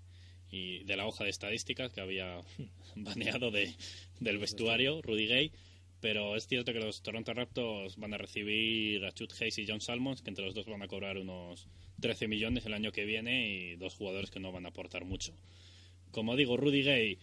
y 0.50 0.84
de 0.84 0.96
la 0.96 1.06
hoja 1.06 1.24
de 1.24 1.30
estadísticas 1.30 1.92
que 1.92 2.00
había 2.00 2.40
baneado 2.96 3.50
de, 3.50 3.74
del 4.18 4.38
vestuario, 4.38 5.00
Rudy 5.02 5.26
Gay, 5.26 5.52
pero 6.00 6.34
es 6.34 6.46
cierto 6.46 6.72
que 6.72 6.80
los 6.80 7.02
Toronto 7.02 7.34
Raptors 7.34 7.96
van 7.96 8.14
a 8.14 8.18
recibir 8.18 9.04
a 9.04 9.12
Chut 9.12 9.32
Hayes 9.40 9.58
y 9.58 9.66
John 9.66 9.80
Salmons, 9.80 10.22
que 10.22 10.30
entre 10.30 10.44
los 10.44 10.54
dos 10.54 10.66
van 10.66 10.82
a 10.82 10.88
cobrar 10.88 11.18
unos 11.18 11.68
13 12.00 12.26
millones 12.26 12.64
el 12.64 12.72
año 12.72 12.90
que 12.90 13.04
viene 13.04 13.48
y 13.48 13.76
dos 13.76 13.94
jugadores 13.94 14.30
que 14.30 14.40
no 14.40 14.52
van 14.52 14.64
a 14.64 14.70
aportar 14.70 15.04
mucho. 15.04 15.34
Como 16.10 16.36
digo, 16.36 16.56
Rudy 16.56 16.82
Gay, 16.82 17.18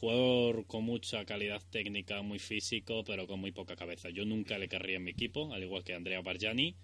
jugador 0.00 0.66
con 0.66 0.84
mucha 0.84 1.24
calidad 1.24 1.62
técnica, 1.70 2.22
muy 2.22 2.38
físico, 2.38 3.04
pero 3.04 3.26
con 3.26 3.40
muy 3.40 3.52
poca 3.52 3.76
cabeza. 3.76 4.10
Yo 4.10 4.24
nunca 4.24 4.58
le 4.58 4.68
querría 4.68 4.96
en 4.96 5.04
mi 5.04 5.10
equipo, 5.10 5.52
al 5.52 5.62
igual 5.62 5.84
que 5.84 5.94
Andrea 5.94 6.20
Bargiani. 6.20 6.76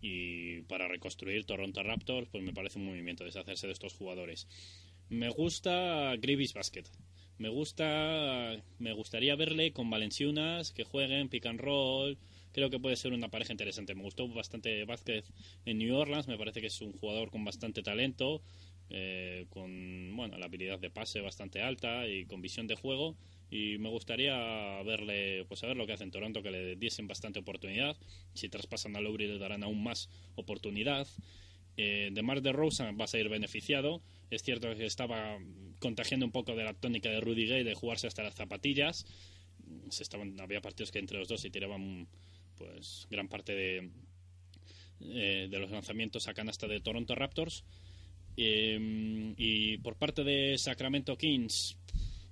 Y 0.00 0.62
para 0.62 0.88
reconstruir 0.88 1.44
Toronto 1.44 1.82
Raptors, 1.82 2.28
pues 2.28 2.42
me 2.42 2.52
parece 2.52 2.78
un 2.78 2.86
movimiento 2.86 3.24
deshacerse 3.24 3.66
de 3.66 3.72
estos 3.72 3.94
jugadores. 3.94 4.48
Me 5.08 5.28
gusta 5.28 6.14
Grivis 6.16 6.54
Basket. 6.54 6.84
Me 7.38 7.48
gusta, 7.48 8.62
me 8.78 8.92
gustaría 8.92 9.36
verle 9.36 9.72
con 9.72 9.90
Valenciunas 9.90 10.72
que 10.72 10.84
jueguen 10.84 11.28
pick 11.28 11.46
and 11.46 11.60
roll. 11.60 12.18
Creo 12.52 12.70
que 12.70 12.78
puede 12.78 12.96
ser 12.96 13.12
una 13.12 13.30
pareja 13.30 13.52
interesante. 13.52 13.94
Me 13.94 14.02
gustó 14.02 14.28
bastante 14.28 14.84
Vázquez 14.84 15.24
en 15.64 15.78
New 15.78 15.94
Orleans. 15.96 16.28
Me 16.28 16.36
parece 16.36 16.60
que 16.60 16.66
es 16.66 16.80
un 16.80 16.92
jugador 16.92 17.30
con 17.30 17.44
bastante 17.44 17.82
talento, 17.82 18.42
eh, 18.90 19.46
con 19.48 20.14
bueno 20.16 20.36
la 20.38 20.46
habilidad 20.46 20.78
de 20.78 20.90
pase 20.90 21.20
bastante 21.20 21.62
alta 21.62 22.06
y 22.06 22.26
con 22.26 22.42
visión 22.42 22.66
de 22.66 22.76
juego. 22.76 23.16
Y 23.50 23.76
me 23.76 23.90
gustaría 23.90 24.82
verle, 24.82 25.44
pues 25.44 25.62
a 25.62 25.66
ver 25.66 25.76
lo 25.76 25.86
que 25.86 25.92
hace 25.92 26.04
en 26.04 26.10
Toronto, 26.10 26.42
que 26.42 26.50
le 26.50 26.76
diesen 26.76 27.06
bastante 27.06 27.38
oportunidad. 27.38 27.98
Si 28.32 28.48
traspasan 28.48 28.96
a 28.96 29.00
Lowry 29.00 29.26
le 29.26 29.38
darán 29.38 29.62
aún 29.62 29.82
más 29.82 30.08
oportunidad. 30.36 31.06
Eh, 31.76 32.10
de 32.12 32.22
Mar 32.22 32.42
de 32.42 32.52
Rosa 32.52 32.92
va 32.92 33.04
a 33.04 33.08
salir 33.08 33.28
beneficiado. 33.28 34.02
Es 34.30 34.42
cierto 34.42 34.74
que 34.74 34.86
estaba 34.86 35.38
contagiando 35.80 36.24
un 36.24 36.32
poco 36.32 36.54
de 36.54 36.64
la 36.64 36.74
tónica 36.74 37.10
de 37.10 37.20
Rudy 37.20 37.46
Gay 37.46 37.64
de 37.64 37.74
jugarse 37.74 38.06
hasta 38.06 38.22
las 38.22 38.34
zapatillas. 38.34 39.04
Se 39.90 40.02
estaban, 40.02 40.40
había 40.40 40.60
partidos 40.60 40.90
que 40.90 40.98
entre 40.98 41.18
los 41.18 41.28
dos 41.28 41.40
se 41.40 41.50
tiraban 41.50 42.08
pues 42.56 43.06
gran 43.10 43.28
parte 43.28 43.54
de, 43.54 43.90
eh, 45.00 45.48
de 45.50 45.58
los 45.58 45.70
lanzamientos 45.70 46.28
a 46.28 46.34
canasta 46.34 46.66
de 46.68 46.80
Toronto 46.80 47.14
Raptors. 47.14 47.64
Eh, 48.36 49.34
y 49.36 49.78
por 49.78 49.96
parte 49.96 50.24
de 50.24 50.56
Sacramento 50.58 51.16
Kings 51.16 51.76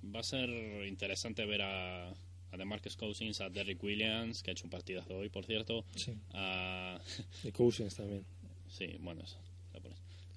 va 0.03 0.21
a 0.21 0.23
ser 0.23 0.49
interesante 0.87 1.45
ver 1.45 1.61
a, 1.61 2.09
a 2.09 2.57
DeMarcus 2.57 2.97
Cousins, 2.97 3.41
a 3.41 3.49
Derrick 3.49 3.83
Williams, 3.83 4.41
que 4.41 4.51
ha 4.51 4.53
hecho 4.53 4.65
un 4.65 4.71
partidazo 4.71 5.17
hoy, 5.17 5.29
por 5.29 5.45
cierto. 5.45 5.85
Sí. 5.95 6.13
A, 6.33 6.99
Y 7.43 7.51
Cousins 7.51 7.95
también. 7.95 8.25
Sí, 8.67 8.97
bueno, 8.99 9.21
eso. 9.23 9.37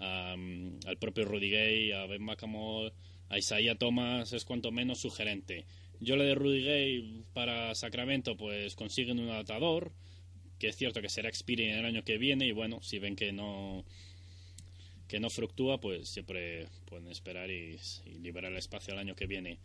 Am, 0.01 0.79
al 0.87 0.99
propio 0.99 1.25
Rudy 1.25 1.51
Gay, 1.51 1.93
a 1.93 2.07
Ben 2.07 2.23
McAmore, 2.23 2.93
a 3.29 3.39
Isaiah 3.39 3.77
Thomas 3.77 4.33
es 4.33 4.45
cuanto 4.45 4.71
menos 4.71 4.99
sugerente. 4.99 5.65
Yo 6.01 6.17
le 6.17 6.25
de 6.25 6.35
Rudy 6.35 6.63
Gay 6.63 7.25
para 7.33 7.75
Sacramento, 7.75 8.37
pues 8.37 8.75
consiguen 8.75 9.21
un 9.21 9.31
adaptador, 9.31 9.93
que 10.59 10.69
es 10.69 10.77
cierto 10.77 11.01
que 11.01 11.09
será 11.09 11.29
Experian 11.29 11.79
el 11.79 11.85
año 11.87 12.05
que 12.05 12.19
viene, 12.19 12.47
y 12.47 12.53
bueno, 12.53 12.83
si 12.83 12.99
ven 12.99 13.17
que 13.17 13.33
no 13.33 13.85
que 15.15 15.21
no 15.21 15.31
fructúa, 15.31 15.79
pues 15.79 16.09
siempre 16.09 16.67
pueden 16.87 17.07
esperar 17.07 17.49
y, 17.49 17.79
liberar 18.21 18.51
el 18.51 18.59
espacio 18.59 18.95
el 18.95 18.99
año 18.99 19.15
que 19.15 19.29
viene. 19.29 19.61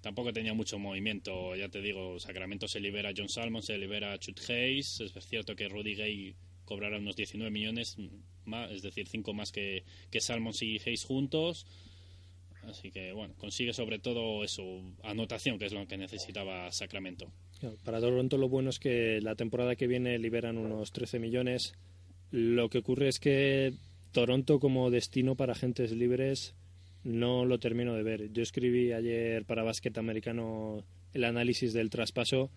Tampoco 0.00 0.32
tenía 0.32 0.54
mucho 0.54 0.78
movimiento, 0.78 1.56
ya 1.56 1.68
te 1.68 1.80
digo, 1.80 2.20
Sacramento 2.20 2.68
se 2.68 2.78
libera 2.78 3.10
John 3.16 3.28
Salmon, 3.28 3.64
se 3.64 3.76
libera 3.76 4.16
Chut 4.20 4.38
Hayes, 4.48 5.00
es 5.00 5.12
cierto 5.26 5.56
que 5.56 5.68
Rudy 5.68 5.96
Gay 5.96 6.36
cobrará 6.64 6.98
unos 6.98 7.16
19 7.16 7.50
millones 7.50 7.96
más, 8.44 8.70
es 8.70 8.82
decir, 8.82 9.08
5 9.08 9.34
más 9.34 9.50
que, 9.50 9.82
que 10.12 10.20
Salmons 10.20 10.62
y 10.62 10.78
Hayes 10.86 11.02
juntos. 11.02 11.66
Así 12.62 12.92
que, 12.92 13.10
bueno, 13.12 13.34
consigue 13.36 13.72
sobre 13.72 13.98
todo 13.98 14.44
eso, 14.44 14.62
anotación, 15.02 15.58
que 15.58 15.66
es 15.66 15.72
lo 15.72 15.84
que 15.88 15.96
necesitaba 15.96 16.70
Sacramento. 16.70 17.32
Para 17.82 17.98
Toronto 17.98 18.38
lo 18.38 18.48
bueno 18.48 18.70
es 18.70 18.78
que 18.78 19.20
la 19.20 19.34
temporada 19.34 19.74
que 19.74 19.88
viene 19.88 20.16
liberan 20.20 20.58
unos 20.58 20.92
13 20.92 21.18
millones. 21.18 21.74
Lo 22.30 22.68
que 22.68 22.78
ocurre 22.78 23.08
es 23.08 23.18
que 23.18 23.74
Toronto 24.14 24.60
como 24.60 24.90
destino 24.90 25.34
para 25.34 25.52
agentes 25.52 25.90
libres 25.90 26.54
no 27.02 27.44
lo 27.44 27.58
termino 27.58 27.94
de 27.94 28.04
ver. 28.04 28.32
Yo 28.32 28.42
escribí 28.42 28.92
ayer 28.92 29.44
para 29.44 29.64
Básquet 29.64 29.98
Americano 29.98 30.84
el 31.12 31.24
análisis 31.24 31.72
del 31.72 31.90
traspaso 31.90 32.48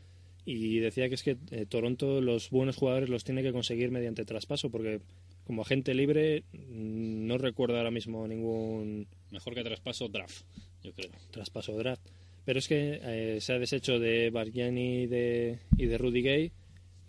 y 0.46 0.78
decía 0.80 1.10
que 1.10 1.16
es 1.16 1.24
que 1.24 1.36
eh, 1.52 1.66
Toronto 1.68 2.22
los 2.22 2.52
buenos 2.52 2.78
jugadores 2.78 3.10
los 3.10 3.24
tiene 3.24 3.42
que 3.42 3.52
conseguir 3.52 3.90
mediante 3.90 4.24
traspaso 4.24 4.70
porque 4.70 5.02
como 5.46 5.64
agente 5.64 5.96
libre 5.96 6.44
mm, 6.54 7.26
no 7.26 7.40
recuerdo 7.40 7.78
ahora 7.78 7.92
mismo 7.92 8.28
ningún 8.28 9.08
Mejor 9.32 9.56
que 9.56 9.64
traspaso 9.64 10.08
draft, 10.10 10.46
yo 10.84 10.94
creo. 10.94 11.12
traspaso 11.32 11.76
draft. 11.76 12.08
Pero 12.46 12.60
es 12.60 12.68
que 12.68 13.02
eh, 13.04 13.42
se 13.42 13.54
ha 13.54 13.60
deshecho 13.60 14.00
de 14.00 14.30
Bargiani 14.30 15.02
y 15.02 15.08
de, 15.08 15.60
y 15.76 15.88
de 15.88 15.98
Rudy 15.98 16.22
Gay. 16.22 16.52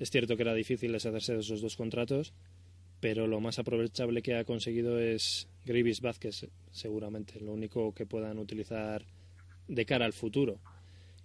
Es 0.01 0.11
cierto 0.11 0.36
que 0.36 0.42
era 0.42 0.55
difícil 0.55 0.90
deshacerse 0.90 1.34
de 1.34 1.40
esos 1.40 1.61
dos 1.61 1.76
contratos, 1.76 2.32
pero 3.01 3.26
lo 3.26 3.40
más 3.40 3.59
aprovechable 3.59 4.22
que 4.22 4.34
ha 4.34 4.44
conseguido 4.44 4.99
es 4.99 5.49
Grivis 5.64 6.01
Vázquez, 6.01 6.49
seguramente, 6.70 7.40
lo 7.40 7.53
único 7.53 7.92
que 7.94 8.07
puedan 8.07 8.38
utilizar 8.38 9.05
de 9.68 9.86
cara 9.86 10.07
al 10.07 10.12
futuro. 10.12 10.61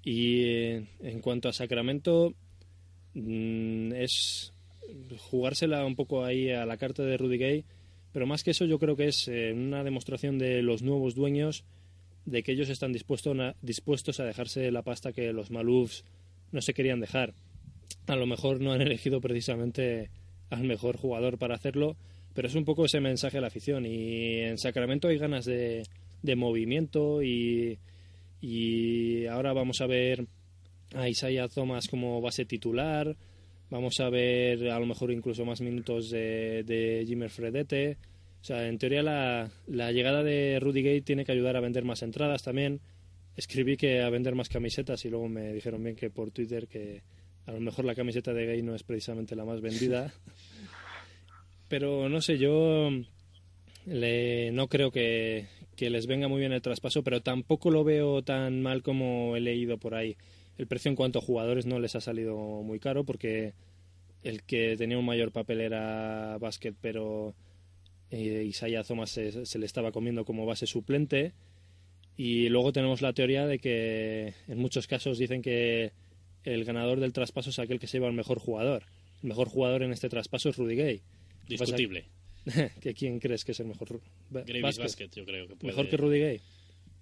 Y 0.03 0.43
eh, 0.43 0.87
en 1.01 1.21
cuanto 1.21 1.49
a 1.49 1.53
Sacramento, 1.53 2.33
mm, 3.13 3.93
es 3.93 4.53
jugársela 5.17 5.85
un 5.85 5.95
poco 5.95 6.23
ahí 6.25 6.51
a 6.51 6.65
la 6.65 6.77
carta 6.77 7.03
de 7.03 7.17
Rudy 7.17 7.37
Gay, 7.37 7.65
pero 8.11 8.27
más 8.27 8.43
que 8.43 8.51
eso 8.51 8.65
yo 8.65 8.79
creo 8.79 8.95
que 8.95 9.07
es 9.07 9.27
eh, 9.27 9.53
una 9.53 9.83
demostración 9.83 10.37
de 10.37 10.61
los 10.61 10.83
nuevos 10.83 11.15
dueños 11.15 11.65
de 12.25 12.43
que 12.43 12.51
ellos 12.51 12.69
están 12.69 12.93
dispuestos 12.93 14.19
a, 14.19 14.25
dejarse 14.25 14.71
la 14.71 14.83
pasta 14.83 15.11
que 15.13 15.33
los 15.33 15.51
Malufs 15.51 16.05
no 16.51 16.61
se 16.61 16.73
querían 16.73 16.99
dejar. 16.99 17.33
A 18.07 18.15
lo 18.15 18.25
mejor 18.25 18.61
no 18.61 18.71
han 18.71 18.81
elegido 18.81 19.19
precisamente 19.19 20.09
al 20.53 20.63
mejor 20.63 20.97
jugador 20.97 21.37
para 21.37 21.55
hacerlo, 21.55 21.95
pero 22.33 22.47
es 22.47 22.55
un 22.55 22.65
poco 22.65 22.85
ese 22.85 22.99
mensaje 22.99 23.37
a 23.37 23.41
la 23.41 23.47
afición. 23.47 23.85
Y 23.85 24.39
en 24.39 24.57
Sacramento 24.57 25.07
hay 25.07 25.17
ganas 25.17 25.45
de, 25.45 25.83
de 26.21 26.35
movimiento 26.35 27.21
y, 27.21 27.77
y 28.41 29.25
ahora 29.27 29.53
vamos 29.53 29.81
a 29.81 29.87
ver 29.87 30.25
a 30.95 31.09
Isaiah 31.09 31.47
Thomas 31.47 31.87
como 31.87 32.21
base 32.21 32.45
titular. 32.45 33.15
Vamos 33.69 33.99
a 33.99 34.09
ver 34.09 34.69
a 34.69 34.79
lo 34.79 34.85
mejor 34.85 35.11
incluso 35.11 35.45
más 35.45 35.61
minutos 35.61 36.09
de, 36.09 36.63
de 36.63 37.03
Jimmer 37.07 37.29
Fredette. 37.29 37.97
O 38.41 38.45
sea, 38.45 38.67
en 38.67 38.77
teoría 38.77 39.01
la, 39.01 39.49
la 39.67 39.91
llegada 39.91 40.21
de 40.21 40.59
Rudy 40.59 40.83
Gay 40.83 41.01
tiene 41.01 41.25
que 41.25 41.31
ayudar 41.31 41.55
a 41.55 41.61
vender 41.61 41.83
más 41.83 42.03
entradas 42.03 42.43
también. 42.43 42.81
Escribí 43.35 43.77
que 43.77 44.01
a 44.01 44.09
vender 44.09 44.35
más 44.35 44.49
camisetas 44.49 45.03
y 45.05 45.09
luego 45.09 45.27
me 45.27 45.53
dijeron 45.53 45.83
bien 45.83 45.95
que 45.95 46.09
por 46.09 46.29
Twitter 46.31 46.67
que 46.67 47.01
a 47.45 47.51
lo 47.51 47.59
mejor 47.59 47.85
la 47.85 47.95
camiseta 47.95 48.33
de 48.33 48.45
Gay 48.45 48.61
no 48.61 48.75
es 48.75 48.83
precisamente 48.83 49.35
la 49.35 49.45
más 49.45 49.61
vendida. 49.61 50.13
Pero 51.67 52.07
no 52.07 52.21
sé, 52.21 52.37
yo 52.37 52.89
le, 53.85 54.51
no 54.51 54.67
creo 54.67 54.91
que, 54.91 55.47
que 55.75 55.89
les 55.89 56.07
venga 56.07 56.27
muy 56.27 56.39
bien 56.39 56.53
el 56.53 56.61
traspaso, 56.61 57.03
pero 57.03 57.21
tampoco 57.21 57.71
lo 57.71 57.83
veo 57.83 58.21
tan 58.21 58.61
mal 58.61 58.83
como 58.83 59.35
he 59.35 59.39
leído 59.39 59.77
por 59.77 59.95
ahí. 59.95 60.15
El 60.57 60.67
precio 60.67 60.89
en 60.89 60.95
cuanto 60.95 61.19
a 61.19 61.23
jugadores 61.23 61.65
no 61.65 61.79
les 61.79 61.95
ha 61.95 62.01
salido 62.01 62.37
muy 62.37 62.79
caro 62.79 63.05
porque 63.05 63.53
el 64.21 64.43
que 64.43 64.75
tenía 64.77 64.99
un 64.99 65.05
mayor 65.05 65.31
papel 65.31 65.61
era 65.61 66.37
Basket, 66.37 66.75
pero 66.79 67.33
eh, 68.11 68.43
Isaiah 68.47 68.83
Thomas 68.83 69.09
se, 69.09 69.45
se 69.45 69.59
le 69.59 69.65
estaba 69.65 69.91
comiendo 69.91 70.25
como 70.25 70.45
base 70.45 70.67
suplente. 70.67 71.33
Y 72.15 72.49
luego 72.49 72.71
tenemos 72.71 73.01
la 73.01 73.13
teoría 73.13 73.47
de 73.47 73.57
que 73.57 74.35
en 74.47 74.59
muchos 74.59 74.85
casos 74.85 75.17
dicen 75.17 75.41
que 75.41 75.93
el 76.43 76.65
ganador 76.65 76.99
del 76.99 77.13
traspaso 77.13 77.49
es 77.49 77.59
aquel 77.59 77.79
que 77.79 77.87
se 77.87 77.97
lleva 77.97 78.07
al 78.07 78.13
mejor 78.13 78.39
jugador. 78.39 78.83
El 79.21 79.29
mejor 79.29 79.47
jugador 79.49 79.83
en 79.83 79.91
este 79.91 80.09
traspaso 80.09 80.49
es 80.49 80.57
Rudy 80.57 80.75
Gay. 80.75 81.01
Discutible. 81.47 82.05
¿Que 82.81 82.93
¿Quién 82.93 83.19
crees 83.19 83.45
que 83.45 83.53
es 83.53 83.59
el 83.59 83.67
mejor? 83.67 84.01
Gravis 84.29 84.61
Vázquez. 84.61 84.83
Basket, 84.85 85.09
yo 85.15 85.25
creo 85.25 85.47
que 85.47 85.55
puede. 85.55 85.73
¿Mejor 85.73 85.89
que 85.89 85.97
Rudy 85.97 86.19
Gay? 86.19 86.41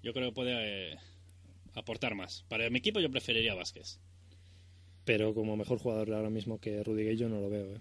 Yo 0.04 0.14
creo 0.14 0.30
que 0.30 0.36
puede 0.36 0.92
eh, 0.94 0.98
aportar 1.74 2.16
más. 2.16 2.44
Para 2.48 2.70
mi 2.70 2.80
equipo 2.80 3.00
yo 3.00 3.10
preferiría 3.10 3.56
Vázquez. 3.56 4.00
Pero 5.06 5.34
como 5.34 5.58
mejor 5.58 5.80
jugador 5.80 6.14
ahora 6.14 6.30
mismo 6.30 6.60
que 6.60 6.84
Rudy 6.84 7.04
Gay 7.06 7.18
yo 7.18 7.28
no 7.28 7.42
lo 7.42 7.50
veo. 7.50 7.76
¿eh? 7.76 7.80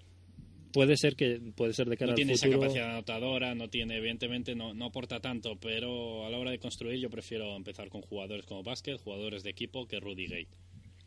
Puede 0.73 0.97
ser 0.97 1.17
que 1.17 1.41
puede 1.55 1.73
ser 1.75 1.89
de 1.89 1.97
cara 1.97 2.09
No 2.09 2.13
al 2.13 2.17
tiene 2.17 2.33
esa 2.33 2.47
futuro. 2.47 2.63
capacidad 2.63 2.91
anotadora, 2.91 3.55
no 3.55 3.69
tiene, 3.69 3.97
evidentemente, 3.97 4.55
no, 4.55 4.73
no 4.73 4.87
aporta 4.87 5.21
tanto, 5.21 5.57
pero 5.57 6.25
a 6.25 6.31
la 6.31 6.39
hora 6.39 6.53
de 6.53 6.59
construir 6.59 6.99
yo 7.01 7.11
prefiero 7.11 7.57
empezar 7.57 7.89
con 7.89 8.03
jugadores 8.03 8.47
como 8.47 8.63
Basket, 8.63 8.97
jugadores 8.97 9.43
de 9.43 9.51
equipo, 9.51 9.87
que 9.87 9.99
Rudy 9.99 10.29
Gay. 10.29 10.49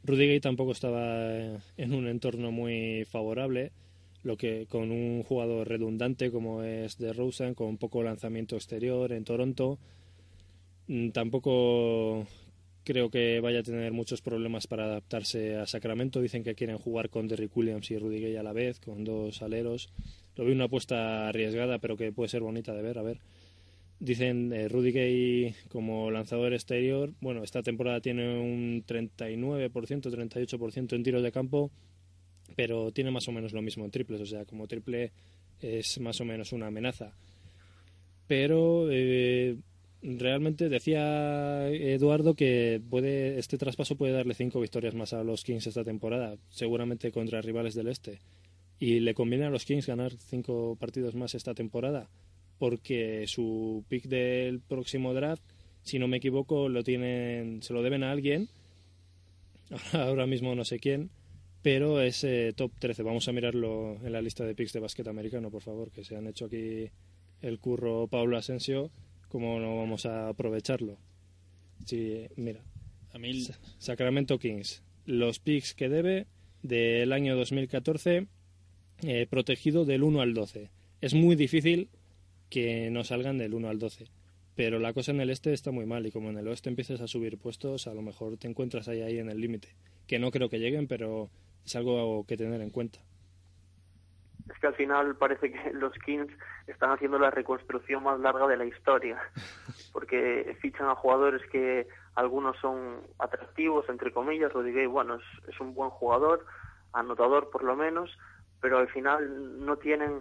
Rudy 0.04 0.28
Gay 0.28 0.40
tampoco 0.42 0.74
estaba 0.74 1.62
en 1.78 1.94
un 1.94 2.08
entorno 2.08 2.52
muy 2.52 3.06
favorable, 3.06 3.72
lo 4.24 4.38
que 4.38 4.66
con 4.68 4.92
un 4.92 5.24
jugador 5.24 5.68
redundante 5.68 6.30
como 6.32 6.64
es 6.64 6.98
de 6.98 7.14
Rosen, 7.14 7.54
con 7.54 7.78
poco 7.78 8.04
lanzamiento 8.04 8.56
exterior 8.56 9.14
en 9.14 9.24
Toronto, 9.24 9.80
mm, 10.88 11.10
tampoco 11.12 12.28
creo 12.84 13.10
que 13.10 13.40
vaya 13.40 13.60
a 13.60 13.64
tener 13.64 13.94
muchos 13.94 14.22
problemas 14.22 14.68
para 14.68 14.86
adaptarse 14.86 15.56
a 15.56 15.66
Sacramento. 15.66 16.22
Dicen 16.22 16.44
que 16.44 16.56
quieren 16.56 16.78
jugar 16.78 17.10
con 17.10 17.28
Derrick 17.28 17.56
Williams 17.56 17.90
y 17.92 17.98
Rudy 17.98 18.20
Gay 18.20 18.36
a 18.36 18.44
la 18.44 18.54
vez, 18.54 18.80
con 18.80 19.04
dos 19.04 19.42
aleros. 19.42 19.90
Lo 20.36 20.46
veo 20.46 20.54
una 20.54 20.66
apuesta 20.66 21.30
arriesgada, 21.30 21.80
pero 21.80 21.96
que 21.96 22.12
puede 22.12 22.30
ser 22.30 22.42
bonita 22.42 22.74
de 22.74 22.82
ver, 22.82 22.98
a 22.98 23.04
ver. 23.04 23.20
Dicen 24.00 24.52
eh, 24.52 24.68
Rudy 24.68 24.92
Gay 24.92 25.56
como 25.70 26.12
lanzador 26.12 26.54
exterior. 26.54 27.14
Bueno, 27.22 27.44
esta 27.44 27.62
temporada 27.64 28.02
tiene 28.02 28.40
un 28.40 28.84
39%, 28.86 29.72
38% 29.72 30.94
en 30.94 31.04
tiros 31.04 31.24
de 31.24 31.32
campo, 31.32 31.72
pero 32.56 32.92
tiene 32.92 33.12
más 33.12 33.28
o 33.28 33.32
menos 33.32 33.54
lo 33.54 33.62
mismo 33.62 33.86
en 33.86 33.92
triples. 33.92 34.22
O 34.22 34.26
sea, 34.26 34.46
como 34.46 34.68
triple 34.68 35.12
es 35.62 36.00
más 36.00 36.20
o 36.22 36.26
menos 36.26 36.52
una 36.52 36.68
amenaza. 36.68 37.14
Pero 38.28 38.88
eh, 38.92 39.58
realmente 40.04 40.70
decía 40.70 41.70
Eduardo 41.70 42.36
que 42.36 42.82
puede 42.90 43.40
este 43.40 43.58
traspaso 43.58 43.96
puede 43.96 44.14
darle 44.14 44.34
cinco 44.34 44.60
victorias 44.60 44.96
más 44.96 45.14
a 45.14 45.24
los 45.24 45.44
Kings 45.44 45.68
esta 45.68 45.84
temporada, 45.84 46.36
seguramente 46.50 47.12
contra 47.12 47.42
rivales 47.42 47.74
del 47.74 47.88
este. 47.88 48.20
Y 48.80 49.00
le 49.00 49.14
conviene 49.14 49.46
a 49.46 49.50
los 49.50 49.66
Kings 49.66 49.88
ganar 49.88 50.12
cinco 50.18 50.76
partidos 50.80 51.16
más 51.16 51.36
esta 51.36 51.54
temporada, 51.54 52.10
porque 52.64 53.26
su 53.28 53.84
pick 53.90 54.06
del 54.06 54.62
próximo 54.62 55.14
draft, 55.14 55.44
si 55.82 56.00
no 56.00 56.08
me 56.08 56.16
equivoco, 56.16 56.70
lo 56.70 56.82
tienen, 56.82 57.62
se 57.62 57.74
lo 57.74 57.84
deben 57.84 58.06
a 58.06 58.12
alguien. 58.14 58.48
Ahora 59.92 60.28
mismo 60.28 60.56
no 60.56 60.64
sé 60.64 60.80
quién, 60.80 61.10
pero 61.62 62.00
es 62.00 62.24
eh, 62.24 62.54
top 62.56 62.72
13. 62.80 63.04
Vamos 63.04 63.28
a 63.28 63.34
mirarlo 63.34 63.98
en 64.02 64.14
la 64.14 64.22
lista 64.22 64.46
de 64.46 64.56
picks 64.56 64.72
de 64.72 64.80
básquet 64.80 65.06
americano, 65.10 65.52
por 65.52 65.62
favor, 65.62 65.92
que 65.92 66.06
se 66.06 66.16
han 66.16 66.26
hecho 66.26 66.46
aquí 66.46 66.90
el 67.42 67.60
curro 67.60 68.08
Pablo 68.08 68.38
Asensio 68.38 68.92
¿cómo 69.28 69.60
no 69.60 69.76
vamos 69.80 70.06
a 70.06 70.30
aprovecharlo? 70.30 70.98
Sí, 71.86 72.28
mira, 72.38 72.64
A 73.12 73.18
Sacramento 73.78 74.40
Kings, 74.40 74.84
los 75.06 75.40
picks 75.40 75.74
que 75.74 75.90
debe 75.90 76.28
del 76.62 77.12
año 77.12 77.36
2014, 77.36 78.28
eh, 79.02 79.28
protegido 79.30 79.84
del 79.84 80.04
1 80.04 80.22
al 80.22 80.34
12. 80.34 80.70
Es 81.02 81.14
muy 81.14 81.36
difícil 81.36 81.90
que 82.54 82.92
no 82.92 83.04
salgan 83.04 83.40
del 83.40 83.56
1 83.56 83.68
al 83.68 83.80
12, 83.80 84.06
pero 84.56 84.78
la 84.78 84.94
cosa 84.94 85.10
en 85.10 85.20
el 85.22 85.32
este 85.32 85.54
está 85.54 85.72
muy 85.72 85.88
mal 85.88 86.06
y 86.06 86.12
como 86.12 86.30
en 86.30 86.38
el 86.38 86.48
oeste 86.48 86.70
empiezas 86.70 87.02
a 87.02 87.08
subir 87.08 87.40
puestos, 87.40 87.88
a 87.88 87.96
lo 87.96 88.04
mejor 88.04 88.38
te 88.38 88.48
encuentras 88.48 88.88
ahí, 88.88 89.02
ahí 89.02 89.18
en 89.18 89.32
el 89.32 89.42
límite, 89.42 89.70
que 90.08 90.20
no 90.20 90.30
creo 90.30 90.50
que 90.50 90.60
lleguen, 90.60 90.88
pero 90.88 91.32
es 91.66 91.76
algo 91.76 92.24
que 92.28 92.38
tener 92.38 92.62
en 92.62 92.70
cuenta. 92.70 93.00
Es 94.54 94.60
que 94.60 94.68
al 94.68 94.76
final 94.76 95.16
parece 95.16 95.52
que 95.52 95.74
los 95.74 95.94
Kings 96.06 96.32
están 96.68 96.92
haciendo 96.92 97.18
la 97.18 97.32
reconstrucción 97.32 98.04
más 98.04 98.20
larga 98.20 98.46
de 98.46 98.58
la 98.58 98.66
historia, 98.66 99.18
porque 99.92 100.56
fichan 100.62 100.90
a 100.90 100.96
jugadores 100.96 101.42
que 101.52 101.88
algunos 102.14 102.56
son 102.60 103.02
atractivos, 103.18 103.90
entre 103.90 104.12
comillas, 104.12 104.54
Rodríguez, 104.54 104.88
bueno, 104.88 105.16
es, 105.16 105.50
es 105.50 105.60
un 105.60 105.74
buen 105.74 105.90
jugador, 105.90 106.46
anotador 106.94 107.50
por 107.50 107.64
lo 107.64 107.76
menos, 107.76 108.16
pero 108.62 108.78
al 108.78 108.90
final 108.90 109.66
no 109.66 109.78
tienen 109.78 110.20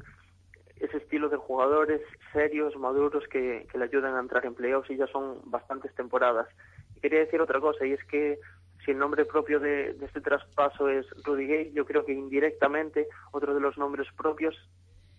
ese 0.82 0.96
estilo 0.96 1.28
de 1.28 1.36
jugadores 1.36 2.02
serios, 2.32 2.76
maduros, 2.76 3.24
que, 3.28 3.66
que 3.70 3.78
le 3.78 3.84
ayuden 3.84 4.14
a 4.14 4.20
entrar 4.20 4.44
en 4.44 4.54
playoffs 4.54 4.90
y 4.90 4.96
ya 4.96 5.06
son 5.06 5.38
bastantes 5.44 5.94
temporadas. 5.94 6.48
Y 6.96 7.00
quería 7.00 7.20
decir 7.20 7.40
otra 7.40 7.60
cosa, 7.60 7.86
y 7.86 7.92
es 7.92 8.04
que 8.04 8.40
si 8.84 8.90
el 8.90 8.98
nombre 8.98 9.24
propio 9.24 9.60
de, 9.60 9.92
de 9.92 10.06
este 10.06 10.20
traspaso 10.20 10.88
es 10.88 11.06
Rudy 11.24 11.46
Gay, 11.46 11.72
yo 11.72 11.86
creo 11.86 12.04
que 12.04 12.12
indirectamente 12.12 13.06
otro 13.30 13.54
de 13.54 13.60
los 13.60 13.78
nombres 13.78 14.08
propios, 14.16 14.56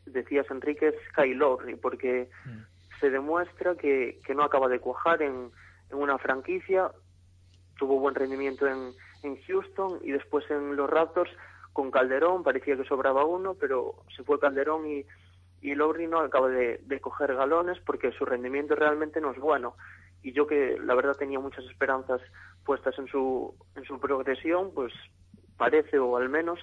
decías 0.06 0.52
Enrique, 0.52 0.90
es 0.90 0.96
Kyle 1.16 1.38
Lowry, 1.38 1.78
porque 1.78 2.30
se 3.00 3.10
demuestra 3.10 3.76
que, 3.76 4.20
que 4.26 4.36
no 4.36 4.44
acaba 4.44 4.68
de 4.68 4.82
cuajar 4.82 5.22
en, 5.22 5.50
en 5.90 5.98
una 5.98 6.18
franquicia, 6.18 6.92
tuvo 7.78 8.00
buen 8.00 8.16
rendimiento 8.16 8.68
en, 8.68 8.92
en 9.24 9.42
Houston 9.44 10.00
y 10.04 10.12
después 10.12 10.44
en 10.52 10.76
los 10.76 10.90
Raptors 10.90 11.32
con 11.72 11.90
Calderón, 11.90 12.44
parecía 12.44 12.76
que 12.76 12.84
sobraba 12.84 13.24
uno, 13.24 13.56
pero 13.56 14.04
se 14.16 14.24
fue 14.24 14.40
Calderón 14.40 14.86
y, 14.86 15.06
y 15.64 15.76
Lowry 15.76 16.08
no 16.08 16.20
acaba 16.20 16.50
de, 16.50 17.00
coger 17.00 17.34
galones 17.36 17.80
porque 17.86 18.12
su 18.12 18.26
rendimiento 18.26 18.76
realmente 18.76 19.22
no 19.22 19.32
es 19.32 19.40
bueno. 19.40 19.78
Y 20.22 20.34
yo 20.34 20.46
que 20.46 20.78
la 20.78 20.94
verdad 20.94 21.16
tenía 21.16 21.40
muchas 21.40 21.64
esperanzas 21.66 22.22
puestas 22.66 23.00
en 23.00 23.08
su, 23.08 23.56
en 23.76 23.86
su 23.86 23.98
progresión, 23.98 24.74
pues 24.74 24.94
parece, 25.56 26.00
o 26.00 26.18
al 26.18 26.28
menos, 26.28 26.60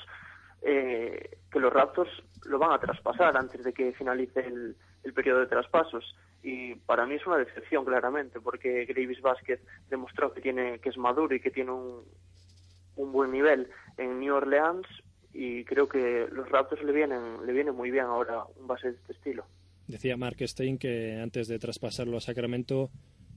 eh, 0.60 1.38
que 1.50 1.60
los 1.60 1.72
Raptors 1.72 2.10
lo 2.44 2.58
van 2.58 2.72
a 2.72 2.78
traspasar 2.78 3.38
antes 3.38 3.64
de 3.64 3.72
que 3.72 3.92
finalice 3.94 4.40
el, 4.40 4.76
periodo 5.14 5.40
de 5.40 5.46
traspasos. 5.46 6.14
Y 6.42 6.74
para 6.74 7.06
mí 7.06 7.14
es 7.14 7.26
una 7.26 7.38
decepción, 7.38 7.86
claramente, 7.86 8.38
porque 8.38 8.84
Gravis 8.84 9.22
Vázquez 9.22 9.62
demostró 9.88 10.34
que, 10.34 10.42
tiene, 10.42 10.78
que 10.78 10.90
es 10.90 10.98
maduro 10.98 11.34
y 11.34 11.40
que 11.40 11.50
tiene 11.50 11.72
un 11.72 13.12
buen 13.12 13.32
nivel 13.32 13.70
en 13.96 14.20
New 14.20 14.34
Orleans 14.34 14.86
y 15.32 15.64
creo 15.64 15.88
que 15.88 16.26
los 16.32 16.48
Raptors 16.48 16.82
le 16.82 16.92
vienen, 16.92 17.46
le 17.46 17.52
viene 17.52 17.72
muy 17.72 17.90
bien 17.90 18.04
ahora 18.04 18.44
un 18.58 18.66
base 18.66 18.88
de 18.90 18.96
este 18.96 19.12
estilo. 19.12 19.44
Decía 19.86 20.16
Mark 20.16 20.36
Stein 20.40 20.78
que 20.78 21.18
antes 21.20 21.48
de 21.48 21.58
traspasarlo 21.58 22.16
a 22.16 22.20
Sacramento, 22.20 22.90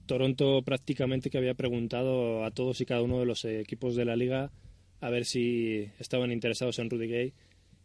Toronto 0.06 0.62
prácticamente 0.64 1.30
que 1.30 1.38
había 1.38 1.54
preguntado 1.54 2.44
a 2.44 2.52
todos 2.52 2.82
y 2.82 2.86
cada 2.86 3.02
uno 3.02 3.20
de 3.20 3.26
los 3.26 3.46
equipos 3.46 3.96
de 3.96 4.06
la 4.06 4.16
liga 4.16 4.52
a 5.02 5.10
ver 5.10 5.26
si 5.26 5.90
estaban 6.00 6.32
interesados 6.32 6.80
en 6.80 6.90
Rudy 6.90 7.08
Gay 7.08 7.34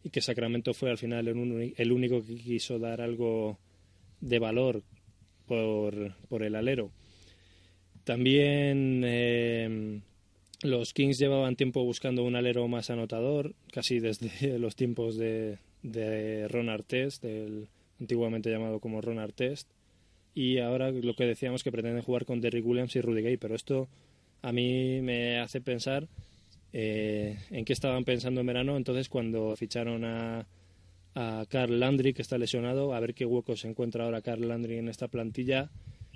y 0.03 0.11
que 0.11 0.21
Sacramento 0.21 0.75
fue 0.75 0.91
al 0.91 0.99
final 0.99 1.29
el 1.29 1.93
único 1.93 2.25
que 2.25 2.35
quiso 2.37 2.79
dar 2.79 3.01
algo 3.01 3.59
de 4.21 4.39
valor 4.39 4.83
por, 5.47 6.15
por 6.29 6.43
el 6.43 6.55
alero. 6.55 6.93
También 8.05 9.03
eh, 9.05 10.01
los 10.63 10.93
Kings 10.93 11.19
llevaban 11.19 11.57
tiempo 11.57 11.85
buscando 11.85 12.25
un 12.25 12.37
alero 12.37 12.67
más 12.69 12.91
anotador, 12.91 13.55
casi 13.73 14.01
desde 14.01 14.59
los 14.59 14.77
tiempos 14.77 15.17
de, 15.17 15.59
de 15.83 16.49
Ron 16.49 16.69
Artest, 16.69 17.23
del 17.23 17.69
antiguamente 18.01 18.51
llamado 18.51 18.81
como 18.81 19.01
Ron 19.01 19.19
Artest. 19.19 19.69
Y 20.35 20.59
ahora 20.59 20.91
lo 20.91 21.15
que 21.15 21.25
decíamos 21.25 21.65
que 21.65 21.73
pretenden 21.73 22.03
jugar 22.03 22.25
con 22.25 22.41
Derrick 22.41 22.65
Williams 22.65 22.95
y 22.95 23.01
Rudy 23.01 23.23
Gay, 23.23 23.37
pero 23.39 23.55
esto 23.55 23.89
a 24.43 24.53
mí 24.53 25.01
me 25.01 25.39
hace 25.39 25.61
pensar 25.61 26.07
eh, 26.73 27.39
en 27.51 27.65
qué 27.65 27.73
estaban 27.73 28.05
pensando 28.05 28.41
en 28.41 28.47
verano. 28.47 28.77
Entonces, 28.77 29.09
cuando 29.09 29.57
ficharon 29.57 30.05
a, 30.05 30.47
Carl 31.49 31.81
Landry, 31.81 32.15
que 32.15 32.23
está 32.23 32.39
lesionado, 32.39 32.95
a 32.95 33.01
ver 33.01 33.13
qué 33.13 33.27
hueco 33.27 33.57
se 33.57 33.67
encuentra 33.67 34.05
ahora 34.05 34.23
Carl 34.23 34.47
Landry 34.47 34.79
en 34.79 34.89
esta 34.89 35.09
plantilla. 35.09 35.69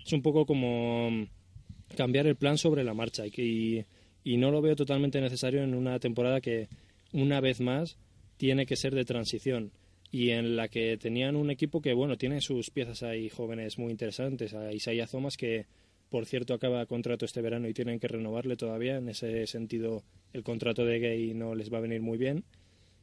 Es 0.05 0.12
un 0.12 0.22
poco 0.22 0.47
como 0.47 1.26
cambiar 1.97 2.28
el 2.28 2.36
plan 2.36 2.57
sobre 2.57 2.84
la 2.84 2.95
marcha 2.95 3.24
y, 4.24 4.36
no 4.36 4.50
lo 4.50 4.62
veo 4.62 4.76
totalmente 4.76 5.20
necesario 5.20 5.62
en 5.62 5.74
una 5.74 5.98
temporada 5.98 6.40
que, 6.40 6.68
una 7.12 7.40
vez 7.40 7.60
más, 7.60 7.96
tiene 8.36 8.66
que 8.66 8.76
ser 8.76 8.94
de 8.94 9.04
transición 9.04 9.72
y 10.10 10.30
en 10.30 10.56
la 10.56 10.68
que 10.68 10.98
tenían 10.98 11.36
un 11.36 11.50
equipo 11.50 11.80
que, 11.80 11.94
bueno, 11.94 12.18
tiene 12.18 12.40
sus 12.40 12.70
piezas 12.70 13.02
ahí 13.02 13.30
jóvenes 13.30 13.78
muy 13.78 13.90
interesantes. 13.90 14.52
A 14.52 14.72
Isaiah 14.72 15.06
Thomas, 15.06 15.36
que 15.36 15.66
por 16.10 16.26
cierto 16.26 16.52
acaba 16.52 16.84
contrato 16.84 17.24
este 17.24 17.40
verano 17.40 17.66
y 17.66 17.72
tienen 17.72 17.98
que 17.98 18.08
renovarle 18.08 18.56
todavía. 18.56 18.98
En 18.98 19.08
ese 19.08 19.46
sentido, 19.46 20.04
el 20.34 20.42
contrato 20.42 20.84
de 20.84 20.98
Gay 20.98 21.32
no 21.32 21.54
les 21.54 21.72
va 21.72 21.78
a 21.78 21.80
venir 21.80 22.02
muy 22.02 22.18
bien. 22.18 22.44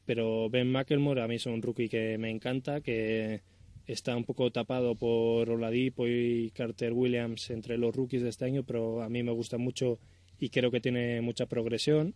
Pero 0.06 0.50
Ben 0.50 0.72
McElmore 0.72 1.24
a 1.24 1.28
mí 1.28 1.36
es 1.36 1.48
un 1.48 1.64
rookie 1.64 1.90
que 1.90 2.20
me 2.20 2.30
encanta, 2.30 2.82
que 2.82 3.42
está 3.88 4.16
un 4.16 4.24
poco 4.24 4.52
tapado 4.52 4.94
por 4.94 5.50
Oladipo 5.50 6.08
y 6.08 6.52
Carter 6.52 6.94
Williams 6.94 7.50
entre 7.50 7.80
los 7.80 7.96
rookies 7.96 8.22
de 8.22 8.30
este 8.30 8.46
año, 8.46 8.64
pero 8.64 9.02
a 9.02 9.10
mí 9.10 9.24
me 9.24 9.32
gusta 9.32 9.58
mucho 9.58 9.98
y 10.40 10.50
creo 10.50 10.72
que 10.72 10.82
tiene 10.82 11.22
mucha 11.22 11.46
progresión. 11.46 12.16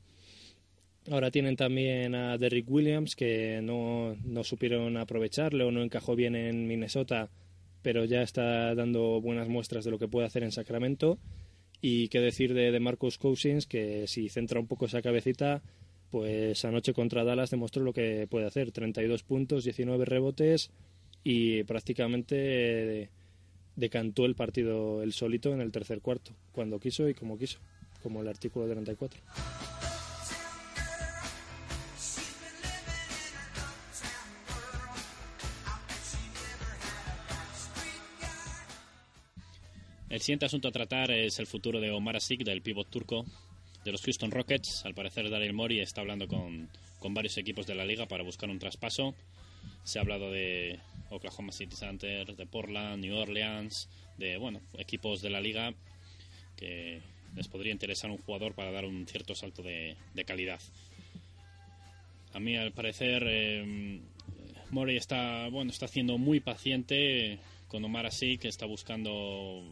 Ahora 1.11 1.31
tienen 1.31 1.57
también 1.57 2.15
a 2.15 2.37
Derrick 2.37 2.69
Williams, 2.69 3.15
que 3.15 3.59
no, 3.61 4.15
no 4.23 4.43
supieron 4.43 4.95
aprovecharle 4.97 5.63
o 5.63 5.71
no 5.71 5.83
encajó 5.83 6.15
bien 6.15 6.35
en 6.35 6.65
Minnesota, 6.67 7.29
pero 7.81 8.05
ya 8.05 8.21
está 8.21 8.73
dando 8.73 9.19
buenas 9.19 9.49
muestras 9.49 9.83
de 9.83 9.91
lo 9.91 9.99
que 9.99 10.07
puede 10.07 10.27
hacer 10.27 10.43
en 10.43 10.51
Sacramento. 10.51 11.19
Y 11.81 12.07
qué 12.07 12.21
decir 12.21 12.53
de, 12.53 12.71
de 12.71 12.79
Marcus 12.79 13.17
Cousins, 13.17 13.67
que 13.67 14.07
si 14.07 14.29
centra 14.29 14.61
un 14.61 14.67
poco 14.67 14.85
esa 14.85 15.01
cabecita, 15.01 15.61
pues 16.09 16.63
anoche 16.63 16.93
contra 16.93 17.25
Dallas 17.25 17.49
demostró 17.49 17.83
lo 17.83 17.91
que 17.91 18.25
puede 18.29 18.45
hacer. 18.45 18.71
32 18.71 19.23
puntos, 19.23 19.65
19 19.65 20.05
rebotes 20.05 20.71
y 21.23 21.63
prácticamente 21.63 23.09
decantó 23.75 24.25
el 24.25 24.35
partido 24.35 25.01
el 25.01 25.13
solito 25.13 25.53
en 25.53 25.61
el 25.61 25.71
tercer 25.71 26.01
cuarto, 26.01 26.35
cuando 26.51 26.79
quiso 26.79 27.09
y 27.09 27.13
como 27.13 27.37
quiso, 27.37 27.59
como 28.03 28.21
el 28.21 28.27
artículo 28.27 28.67
34. 28.67 29.21
El 40.09 40.21
siguiente 40.21 40.45
asunto 40.45 40.67
a 40.67 40.71
tratar 40.71 41.09
es 41.09 41.39
el 41.39 41.47
futuro 41.47 41.79
de 41.79 41.89
Omar 41.89 42.17
Asik, 42.17 42.43
del 42.43 42.61
pívot 42.61 42.87
turco 42.87 43.25
de 43.83 43.91
los 43.91 44.03
Houston 44.03 44.29
Rockets. 44.29 44.85
Al 44.85 44.93
parecer, 44.93 45.27
Daryl 45.29 45.53
Morey 45.53 45.79
está 45.79 46.01
hablando 46.01 46.27
con, 46.27 46.69
con 46.99 47.15
varios 47.15 47.37
equipos 47.37 47.65
de 47.65 47.73
la 47.73 47.83
liga 47.83 48.05
para 48.05 48.23
buscar 48.23 48.49
un 48.49 48.59
traspaso. 48.59 49.15
Se 49.83 49.97
ha 49.97 50.03
hablado 50.03 50.31
de 50.31 50.79
Oklahoma 51.09 51.51
City 51.51 51.75
Thunder, 51.75 52.35
de 52.35 52.45
Portland, 52.45 53.03
New 53.03 53.15
Orleans, 53.15 53.89
de 54.17 54.37
bueno 54.37 54.61
equipos 54.77 55.21
de 55.21 55.29
la 55.29 55.41
liga 55.41 55.73
que, 56.55 57.01
les 57.35 57.47
podría 57.47 57.71
interesar 57.71 58.11
un 58.11 58.17
jugador 58.17 58.53
para 58.53 58.71
dar 58.71 58.85
un 58.85 59.07
cierto 59.07 59.35
salto 59.35 59.61
de, 59.61 59.95
calidad. 60.25 60.59
A 62.33 62.39
mí, 62.39 62.55
al 62.55 62.71
parecer, 62.71 63.23
eh, 63.27 64.01
Morey 64.71 64.97
está, 64.97 65.47
bueno, 65.49 65.71
está 65.71 65.85
haciendo 65.85 66.17
muy 66.17 66.39
paciente 66.39 67.39
con 67.67 67.83
Omar 67.85 68.05
así, 68.05 68.37
que 68.37 68.47
está 68.47 68.65
buscando 68.65 69.63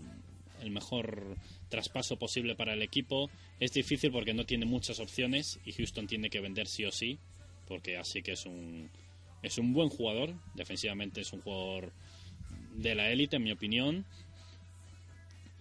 el 0.62 0.72
mejor 0.72 1.38
traspaso 1.70 2.18
posible 2.18 2.55
para 2.55 2.74
el 2.74 2.82
equipo. 2.82 3.30
Es 3.59 3.74
difícil 3.74 4.12
porque 4.12 4.34
no 4.34 4.45
tiene 4.45 4.66
muchas 4.66 4.99
opciones 4.99 5.59
y 5.66 5.74
Houston 5.74 6.07
tiene 6.07 6.30
que 6.30 6.39
vender 6.39 6.68
sí 6.68 6.86
o 6.86 6.91
sí, 6.91 7.20
porque 7.68 7.97
así 7.97 8.22
que 8.22 8.34
es 8.34 8.45
un, 8.45 8.89
es 9.41 9.57
un 9.57 9.74
buen 9.74 9.89
jugador. 9.89 10.36
Defensivamente 10.55 11.22
es 11.22 11.34
un 11.34 11.41
jugador 11.41 11.93
de 12.76 12.95
la 12.95 13.09
élite, 13.09 13.38
en 13.38 13.43
mi 13.43 13.51
opinión. 13.51 14.05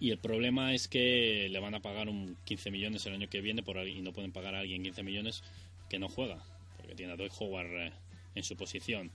Y 0.01 0.09
el 0.09 0.17
problema 0.17 0.73
es 0.73 0.87
que 0.87 1.47
le 1.47 1.59
van 1.59 1.75
a 1.75 1.79
pagar 1.79 2.09
un 2.09 2.35
15 2.45 2.71
millones 2.71 3.05
el 3.05 3.13
año 3.13 3.29
que 3.29 3.39
viene 3.39 3.61
por, 3.61 3.87
y 3.87 4.01
no 4.01 4.11
pueden 4.11 4.31
pagar 4.31 4.55
a 4.55 4.61
alguien 4.61 4.81
15 4.81 5.03
millones 5.03 5.43
que 5.91 5.99
no 5.99 6.09
juega, 6.09 6.43
porque 6.77 6.95
tiene 6.95 7.13
a 7.13 7.15
Dwight 7.17 7.31
Howard 7.37 7.67
eh, 7.67 7.91
en 8.33 8.43
su 8.43 8.57
posición. 8.57 9.11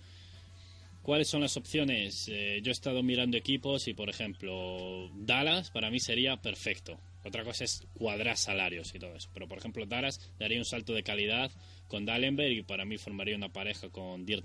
¿Cuáles 1.02 1.26
son 1.26 1.40
las 1.40 1.56
opciones? 1.56 2.28
Eh, 2.28 2.60
yo 2.62 2.70
he 2.70 2.72
estado 2.72 3.02
mirando 3.02 3.36
equipos 3.36 3.88
y, 3.88 3.94
por 3.94 4.08
ejemplo, 4.08 5.10
Dallas 5.16 5.72
para 5.72 5.90
mí 5.90 5.98
sería 5.98 6.36
perfecto. 6.36 7.00
Otra 7.24 7.42
cosa 7.42 7.64
es 7.64 7.84
cuadrar 7.98 8.36
salarios 8.36 8.94
y 8.94 9.00
todo 9.00 9.16
eso. 9.16 9.28
Pero, 9.34 9.48
por 9.48 9.58
ejemplo, 9.58 9.86
Dallas 9.86 10.20
daría 10.38 10.58
un 10.58 10.64
salto 10.64 10.94
de 10.94 11.02
calidad 11.02 11.50
con 11.88 12.04
Dallenberg 12.04 12.52
y 12.52 12.62
para 12.62 12.84
mí 12.84 12.96
formaría 12.96 13.34
una 13.34 13.52
pareja 13.52 13.88
con 13.88 14.24
Dirk 14.24 14.44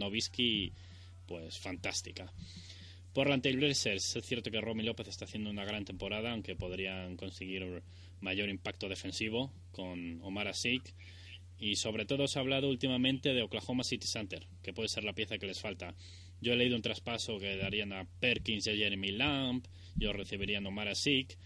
pues 1.28 1.60
fantástica. 1.60 2.34
Portland 3.14 3.44
Trail 3.44 3.58
Blazers, 3.58 4.16
es 4.16 4.26
cierto 4.26 4.52
que 4.52 4.62
Romy 4.62 4.84
López 4.84 5.08
está 5.08 5.26
haciendo 5.26 5.50
una 5.50 5.66
gran 5.66 5.84
temporada, 5.84 6.32
aunque 6.32 6.56
podrían 6.56 7.18
conseguir 7.18 7.84
mayor 8.22 8.48
impacto 8.50 8.88
defensivo 8.88 9.52
con 9.72 10.22
Omar 10.22 10.48
Asik. 10.48 10.94
Y 11.60 11.76
sobre 11.76 12.06
todo 12.06 12.28
se 12.28 12.40
ha 12.40 12.42
hablado 12.42 12.70
últimamente 12.70 13.34
de 13.34 13.44
Oklahoma 13.44 13.84
City 13.84 14.08
Center, 14.08 14.48
que 14.64 14.74
puede 14.74 14.88
ser 14.88 15.04
la 15.04 15.14
pieza 15.14 15.38
que 15.38 15.46
les 15.46 15.60
falta. 15.60 15.94
Yo 16.40 16.54
he 16.54 16.56
leído 16.56 16.76
un 16.76 16.82
traspaso 16.82 17.38
que 17.38 17.58
darían 17.58 17.94
a 17.94 18.08
Perkins 18.20 18.66
y 18.66 18.72
a 18.72 18.76
Jeremy 18.76 19.12
Lamb, 19.12 19.68
yo 19.96 20.12
recibirían 20.14 20.66
a 20.66 20.70
Omar 20.70 20.88
Asik. 20.88 21.38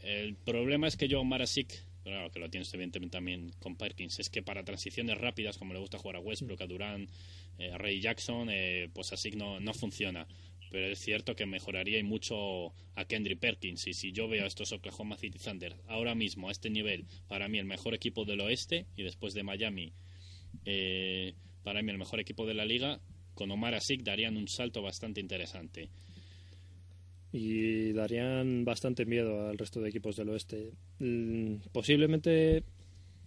El 0.00 0.34
problema 0.34 0.88
es 0.88 0.96
que 0.96 1.08
yo 1.08 1.20
Omar 1.20 1.40
Asik, 1.40 1.72
claro 2.02 2.30
que 2.30 2.38
lo 2.38 2.50
tienes 2.50 2.74
evidentemente 2.74 3.16
también 3.16 3.52
con 3.60 3.76
Perkins, 3.76 4.18
es 4.18 4.28
que 4.28 4.42
para 4.42 4.62
transiciones 4.62 5.16
rápidas, 5.16 5.56
como 5.56 5.72
le 5.72 5.78
gusta 5.78 5.98
jugar 5.98 6.16
a 6.16 6.20
Westbrook, 6.20 6.60
a 6.60 6.66
Durán, 6.66 7.08
eh, 7.58 7.72
a 7.72 7.78
Ray 7.78 8.00
Jackson, 8.00 8.48
eh, 8.50 8.90
pues 8.92 9.12
Asik 9.12 9.36
no, 9.36 9.58
no 9.58 9.72
funciona 9.72 10.26
pero 10.70 10.86
es 10.86 10.98
cierto 10.98 11.36
que 11.36 11.46
mejoraría 11.46 11.98
y 11.98 12.02
mucho 12.02 12.72
a 12.94 13.04
Kendrick 13.04 13.38
Perkins. 13.38 13.86
Y 13.86 13.94
si 13.94 14.12
yo 14.12 14.28
veo 14.28 14.44
a 14.44 14.46
estos 14.46 14.72
Oklahoma 14.72 15.16
City 15.16 15.38
Thunder 15.38 15.76
ahora 15.86 16.14
mismo 16.14 16.48
a 16.48 16.52
este 16.52 16.70
nivel, 16.70 17.06
para 17.28 17.48
mí 17.48 17.58
el 17.58 17.64
mejor 17.64 17.94
equipo 17.94 18.24
del 18.24 18.40
oeste 18.40 18.86
y 18.96 19.02
después 19.02 19.34
de 19.34 19.42
Miami, 19.42 19.92
eh, 20.64 21.34
para 21.62 21.82
mí 21.82 21.90
el 21.90 21.98
mejor 21.98 22.20
equipo 22.20 22.46
de 22.46 22.54
la 22.54 22.64
liga, 22.64 23.00
con 23.34 23.50
Omar 23.50 23.74
Asik 23.74 24.02
darían 24.02 24.36
un 24.36 24.48
salto 24.48 24.82
bastante 24.82 25.20
interesante. 25.20 25.88
Y 27.32 27.92
darían 27.92 28.64
bastante 28.64 29.04
miedo 29.04 29.48
al 29.48 29.58
resto 29.58 29.80
de 29.80 29.90
equipos 29.90 30.16
del 30.16 30.30
oeste. 30.30 30.72
Mm, 31.00 31.56
posiblemente 31.72 32.62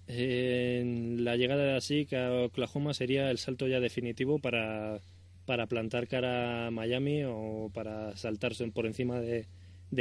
eh, 0.07 1.15
la 1.19 1.35
llegada 1.35 1.63
de 1.63 1.75
Asik 1.77 2.13
a 2.13 2.45
Oklahoma 2.45 2.95
sería 2.95 3.29
el 3.29 3.37
salto 3.37 3.67
ya 3.67 3.79
definitivo 3.79 4.39
para 4.39 4.99
para 5.49 5.65
plantar 5.65 6.07
cara 6.07 6.67
a 6.67 6.69
Miami 6.69 7.23
o 7.25 7.71
para 7.73 8.15
saltarse 8.15 8.67
por 8.67 8.85
encima 8.85 9.19
de, 9.19 9.47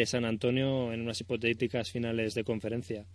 San 0.05 0.27
Antonio 0.27 0.93
en 0.93 1.01
unas 1.01 1.23
hipotéticas 1.23 1.91
finales 1.91 2.35
de 2.35 2.45
conferencia. 2.45 3.07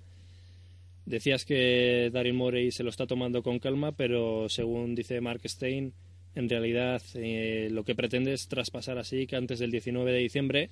Decías 1.06 1.46
que 1.46 2.10
Daryl 2.12 2.34
Morey 2.34 2.72
se 2.72 2.82
lo 2.82 2.90
está 2.90 3.06
tomando 3.06 3.44
con 3.44 3.60
calma, 3.60 3.92
pero 3.92 4.50
según 4.50 4.96
dice 4.96 5.22
Mark 5.22 5.42
Stein, 5.46 5.94
en 6.34 6.50
realidad 6.50 7.04
eh, 7.14 7.68
lo 7.70 7.84
que 7.84 7.94
pretende 7.94 8.34
es 8.34 8.48
traspasar 8.48 8.98
así 8.98 9.28
que 9.28 9.36
antes 9.36 9.60
del 9.60 9.70
19 9.70 10.12
de 10.12 10.18
diciembre 10.18 10.70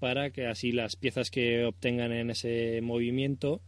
para 0.00 0.30
que 0.30 0.48
así 0.48 0.72
las 0.72 0.96
piezas 0.96 1.30
que 1.30 1.66
obtengan 1.66 2.10
en 2.10 2.30
ese 2.30 2.80
movimiento 2.82 3.60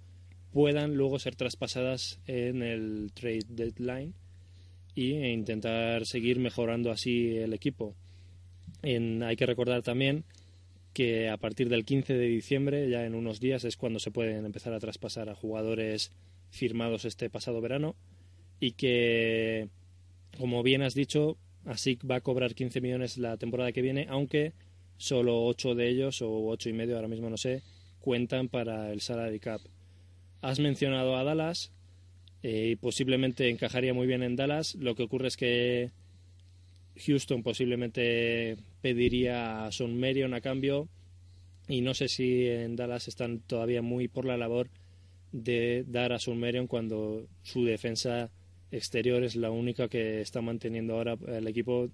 puedan 0.53 0.97
luego 0.97 1.21
ser 1.21 1.37
traspasadas 1.37 2.19
en 2.27 2.65
el 2.65 3.13
trade 3.15 3.47
deadline 3.49 4.15
e 4.95 5.31
intentar 5.31 6.07
seguir 6.07 6.39
mejorando 6.39 6.91
así 6.91 7.37
el 7.37 7.53
equipo. 7.53 7.95
hay 8.83 9.37
que 9.37 9.47
recordar 9.47 9.83
también 9.83 10.25
que 10.93 11.29
a 11.29 11.37
partir 11.37 11.69
del 11.69 11.85
15 11.85 12.15
de 12.15 12.27
diciembre, 12.27 12.91
ya 12.91 13.05
en 13.05 13.15
unos 13.15 13.41
días, 13.41 13.65
es 13.65 13.77
cuando 13.77 13.99
se 13.99 14.11
pueden 14.11 14.45
empezar 14.45 14.73
a 14.73 14.81
traspasar 14.81 15.29
a 15.29 15.35
jugadores 15.35 16.13
firmados 16.51 17.05
este 17.05 17.31
pasado 17.31 17.61
verano 17.61 17.95
y 18.59 18.73
que, 18.73 19.69
como 20.37 20.63
bien 20.63 20.83
has 20.83 20.95
dicho, 20.95 21.39
ASIC 21.65 22.09
va 22.11 22.17
a 22.17 22.21
cobrar 22.21 22.55
15 22.55 22.81
millones 22.81 23.19
la 23.19 23.37
temporada 23.37 23.73
que 23.73 23.83
viene, 23.83 24.07
aunque 24.09 24.55
solo 24.97 25.45
8 25.45 25.75
de 25.75 25.89
ellos, 25.89 26.23
o 26.23 26.47
8 26.49 26.71
y 26.71 26.73
medio, 26.73 26.97
ahora 26.97 27.09
mismo 27.09 27.31
no 27.31 27.37
sé, 27.37 27.63
cuentan 28.01 28.49
para 28.49 28.93
el 28.93 29.01
salary 29.01 29.39
cap. 29.39 29.61
Has 30.41 30.59
mencionado 30.61 31.17
a 31.17 31.25
Dallas, 31.25 31.73
eh, 32.43 32.71
y 32.73 32.77
posiblemente 32.77 33.49
encajaría 33.49 33.95
muy 33.95 34.07
bien 34.07 34.23
en 34.23 34.37
Dallas. 34.37 34.75
Lo 34.77 34.95
que 34.95 35.03
ocurre 35.03 35.29
es 35.29 35.37
que 35.37 35.91
Houston 37.07 37.43
posiblemente 37.43 38.57
pediría 38.81 39.67
a 39.67 39.73
Son 39.73 39.99
Marion 39.99 40.35
a 40.35 40.41
cambio 40.41 40.89
y 41.69 41.81
no 41.81 41.95
sé 41.95 42.09
si 42.09 42.47
en 42.47 42.77
Dallas 42.77 43.09
están 43.09 43.41
todavía 43.41 43.83
muy 43.83 44.09
por 44.09 44.25
la 44.25 44.37
labor 44.37 44.69
de 45.33 45.85
dar 45.87 46.13
a 46.13 46.19
Son 46.19 46.39
Marion 46.39 46.67
cuando 46.67 47.27
su 47.43 47.65
defensa 47.65 48.31
exterior 48.71 49.23
es 49.23 49.37
la 49.37 49.51
única 49.51 49.89
que 49.89 50.21
está 50.21 50.41
manteniendo 50.41 50.95
ahora 50.95 51.17
el 51.27 51.47
equipo 51.47 51.91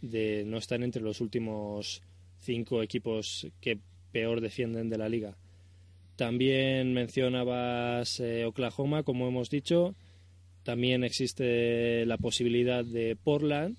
de 0.00 0.44
no 0.46 0.58
estar 0.58 0.82
entre 0.82 1.02
los 1.02 1.20
últimos 1.20 2.02
cinco 2.38 2.82
equipos 2.82 3.48
que 3.60 3.78
peor 4.12 4.40
defienden 4.40 4.88
de 4.88 4.98
la 4.98 5.08
liga. 5.08 5.36
También 6.18 6.94
mencionabas 6.94 8.18
eh, 8.18 8.44
Oklahoma, 8.44 9.04
como 9.04 9.28
hemos 9.28 9.50
dicho. 9.50 9.94
También 10.64 11.04
existe 11.04 12.04
la 12.06 12.18
posibilidad 12.18 12.84
de 12.84 13.14
Portland, 13.14 13.76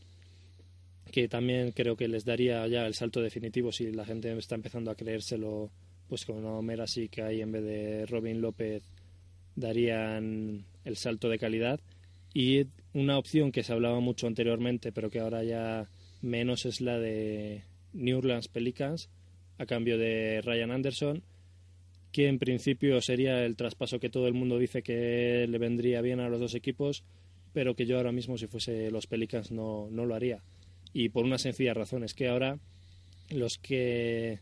que 1.11 1.27
también 1.27 1.73
creo 1.73 1.97
que 1.97 2.07
les 2.07 2.23
daría 2.23 2.65
ya 2.67 2.85
el 2.85 2.93
salto 2.93 3.21
definitivo 3.21 3.73
si 3.73 3.91
la 3.91 4.05
gente 4.05 4.31
está 4.37 4.55
empezando 4.55 4.89
a 4.89 4.95
creérselo, 4.95 5.69
pues 6.07 6.23
con 6.23 6.45
Homer 6.45 6.79
así 6.79 7.09
que 7.09 7.23
hay 7.23 7.41
en 7.41 7.51
vez 7.51 7.63
de 7.63 8.05
Robin 8.05 8.39
López 8.39 8.83
darían 9.57 10.63
el 10.85 10.95
salto 10.95 11.27
de 11.27 11.39
calidad. 11.39 11.81
Y 12.33 12.67
una 12.93 13.17
opción 13.17 13.51
que 13.51 13.63
se 13.63 13.73
hablaba 13.73 13.99
mucho 13.99 14.27
anteriormente, 14.27 14.93
pero 14.93 15.09
que 15.09 15.19
ahora 15.19 15.43
ya 15.43 15.89
menos 16.21 16.65
es 16.65 16.79
la 16.79 16.99
de 16.99 17.63
New 17.91 18.19
Orleans 18.19 18.47
Pelicans 18.47 19.09
a 19.57 19.65
cambio 19.65 19.97
de 19.97 20.39
Ryan 20.41 20.71
Anderson 20.71 21.21
que 22.12 22.28
en 22.28 22.39
principio 22.39 23.01
sería 23.01 23.45
el 23.45 23.55
traspaso 23.55 23.99
que 23.99 24.10
todo 24.10 24.28
el 24.28 24.34
mundo 24.34 24.57
dice 24.57 24.82
que 24.82 25.45
le 25.47 25.57
vendría 25.57 26.01
bien 26.01 26.20
a 26.20 26.30
los 26.30 26.39
dos 26.39 26.55
equipos, 26.55 27.03
pero 27.53 27.76
que 27.76 27.86
yo 27.86 27.97
ahora 27.97 28.12
mismo 28.12 28.38
si 28.38 28.47
fuese 28.47 28.91
los 28.91 29.07
Pelicans 29.07 29.51
no, 29.51 29.89
no 29.91 30.05
lo 30.05 30.16
haría. 30.16 30.43
Y 30.93 31.10
por 31.10 31.26
una 31.26 31.38
sencilla 31.38 31.74
razón, 31.74 32.03
es 32.03 32.14
que 32.14 32.28
ahora 32.28 32.60
los 33.30 33.57
que 33.57 34.39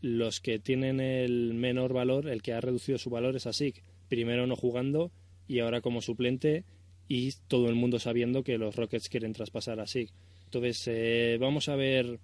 los 0.00 0.40
que 0.40 0.60
tienen 0.60 1.00
el 1.00 1.54
menor 1.54 1.92
valor, 1.92 2.28
el 2.28 2.40
que 2.40 2.52
ha 2.52 2.60
reducido 2.60 2.98
su 2.98 3.10
valor 3.10 3.34
es 3.34 3.48
ASIC, 3.48 3.82
primero 4.08 4.46
no 4.46 4.54
jugando 4.54 5.10
y 5.48 5.58
ahora 5.58 5.80
como 5.80 6.02
suplente 6.02 6.64
y 7.08 7.32
todo 7.48 7.68
el 7.68 7.74
mundo 7.74 7.98
sabiendo 7.98 8.44
que 8.44 8.58
los 8.58 8.76
Rockets 8.76 9.08
quieren 9.08 9.32
traspasar 9.32 9.80
a 9.80 9.86
SIG. 9.86 10.10
Entonces, 10.44 10.84
eh, 10.86 11.38
vamos 11.40 11.68
a 11.68 11.76
ver 11.76 12.20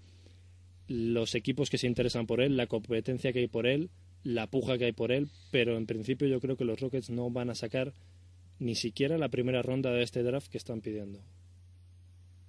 los 0.86 1.34
equipos 1.34 1.70
que 1.70 1.78
se 1.78 1.86
interesan 1.86 2.26
por 2.26 2.40
él, 2.40 2.56
la 2.56 2.66
competencia 2.66 3.32
que 3.32 3.40
hay 3.40 3.48
por 3.48 3.66
él, 3.66 3.90
la 4.24 4.46
puja 4.46 4.78
que 4.78 4.86
hay 4.86 4.92
por 4.92 5.12
él, 5.12 5.28
pero 5.52 5.76
en 5.76 5.86
principio 5.86 6.26
yo 6.26 6.40
creo 6.40 6.56
que 6.56 6.64
los 6.64 6.80
Rockets 6.80 7.10
no 7.10 7.30
van 7.30 7.50
a 7.50 7.54
sacar 7.54 7.92
ni 8.58 8.74
siquiera 8.74 9.18
la 9.18 9.28
primera 9.28 9.62
ronda 9.62 9.90
de 9.90 10.02
este 10.02 10.22
draft 10.22 10.50
que 10.50 10.58
están 10.58 10.80
pidiendo. 10.80 11.18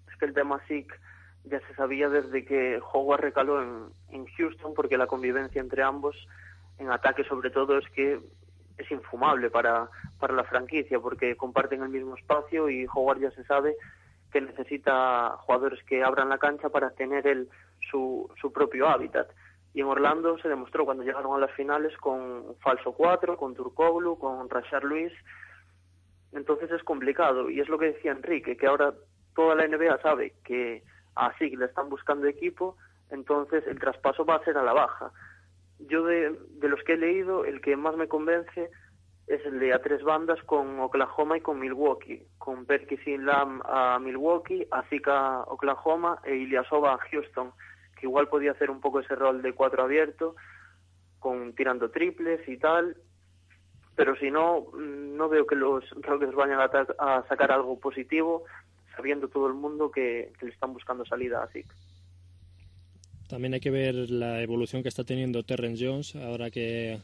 Es 0.10 0.16
que 0.18 0.26
el 0.26 0.34
tema 0.34 0.62
SIC 0.68 1.00
ya 1.44 1.60
se 1.68 1.76
sabía 1.76 2.10
desde 2.10 2.46
que 2.46 2.80
Howard 2.94 3.22
recaló 3.22 3.62
en, 3.62 3.90
en 4.10 4.26
Houston, 4.26 4.74
porque 4.74 4.98
la 4.98 5.08
convivencia 5.08 5.62
entre 5.62 5.84
ambos, 5.84 6.16
en 6.80 6.90
ataque 6.90 7.24
sobre 7.26 7.50
todo, 7.50 7.78
es 7.78 7.88
que 7.90 8.20
es 8.78 8.92
infumable 8.92 9.50
para, 9.50 9.90
para 10.20 10.34
la 10.34 10.44
franquicia, 10.44 11.00
porque 11.00 11.36
comparten 11.36 11.84
el 11.84 11.90
mismo 11.90 12.16
espacio 12.16 12.70
y 12.70 12.88
Howard 12.94 13.20
ya 13.20 13.32
se 13.32 13.44
sabe 13.44 13.76
que 14.32 14.42
necesita 14.42 15.38
jugadores 15.40 15.82
que 15.84 16.04
abran 16.04 16.30
la 16.30 16.38
cancha 16.38 16.70
para 16.70 16.92
tener 16.92 17.28
el, 17.28 17.50
su, 17.90 18.30
su 18.40 18.52
propio 18.52 18.88
hábitat 18.88 19.30
y 19.76 19.82
en 19.82 19.88
Orlando 19.88 20.38
se 20.38 20.48
demostró 20.48 20.86
cuando 20.86 21.04
llegaron 21.04 21.36
a 21.36 21.38
las 21.38 21.52
finales 21.52 21.96
con 21.98 22.56
Falso 22.62 22.94
4, 22.94 23.36
con 23.36 23.54
Turkoglu, 23.54 24.18
con 24.18 24.50
Rashard 24.50 24.86
Luis. 24.86 25.12
Entonces 26.32 26.72
es 26.72 26.82
complicado 26.82 27.50
y 27.50 27.60
es 27.60 27.68
lo 27.68 27.78
que 27.78 27.88
decía 27.88 28.14
Enrique, 28.14 28.56
que 28.56 28.68
ahora 28.68 28.94
toda 29.36 29.54
la 29.54 29.68
NBA 29.68 30.02
sabe 30.02 30.34
que 30.46 30.82
así 31.16 31.54
le 31.58 31.66
están 31.66 31.90
buscando 31.90 32.26
equipo, 32.26 32.78
entonces 33.10 33.68
el 33.68 33.78
traspaso 33.78 34.24
va 34.26 34.36
a 34.36 34.44
ser 34.46 34.58
a 34.58 34.64
la 34.64 34.72
baja. 34.72 35.12
Yo 35.80 36.06
de, 36.06 36.34
los 36.62 36.82
que 36.84 36.94
he 36.94 36.98
leído, 36.98 37.44
el 37.44 37.60
que 37.60 37.76
más 37.76 37.98
me 37.98 38.08
convence 38.08 38.72
es 39.28 39.46
el 39.46 39.60
de 39.60 39.74
a 39.74 39.82
tres 39.82 40.04
bandas 40.04 40.42
con 40.44 40.80
Oklahoma 40.80 41.38
y 41.38 41.42
con 41.42 41.60
Milwaukee, 41.60 42.26
con 42.38 42.66
Perkins 42.66 43.22
Lam 43.22 43.62
a 43.66 44.00
Milwaukee, 44.00 44.66
Azika 44.72 45.42
a 45.42 45.44
Oklahoma 45.44 46.20
e 46.24 46.34
Ilyasova 46.34 46.94
a 46.94 46.98
Houston, 47.12 47.52
que 47.96 48.06
igual 48.08 48.28
podía 48.28 48.52
hacer 48.52 48.70
un 48.70 48.82
poco 48.82 49.00
ese 49.00 49.16
rol 49.16 49.42
de 49.42 49.54
cuatro 49.54 49.84
abierto, 49.84 50.36
con 51.20 51.54
tirando 51.54 51.90
triples 51.90 52.48
y 52.48 52.58
tal, 52.58 52.98
pero 53.96 54.16
si 54.18 54.30
no, 54.30 54.62
mm, 54.74 55.16
no 55.16 55.30
veo 55.30 55.48
que 55.48 55.56
los 55.56 55.84
Rockets 56.02 56.36
vayan 56.36 56.60
a, 56.60 56.66
a 56.66 57.28
sacar 57.28 57.52
algo 57.52 57.80
positivo, 57.80 58.44
sabiendo 58.96 59.28
todo 59.30 59.48
el 59.48 59.54
mundo 59.54 59.90
que, 59.92 60.32
le 60.42 60.50
están 60.50 60.74
buscando 60.74 61.06
salida 61.06 61.44
a 61.44 61.48
Zeke. 61.48 61.74
También 63.28 63.54
hay 63.56 63.60
que 63.60 63.72
ver 63.72 63.96
la 64.10 64.42
evolución 64.42 64.84
que 64.84 64.90
está 64.90 65.04
teniendo 65.04 65.44
Terrence 65.44 65.84
Jones 65.86 66.16
ahora 66.16 66.52
que 66.52 67.00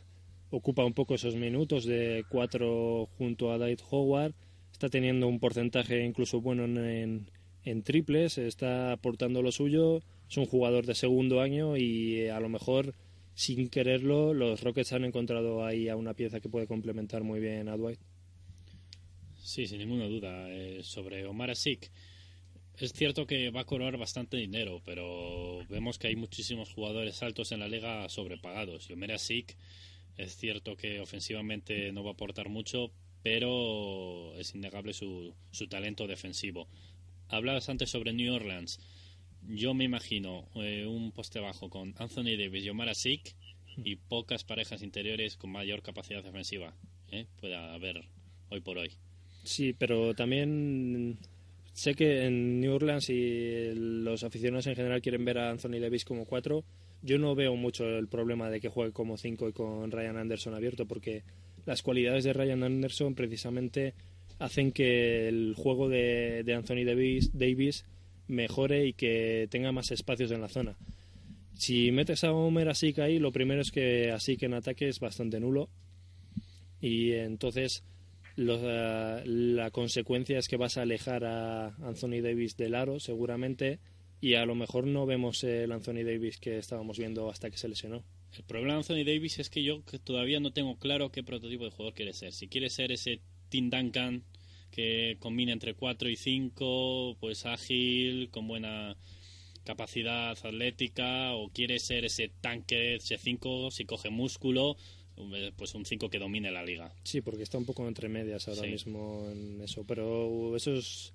ocupa 0.52 0.86
un 0.86 0.94
poco 0.94 1.16
esos 1.16 1.36
minutos 1.36 1.86
de 1.86 2.26
cuatro 2.30 3.08
junto 3.18 3.52
a 3.52 3.58
Dwight 3.58 3.82
Howard. 3.90 4.34
Está 4.72 4.90
teniendo 4.90 5.28
un 5.28 5.40
porcentaje 5.40 6.04
incluso 6.04 6.42
bueno 6.42 6.66
en, 6.66 6.78
en- 6.78 7.32
en 7.64 7.84
triples, 7.84 8.38
está 8.38 8.92
aportando 8.92 9.42
lo 9.42 9.52
suyo. 9.52 10.00
Es 10.32 10.38
un 10.38 10.46
jugador 10.46 10.86
de 10.86 10.96
segundo 10.96 11.42
año 11.42 11.76
y 11.76 12.22
eh, 12.22 12.32
a 12.32 12.40
lo 12.40 12.48
mejor 12.48 12.96
sin 13.34 13.68
quererlo 13.68 14.34
los 14.34 14.64
Rockets 14.64 14.94
han 14.94 15.04
encontrado 15.04 15.66
ahí 15.66 15.90
a 15.90 15.98
una 15.98 16.14
pieza 16.14 16.40
que 16.40 16.48
puede 16.48 16.68
complementar 16.68 17.22
muy 17.22 17.42
bien 17.42 17.68
a 17.68 17.76
Dwight. 17.76 18.00
Sí, 19.36 19.68
sin 19.68 19.80
ninguna 19.80 20.06
duda. 20.06 20.50
Eh, 20.50 20.84
sobre 20.84 21.26
Omar 21.26 21.52
Asik, 21.52 21.92
es 22.78 22.94
cierto 22.94 23.28
que 23.28 23.50
va 23.50 23.62
a 23.62 23.66
cobrar 23.66 23.98
bastante 23.98 24.38
dinero, 24.38 24.82
pero 24.86 25.68
vemos 25.68 26.00
que 26.00 26.08
hay 26.08 26.16
muchísimos 26.16 26.72
jugadores 26.72 27.22
altos 27.24 27.52
en 27.52 27.60
la 27.60 27.68
liga 27.68 28.08
sobrepagados. 28.08 28.90
Y 28.90 28.94
Omar 28.94 29.12
Asik 29.12 29.58
es 30.16 30.38
cierto 30.38 30.78
que 30.78 31.02
ofensivamente 31.02 31.92
no 31.92 32.06
va 32.06 32.12
a 32.12 32.14
aportar 32.14 32.48
mucho, 32.48 32.94
pero 33.22 34.34
es 34.36 34.56
innegable 34.56 34.94
su, 34.94 35.36
su 35.52 35.68
talento 35.68 36.08
defensivo. 36.08 36.70
Hablabas 37.28 37.68
antes 37.68 37.90
sobre 37.90 38.14
New 38.14 38.34
Orleans. 38.34 38.80
Yo 39.48 39.74
me 39.74 39.84
imagino 39.84 40.48
eh, 40.56 40.86
un 40.86 41.12
poste 41.12 41.40
bajo 41.40 41.70
con 41.70 41.94
Anthony 41.98 42.38
Davis 42.38 42.64
y 42.64 42.70
Omar 42.70 42.90
Asik 42.90 43.36
y 43.78 43.96
pocas 43.96 44.44
parejas 44.44 44.82
interiores 44.82 45.38
con 45.38 45.52
mayor 45.52 45.82
capacidad 45.82 46.24
defensiva. 46.24 46.74
¿eh? 47.12 47.26
Pueda 47.40 47.74
haber 47.74 48.06
hoy 48.50 48.62
por 48.62 48.78
hoy. 48.78 48.92
Sí, 49.44 49.74
pero 49.74 50.14
también 50.14 51.18
sé 51.74 51.96
que 51.96 52.26
en 52.26 52.60
New 52.60 52.74
Orleans 52.74 53.10
y 53.10 53.74
los 53.74 54.24
aficionados 54.24 54.68
en 54.68 54.76
general 54.76 55.02
quieren 55.02 55.26
ver 55.26 55.40
a 55.40 55.50
Anthony 55.50 55.80
Davis 55.80 56.06
como 56.06 56.26
cuatro. 56.26 56.64
Yo 57.02 57.18
no 57.18 57.34
veo 57.34 57.56
mucho 57.56 57.86
el 57.98 58.08
problema 58.08 58.50
de 58.50 58.60
que 58.60 58.70
juegue 58.70 58.92
como 58.92 59.18
cinco 59.18 59.50
y 59.50 59.54
con 59.54 59.90
Ryan 59.90 60.18
Anderson 60.18 60.54
abierto, 60.54 60.86
porque 60.86 61.24
las 61.66 61.82
cualidades 61.82 62.24
de 62.24 62.34
Ryan 62.34 62.64
Anderson 62.64 63.16
precisamente 63.16 63.96
hacen 64.38 64.72
que 64.72 65.28
el 65.28 65.56
juego 65.58 65.90
de, 65.90 66.44
de 66.44 66.54
Anthony 66.54 66.84
Davis, 66.86 67.32
Davis 67.34 67.86
mejore 68.32 68.88
y 68.88 68.94
que 68.94 69.48
tenga 69.52 69.72
más 69.72 69.92
espacios 69.92 70.32
en 70.32 70.42
la 70.42 70.48
zona. 70.50 70.76
Si 71.54 71.92
metes 71.92 72.24
a 72.24 72.32
Homer 72.34 72.70
Asik 72.70 73.00
ahí, 73.00 73.20
lo 73.20 73.32
primero 73.32 73.62
es 73.62 73.72
que 73.72 74.10
Asik 74.12 74.42
en 74.44 74.54
ataque 74.56 74.88
es 74.90 75.00
bastante 75.00 75.40
nulo 75.40 75.70
y 76.82 77.12
entonces 77.12 77.84
lo- 78.36 78.60
eh, 78.62 79.24
la 79.26 79.70
consecuencia 79.72 80.40
es 80.40 80.48
que 80.48 80.58
vas 80.58 80.78
a 80.78 80.84
alejar 80.84 81.24
a 81.26 81.68
Anthony 81.86 82.22
Davis 82.24 82.58
del 82.58 82.76
aro 82.76 83.00
seguramente 83.00 83.80
y 84.22 84.36
a 84.36 84.46
lo 84.46 84.56
mejor 84.56 84.88
no 84.88 85.06
vemos 85.06 85.44
el 85.44 85.72
Anthony 85.72 86.04
Davis 86.06 86.38
que 86.38 86.58
estábamos 86.58 86.98
viendo 86.98 87.30
hasta 87.30 87.50
que 87.50 87.58
se 87.58 87.68
lesionó. 87.68 88.04
El 88.36 88.44
problema 88.44 88.74
de 88.74 88.78
Anthony 88.80 89.04
Davis 89.06 89.40
es 89.40 89.50
que 89.50 89.64
yo 89.64 89.84
que 89.84 90.00
todavía 90.00 90.40
no 90.40 90.52
tengo 90.54 90.78
claro 90.78 91.12
qué 91.12 91.22
prototipo 91.24 91.66
de 91.66 91.72
jugador 91.72 91.94
quiere 91.94 92.14
ser. 92.14 92.32
Si 92.32 92.48
quiere 92.48 92.70
ser 92.70 92.92
ese 92.92 93.20
Tim 93.50 93.70
Duncan 93.70 94.24
que 94.72 95.18
combina 95.20 95.52
entre 95.54 95.74
4 95.76 96.10
y 96.10 96.16
5, 96.16 97.18
pues 97.20 97.46
ágil, 97.46 98.30
con 98.32 98.48
buena 98.48 98.96
capacidad 99.64 100.32
atlética, 100.32 101.34
o 101.36 101.50
quiere 101.50 101.80
ser 101.80 102.06
ese 102.06 102.30
tanque, 102.42 102.96
ese 102.96 103.18
5, 103.18 103.70
si 103.72 103.86
coge 103.86 104.10
músculo, 104.10 104.76
pues 105.56 105.76
un 105.76 105.86
5 105.86 106.10
que 106.10 106.18
domine 106.20 106.52
la 106.52 106.64
liga. 106.64 106.92
Sí, 107.04 107.22
porque 107.22 107.44
está 107.44 107.58
un 107.58 107.66
poco 107.66 107.88
entre 107.88 108.10
medias 108.10 108.48
ahora 108.48 108.62
Sí. 108.64 108.70
mismo 108.70 109.30
en 109.32 109.62
eso, 109.62 109.84
pero 109.86 110.56
eso 110.56 110.74
es 110.74 111.14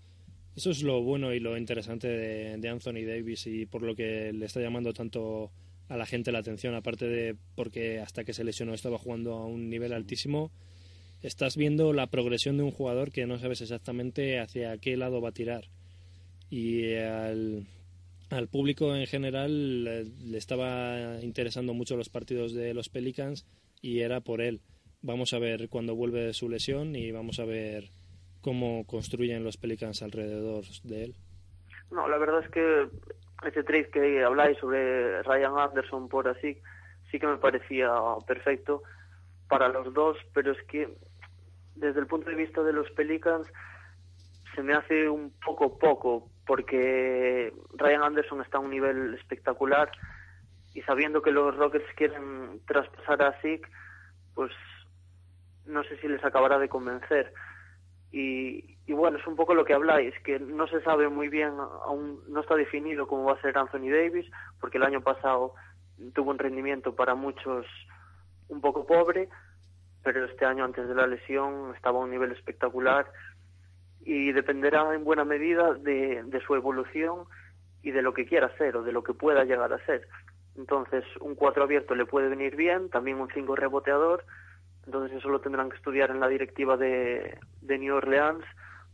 eso 0.55 0.71
es 0.71 0.83
lo 0.83 1.03
bueno 1.03 1.35
y 1.35 1.41
lo 1.41 1.59
interesante 1.59 2.09
de, 2.09 2.57
de 2.57 2.69
Anthony 2.71 3.05
Davis 3.07 3.47
y 3.47 3.67
por 3.67 3.83
lo 3.83 3.95
que 3.95 4.33
le 4.33 4.47
está 4.47 4.59
llamando 4.61 4.95
tanto 4.95 5.51
a 5.89 5.97
la 5.99 6.07
gente 6.07 6.33
la 6.33 6.39
atención, 6.39 6.75
aparte 6.75 7.07
de 7.07 7.37
porque 7.55 8.01
hasta 8.01 8.25
que 8.25 8.33
se 8.33 8.43
lesionó 8.43 8.73
estaba 8.73 8.97
jugando 8.97 9.35
a 9.35 9.45
un 9.45 9.69
nivel 9.69 9.93
altísimo, 9.93 10.51
estás 11.27 11.57
viendo 11.57 11.93
la 11.93 12.07
progresión 12.07 12.57
de 12.57 12.63
un 12.63 12.71
jugador 12.71 13.11
que 13.11 13.27
no 13.27 13.39
sabes 13.39 13.61
exactamente 13.61 14.39
hacia 14.39 14.79
qué 14.79 14.97
lado 14.97 15.21
va 15.21 15.31
a 15.31 15.33
tirar. 15.33 15.65
Y 16.51 16.95
al, 16.95 17.67
público 18.51 18.95
en 18.95 19.07
general 19.07 19.85
le, 19.85 20.05
le 20.05 20.39
estaba 20.39 21.19
interesando 21.21 21.75
mucho 21.75 21.97
los 21.97 22.09
partidos 22.09 22.55
de 22.55 22.75
los 22.75 22.89
Pelicans 22.89 23.45
y 23.83 24.01
era 24.01 24.21
por 24.21 24.41
él. 24.41 24.61
Vamos 25.03 25.33
a 25.33 25.39
ver 25.39 25.69
cuándo 25.69 25.97
vuelve 25.97 26.33
su 26.33 26.49
lesión 26.49 26.95
y 26.95 27.11
vamos 27.11 27.41
a 27.41 27.45
ver 27.45 27.91
cómo 28.41 28.87
construyen 28.87 29.43
los 29.43 29.57
Pelicans 29.57 30.03
alrededor 30.03 30.65
de 30.85 31.05
él. 31.05 31.15
No, 31.91 32.09
la 32.09 32.19
verdad 32.19 32.45
es 32.45 32.51
que 32.51 32.89
ese 33.47 33.65
trade 33.65 33.91
que 33.91 34.23
habláis 34.23 34.59
sobre 34.59 35.23
Ryan 35.25 35.59
Anderson 35.59 36.09
por 36.09 36.29
así, 36.29 36.57
sí 37.11 37.19
que 37.19 37.27
me 37.27 37.37
parecía 37.39 37.91
perfecto 38.27 38.83
para 39.49 39.69
los 39.69 39.93
dos, 39.93 40.17
pero 40.33 40.53
es 40.53 40.63
que 40.69 40.89
desde 41.77 42.01
el 42.01 42.07
punto 42.07 42.31
de 42.31 42.37
vista 42.37 42.63
de 42.63 42.73
los 42.73 42.91
Pelicans 42.93 43.47
se 44.55 44.63
me 44.63 44.75
hace 44.75 45.09
un 45.09 45.33
poco 45.45 45.79
poco, 45.79 46.31
porque 46.47 47.53
Ryan 47.75 48.03
Anderson 48.03 48.41
está 48.41 48.59
a 48.59 48.61
un 48.61 48.71
nivel 48.71 49.15
espectacular 49.15 49.91
y 50.75 50.83
sabiendo 50.83 51.23
que 51.23 51.31
los 51.31 51.57
Rockets 51.57 51.87
quieren 51.97 52.61
traspasar 52.67 53.23
a 53.23 53.41
Zeke, 53.41 53.69
pues 54.35 54.53
no 55.67 55.83
sé 55.85 55.99
si 55.99 56.09
les 56.09 56.25
acabará 56.25 56.59
de 56.59 56.69
convencer. 56.69 57.33
Y, 58.13 58.77
y 58.87 58.93
bueno, 58.93 59.19
es 59.19 59.27
un 59.27 59.37
poco 59.37 59.55
lo 59.55 59.65
que 59.65 59.75
habláis, 59.75 60.15
que 60.21 60.39
no 60.39 60.67
se 60.69 60.81
sabe 60.83 61.09
muy 61.09 61.29
bien, 61.29 61.55
aún 61.85 62.21
no 62.29 62.41
está 62.41 62.55
definido 62.55 63.07
cómo 63.07 63.25
va 63.25 63.33
a 63.33 63.41
ser 63.41 63.59
Anthony 63.59 63.91
Davis, 63.91 64.31
porque 64.61 64.79
el 64.79 64.85
año 64.85 65.01
pasado 65.01 65.55
tuvo 66.15 66.31
un 66.31 66.39
rendimiento 66.39 66.95
para 66.95 67.15
muchos 67.15 67.67
un 68.49 68.61
poco 68.61 68.87
pobre, 68.87 69.29
pero 70.07 70.25
este 70.25 70.45
año 70.45 70.65
antes 70.65 70.87
de 70.87 70.95
la 70.95 71.09
lesión 71.09 71.75
estaba 71.75 71.99
a 71.99 72.05
un 72.05 72.13
nivel 72.13 72.31
espectacular 72.31 73.11
y 74.05 74.31
dependerá 74.31 74.95
en 74.95 75.03
buena 75.03 75.25
medida 75.25 75.75
de, 75.75 76.23
de 76.23 76.41
su 76.43 76.55
evolución 76.55 77.25
y 77.83 77.91
de 77.91 78.03
lo 78.03 78.15
que 78.15 78.25
quiera 78.25 78.47
hacer 78.47 78.77
o 78.77 78.85
de 78.85 78.93
lo 78.93 79.03
que 79.03 79.15
pueda 79.15 79.43
llegar 79.43 79.73
a 79.73 79.85
ser. 79.85 80.07
Entonces, 80.57 81.03
un 81.21 81.35
4 81.35 81.65
abierto 81.65 81.97
le 81.97 82.07
puede 82.07 82.29
venir 82.29 82.55
bien, 82.55 82.89
también 82.89 83.21
un 83.21 83.29
5 83.35 83.57
reboteador, 83.57 84.25
entonces 84.85 85.19
eso 85.19 85.29
lo 85.29 85.41
tendrán 85.41 85.71
que 85.71 85.77
estudiar 85.77 86.13
en 86.13 86.21
la 86.21 86.29
directiva 86.29 86.77
de, 86.77 87.41
de 87.63 87.79
New 87.79 87.97
Orleans, 87.97 88.45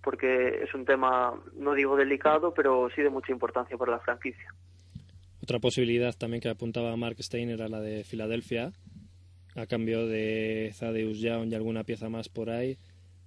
porque 0.02 0.62
es 0.64 0.72
un 0.72 0.86
tema, 0.86 1.34
no 1.54 1.74
digo 1.74 1.94
delicado, 1.94 2.54
pero 2.54 2.88
sí 2.96 3.02
de 3.02 3.10
mucha 3.10 3.32
importancia 3.32 3.76
para 3.76 3.92
la 3.92 4.00
franquicia. 4.00 4.48
Otra 5.42 5.58
posibilidad 5.58 6.14
también 6.14 6.40
que 6.40 6.48
apuntaba 6.48 6.96
Mark 6.96 7.16
Stein 7.18 7.50
era 7.50 7.68
la 7.68 7.80
de 7.80 8.02
Filadelfia, 8.02 8.72
a 9.54 9.66
cambio 9.66 10.06
de 10.06 10.74
Thaddeus 10.78 11.18
Young 11.18 11.50
y 11.50 11.54
alguna 11.54 11.84
pieza 11.84 12.08
más 12.08 12.28
por 12.28 12.50
ahí. 12.50 12.78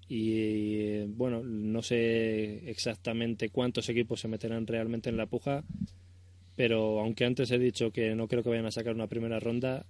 Y 0.07 1.03
bueno, 1.05 1.41
no 1.43 1.82
sé 1.82 2.69
exactamente 2.69 3.49
cuántos 3.49 3.89
equipos 3.89 4.19
se 4.19 4.28
meterán 4.28 4.67
realmente 4.67 5.09
en 5.09 5.17
la 5.17 5.26
puja, 5.26 5.63
pero 6.55 6.99
aunque 6.99 7.26
antes 7.26 7.49
he 7.51 7.57
dicho 7.57 7.91
que 7.91 8.15
no 8.15 8.28
creo 8.28 8.43
que 8.43 8.49
vayan 8.49 8.67
a 8.67 8.71
sacar 8.71 8.93
una 8.93 9.07
primera 9.07 9.39
ronda, 9.39 9.86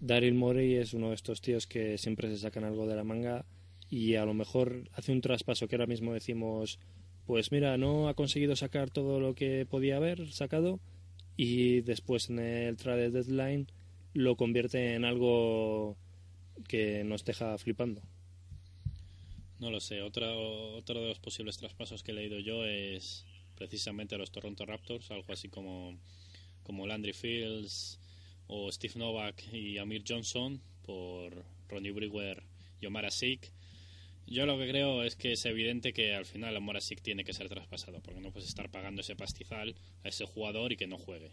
Daryl 0.00 0.34
Morey 0.34 0.76
es 0.76 0.94
uno 0.94 1.10
de 1.10 1.14
estos 1.14 1.42
tíos 1.42 1.66
que 1.66 1.98
siempre 1.98 2.28
se 2.30 2.38
sacan 2.38 2.64
algo 2.64 2.86
de 2.86 2.96
la 2.96 3.04
manga 3.04 3.44
y 3.90 4.14
a 4.14 4.24
lo 4.24 4.32
mejor 4.32 4.88
hace 4.94 5.12
un 5.12 5.20
traspaso 5.20 5.68
que 5.68 5.76
ahora 5.76 5.86
mismo 5.86 6.14
decimos, 6.14 6.78
pues 7.26 7.52
mira, 7.52 7.76
no 7.76 8.08
ha 8.08 8.14
conseguido 8.14 8.56
sacar 8.56 8.90
todo 8.90 9.20
lo 9.20 9.34
que 9.34 9.66
podía 9.68 9.96
haber 9.96 10.26
sacado 10.32 10.80
y 11.36 11.82
después 11.82 12.30
en 12.30 12.38
el 12.38 12.76
trade 12.76 13.10
deadline 13.10 13.66
lo 14.14 14.36
convierte 14.36 14.94
en 14.94 15.04
algo 15.04 15.96
que 16.68 17.04
nos 17.04 17.24
deja 17.24 17.58
flipando. 17.58 18.00
No 19.58 19.70
lo 19.70 19.80
sé. 19.80 20.00
Otro, 20.02 20.74
otro 20.74 21.00
de 21.00 21.08
los 21.08 21.18
posibles 21.18 21.58
traspasos 21.58 22.02
que 22.02 22.12
he 22.12 22.14
leído 22.14 22.38
yo 22.38 22.64
es 22.64 23.26
precisamente 23.56 24.14
a 24.14 24.18
los 24.18 24.30
Toronto 24.30 24.64
Raptors, 24.66 25.10
algo 25.10 25.32
así 25.32 25.48
como, 25.48 25.98
como 26.62 26.86
Landry 26.86 27.12
Fields 27.12 28.00
o 28.46 28.70
Steve 28.70 28.94
Novak 28.96 29.42
y 29.52 29.78
Amir 29.78 30.04
Johnson 30.06 30.60
por 30.82 31.44
Ronnie 31.68 31.92
Brewer 31.92 32.42
y 32.80 32.86
Omar 32.86 33.06
Asik. 33.06 33.52
Yo 34.26 34.46
lo 34.46 34.58
que 34.58 34.68
creo 34.68 35.02
es 35.02 35.16
que 35.16 35.32
es 35.32 35.44
evidente 35.44 35.92
que 35.92 36.14
al 36.14 36.24
final 36.24 36.56
Omar 36.56 36.76
Asik 36.76 37.02
tiene 37.02 37.24
que 37.24 37.34
ser 37.34 37.48
traspasado, 37.48 38.00
porque 38.00 38.20
no 38.20 38.30
puedes 38.30 38.48
estar 38.48 38.70
pagando 38.70 39.02
ese 39.02 39.16
pastizal 39.16 39.74
a 40.02 40.08
ese 40.08 40.24
jugador 40.24 40.72
y 40.72 40.76
que 40.76 40.86
no 40.86 40.98
juegue. 40.98 41.30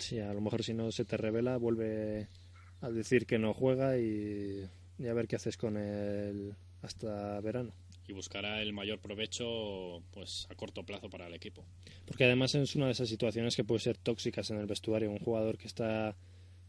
Sí, 0.00 0.18
a 0.18 0.34
lo 0.34 0.40
mejor 0.40 0.64
si 0.64 0.74
no 0.74 0.90
se 0.90 1.04
te 1.04 1.16
revela 1.16 1.56
vuelve 1.56 2.28
a 2.80 2.90
decir 2.90 3.26
que 3.26 3.38
no 3.38 3.54
juega 3.54 3.98
y 3.98 4.68
y 5.00 5.08
a 5.08 5.14
ver 5.14 5.26
qué 5.26 5.36
haces 5.36 5.56
con 5.56 5.76
él 5.76 6.54
hasta 6.82 7.40
verano. 7.40 7.72
Y 8.06 8.12
buscará 8.12 8.60
el 8.60 8.72
mayor 8.72 8.98
provecho 8.98 10.02
pues 10.10 10.46
a 10.50 10.54
corto 10.54 10.84
plazo 10.84 11.08
para 11.08 11.26
el 11.26 11.34
equipo. 11.34 11.64
Porque 12.06 12.24
además 12.24 12.54
es 12.54 12.76
una 12.76 12.86
de 12.86 12.92
esas 12.92 13.08
situaciones 13.08 13.56
que 13.56 13.64
puede 13.64 13.80
ser 13.80 13.96
tóxicas 13.96 14.50
en 14.50 14.58
el 14.58 14.66
vestuario. 14.66 15.10
Un 15.10 15.18
jugador 15.18 15.56
que 15.56 15.68
está 15.68 16.16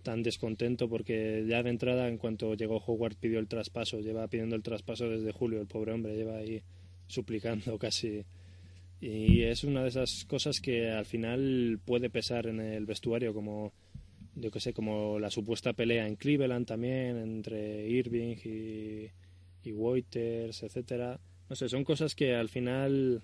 tan 0.03 0.23
descontento 0.23 0.87
porque 0.87 1.45
ya 1.47 1.61
de 1.63 1.71
entrada, 1.71 2.07
en 2.07 2.17
cuanto 2.17 2.53
llegó 2.53 2.77
Howard, 2.77 3.15
pidió 3.15 3.39
el 3.39 3.47
traspaso. 3.47 3.99
Lleva 3.99 4.27
pidiendo 4.27 4.55
el 4.55 4.63
traspaso 4.63 5.09
desde 5.09 5.31
julio. 5.31 5.59
El 5.59 5.67
pobre 5.67 5.93
hombre 5.93 6.15
lleva 6.15 6.37
ahí 6.37 6.61
suplicando 7.07 7.77
casi. 7.79 8.23
Y 9.01 9.45
es 9.45 9.63
una 9.63 9.81
de 9.81 9.87
esas 9.87 10.25
cosas 10.25 10.61
que 10.61 10.91
al 10.91 11.05
final 11.05 11.79
puede 11.83 12.11
pesar 12.11 12.45
en 12.45 12.59
el 12.59 12.85
vestuario, 12.85 13.33
como 13.33 13.73
yo 14.35 14.51
que 14.51 14.59
sé, 14.59 14.73
como 14.73 15.17
la 15.17 15.31
supuesta 15.31 15.73
pelea 15.73 16.05
en 16.05 16.15
Cleveland 16.15 16.67
también 16.67 17.17
entre 17.17 17.87
Irving 17.87 18.37
y, 18.43 19.11
y 19.63 19.73
Waiters, 19.73 20.61
etcétera. 20.61 21.19
No 21.49 21.55
sé, 21.55 21.67
son 21.67 21.83
cosas 21.83 22.13
que 22.13 22.35
al 22.35 22.49
final 22.49 23.23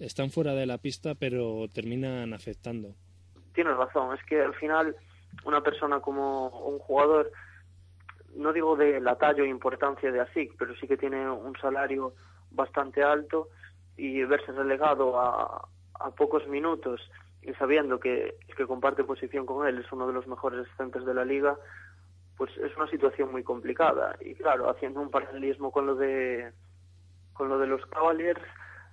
están 0.00 0.30
fuera 0.30 0.52
de 0.54 0.66
la 0.66 0.78
pista, 0.78 1.14
pero 1.14 1.66
terminan 1.72 2.34
afectando. 2.34 2.96
Tienes 3.54 3.76
razón, 3.76 4.16
es 4.16 4.22
que 4.24 4.42
al 4.42 4.54
final 4.54 4.96
una 5.44 5.62
persona 5.62 6.00
como 6.00 6.48
un 6.48 6.80
jugador, 6.80 7.30
no 8.34 8.52
digo 8.52 8.74
de 8.76 9.00
la 9.00 9.16
talla 9.16 9.44
o 9.44 9.46
importancia 9.46 10.10
de 10.10 10.20
ASIC, 10.20 10.56
pero 10.58 10.74
sí 10.74 10.88
que 10.88 10.96
tiene 10.96 11.30
un 11.30 11.56
salario 11.60 12.14
bastante 12.50 13.04
alto 13.04 13.48
y 13.96 14.22
verse 14.24 14.52
relegado 14.52 15.20
a, 15.20 15.68
a 16.00 16.10
pocos 16.10 16.46
minutos 16.48 17.00
y 17.42 17.52
sabiendo 17.54 18.00
que 18.00 18.36
el 18.48 18.54
que 18.56 18.66
comparte 18.66 19.04
posición 19.04 19.46
con 19.46 19.66
él 19.66 19.78
es 19.78 19.92
uno 19.92 20.06
de 20.06 20.12
los 20.12 20.26
mejores 20.26 20.66
centros 20.76 21.04
de 21.04 21.14
la 21.14 21.24
liga, 21.24 21.56
pues 22.36 22.56
es 22.56 22.76
una 22.76 22.88
situación 22.88 23.30
muy 23.30 23.42
complicada. 23.42 24.16
Y 24.20 24.34
claro, 24.34 24.70
haciendo 24.70 25.00
un 25.00 25.10
paralelismo 25.10 25.70
con 25.70 25.86
lo 25.86 25.94
de 25.94 26.52
con 27.34 27.48
lo 27.48 27.58
de 27.58 27.66
los 27.66 27.84
Cavaliers, 27.86 28.40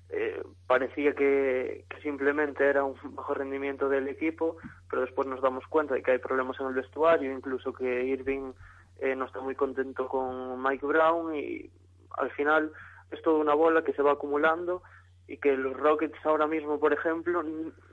eh, 0.09 0.41
parecía 0.67 1.13
que, 1.13 1.85
que, 1.87 2.01
simplemente 2.01 2.67
era 2.67 2.83
un 2.83 2.95
bajo 3.15 3.33
rendimiento 3.35 3.87
del 3.87 4.07
equipo, 4.07 4.57
pero 4.89 5.03
después 5.03 5.27
nos 5.27 5.41
damos 5.41 5.65
cuenta 5.67 5.93
de 5.93 6.01
que 6.01 6.11
hay 6.11 6.17
problemas 6.17 6.59
en 6.59 6.67
el 6.67 6.73
vestuario, 6.73 7.31
incluso 7.31 7.71
que 7.71 8.03
Irving 8.05 8.51
eh, 8.99 9.15
no 9.15 9.25
está 9.25 9.39
muy 9.39 9.55
contento 9.55 10.07
con 10.07 10.61
Mike 10.61 10.85
Brown 10.85 11.35
y 11.35 11.69
al 12.17 12.29
final 12.31 12.71
es 13.11 13.21
toda 13.21 13.39
una 13.39 13.53
bola 13.53 13.83
que 13.83 13.93
se 13.93 14.01
va 14.01 14.13
acumulando 14.13 14.81
y 15.27 15.37
que 15.37 15.55
los 15.55 15.77
Rockets 15.77 16.25
ahora 16.25 16.47
mismo, 16.47 16.79
por 16.79 16.93
ejemplo, 16.93 17.43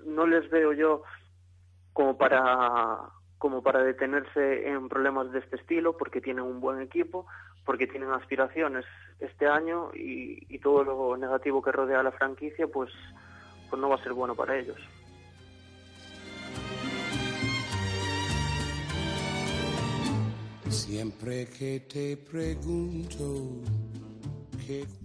no 0.05 0.27
les 0.27 0.49
veo 0.51 0.73
yo 0.73 1.03
como 1.93 2.17
para 2.17 3.11
como 3.39 3.63
para 3.63 3.85
detenerse 3.85 4.69
en 4.69 4.89
problemas 4.89 5.31
de 5.31 5.39
este 5.39 5.57
estilo, 5.57 5.97
porque 5.97 6.21
tienen 6.21 6.45
un 6.45 6.61
buen 6.61 6.81
equipo, 6.81 7.27
porque 7.65 7.87
tienen 7.87 8.11
aspiraciones 8.11 8.85
este 9.21 9.47
año 9.47 9.91
y, 9.95 10.45
y 10.53 10.59
todo 10.59 10.83
lo 10.83 11.17
negativo 11.17 11.63
que 11.63 11.71
rodea 11.71 12.01
a 12.01 12.03
la 12.03 12.11
franquicia, 12.11 12.67
pues, 12.67 12.91
pues 13.71 13.81
no 13.81 13.89
va 13.89 13.95
a 13.95 14.03
ser 14.03 14.13
bueno 14.13 14.35
para 14.35 14.59
ellos. 14.59 14.77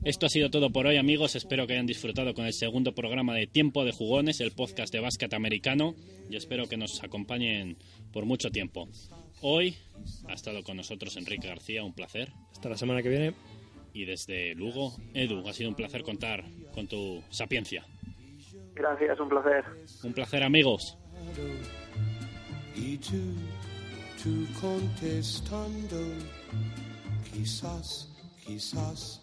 Esto 0.04 0.26
ha 0.26 0.30
sido 0.30 0.50
todo 0.50 0.72
por 0.72 0.88
hoy, 0.88 0.98
amigos. 0.98 1.36
Espero 1.36 1.66
que 1.66 1.74
hayan 1.74 1.86
disfrutado 1.86 2.34
con 2.34 2.46
el 2.46 2.54
segundo 2.54 2.94
programa 2.94 3.34
de 3.34 3.48
Tiempo 3.48 3.86
de 3.86 3.92
Jugones, 3.92 4.42
el 4.42 4.52
podcast 4.52 4.94
de 4.94 5.00
básquet 5.00 5.34
americano, 5.34 5.96
y 6.30 6.36
espero 6.36 6.68
que 6.68 6.78
nos 6.78 7.04
acompañen 7.04 7.78
por 8.12 8.26
mucho 8.26 8.50
tiempo. 8.50 8.88
Hoy 9.42 9.76
ha 10.28 10.34
estado 10.34 10.64
con 10.64 10.78
nosotros 10.78 11.16
Enrique 11.18 11.48
García, 11.48 11.84
un 11.84 11.94
placer. 11.94 12.32
Hasta 12.52 12.70
la 12.70 12.78
semana 12.78 13.02
que 13.02 13.10
viene. 13.10 13.34
Y 13.94 14.06
desde 14.06 14.56
Lugo, 14.56 14.94
Edu, 15.14 15.48
ha 15.48 15.54
sido 15.54 15.70
un 15.70 15.76
placer 15.76 16.04
contar 16.04 16.44
con 16.74 16.88
tu 16.88 17.24
sapiencia. 17.30 17.86
Gracias, 18.74 19.20
un 19.20 19.30
placer. 19.30 19.64
Un 20.04 20.14
placer, 20.14 20.44
amigos. 20.44 20.98
Y 22.76 22.98
tú, 22.98 23.34
tú 24.24 24.48
contestando, 24.60 26.02
quizás, 27.32 28.10
quizás 28.46 29.23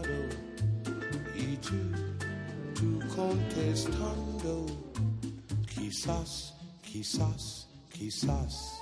tú, 1.61 1.77
tú 2.75 2.99
contestando, 3.15 4.65
quizás, 5.67 6.53
quizás, 6.81 7.67
quizás. 7.89 8.81